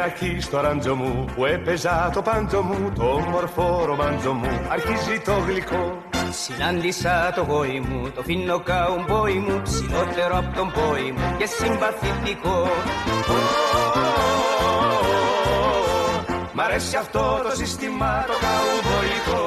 Μια 0.00 0.08
μέρα 0.08 0.26
εκεί 0.26 0.40
στο 0.40 0.60
ράντζο 0.60 0.94
μου 0.94 1.24
που 1.34 1.44
έπαιζα 1.44 2.10
το 2.14 2.22
πάντζο 2.22 2.62
μου 2.62 2.92
το 2.96 3.02
όμορφο 3.02 3.84
ρομάντζο 3.84 4.32
μου. 4.32 4.48
Αρχίζει 4.68 5.20
το 5.24 5.32
γλυκό. 5.32 6.02
Συνάντησα 6.30 7.32
το 7.34 7.42
γόη 7.42 7.82
μου, 7.88 8.10
το 8.14 8.22
φίνο 8.22 8.60
καουμπόι 8.60 9.34
μου 9.34 9.60
Ψηλότερο 9.62 10.38
από 10.38 10.56
τον 10.56 10.72
πόη 10.72 11.14
μου 11.16 11.36
και 11.38 11.46
συμπαθητικό. 11.46 12.68
Μ' 16.52 16.60
αρέσει 16.60 16.96
αυτό 16.96 17.40
το 17.42 17.56
σύστημα 17.56 18.24
το 18.26 18.32
καουμποϊκό 18.44 19.46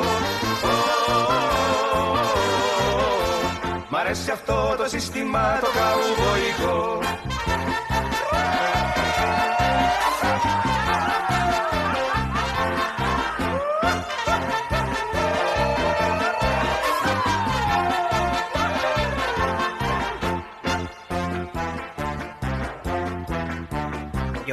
Μ' 3.90 3.96
αρέσει 3.96 4.32
αυτό 4.32 4.76
το 4.78 4.90
σύστημα 4.90 5.60
το 5.62 5.68
καουμποϊκό 5.78 7.33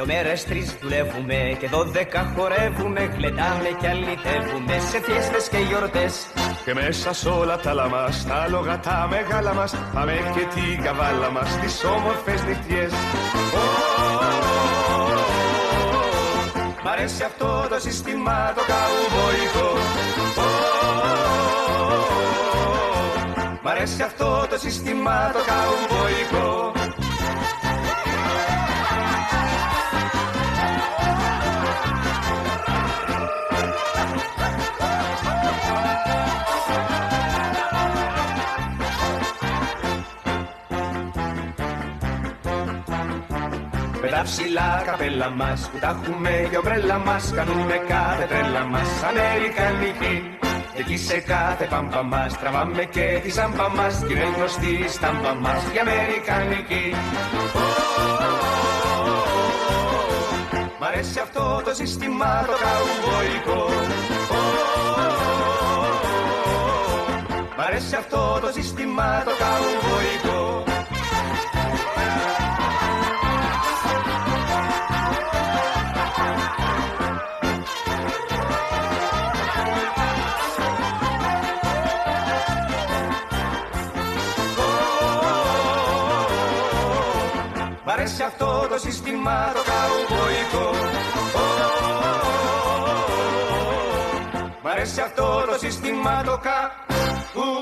Δυο 0.03 0.15
μέρες 0.15 0.43
τρεις 0.43 0.75
δουλεύουμε 0.81 1.57
και 1.59 1.67
δώδεκα 1.67 2.33
χορεύουμε 2.35 3.01
Γλεντάμε 3.17 3.69
και 3.79 3.87
αλυτεύουμε 3.87 4.79
σε 4.89 5.01
φιέστες 5.01 5.49
και 5.49 5.57
γιορτές. 5.57 6.27
Και 6.65 6.73
μέσα 6.73 7.13
σ' 7.13 7.25
όλα 7.25 7.57
τα 7.57 7.73
λαμάς, 7.73 8.25
τα 8.27 8.35
άλογα 8.35 8.79
τα 8.79 9.07
μεγάλα 9.09 9.53
μας 9.53 9.75
Πάμε 9.93 10.13
και 10.33 10.45
την 10.55 10.83
καβάλα 10.83 11.31
μας, 11.31 11.59
τις 11.59 11.83
όμορφες 11.83 12.43
νυχτιές 12.43 12.91
Μ' 16.83 16.87
αρέσει 16.87 17.23
αυτό 17.23 17.67
το 17.69 17.79
σύστημα 17.79 18.53
το 18.55 18.61
καουμποϊκό 18.71 19.69
Μ' 23.63 23.67
αρέσει 23.67 24.01
αυτό 24.01 24.47
το 24.49 24.57
σύστημα 24.57 25.31
το 25.33 25.39
καουμποϊκό 25.49 26.80
τα 44.21 44.27
ψηλά 44.27 44.81
καπέλα 44.85 45.29
μας 45.29 45.69
που 45.71 45.77
τα 45.79 45.89
έχουμε 46.01 46.47
για 46.49 46.59
ομπρέλα 46.59 46.97
μας 46.97 47.31
Κάνουμε 47.35 47.77
κάθε 47.87 48.25
τρέλα 48.31 48.63
μας. 48.71 48.89
Αμερικανική 49.09 50.15
Και 50.75 50.81
εκεί 50.81 50.97
σε 50.97 51.17
κάθε 51.19 51.65
πάμπα 51.65 52.03
μας 52.03 52.39
τραβάμε 52.39 52.83
και 52.83 53.19
τη 53.23 53.29
ζάμπα 53.31 53.69
μας 53.69 54.03
Κι 54.07 54.13
είναι 54.13 54.27
γνωστή 54.35 54.73
η 54.85 54.87
στάμπα 54.87 55.33
μας. 55.33 55.61
Η 55.75 55.77
αμερικανική. 55.83 56.85
Μ' 60.79 60.83
αρέσει 60.83 61.19
αυτό 61.19 61.61
το 61.65 61.73
σύστημα 61.73 62.31
το 62.49 62.55
καουμποϊκό 62.63 63.63
Μ' 67.57 67.61
αρέσει 67.67 67.95
αυτό 67.95 68.39
το 68.41 68.49
σύστημα 68.53 69.23
το 69.25 69.31
καουμποϊκό 69.41 70.70
το 88.71 88.77
σύστημα 88.77 89.51
το 89.53 89.59
καουμποϊκό 89.69 90.69
Μ' 94.63 94.67
αρέσει 94.67 95.01
αυτό 95.01 95.43
το 95.51 95.57
σύστημα 95.59 96.23
το 96.23 96.39
καουμποϊκό 96.41 97.60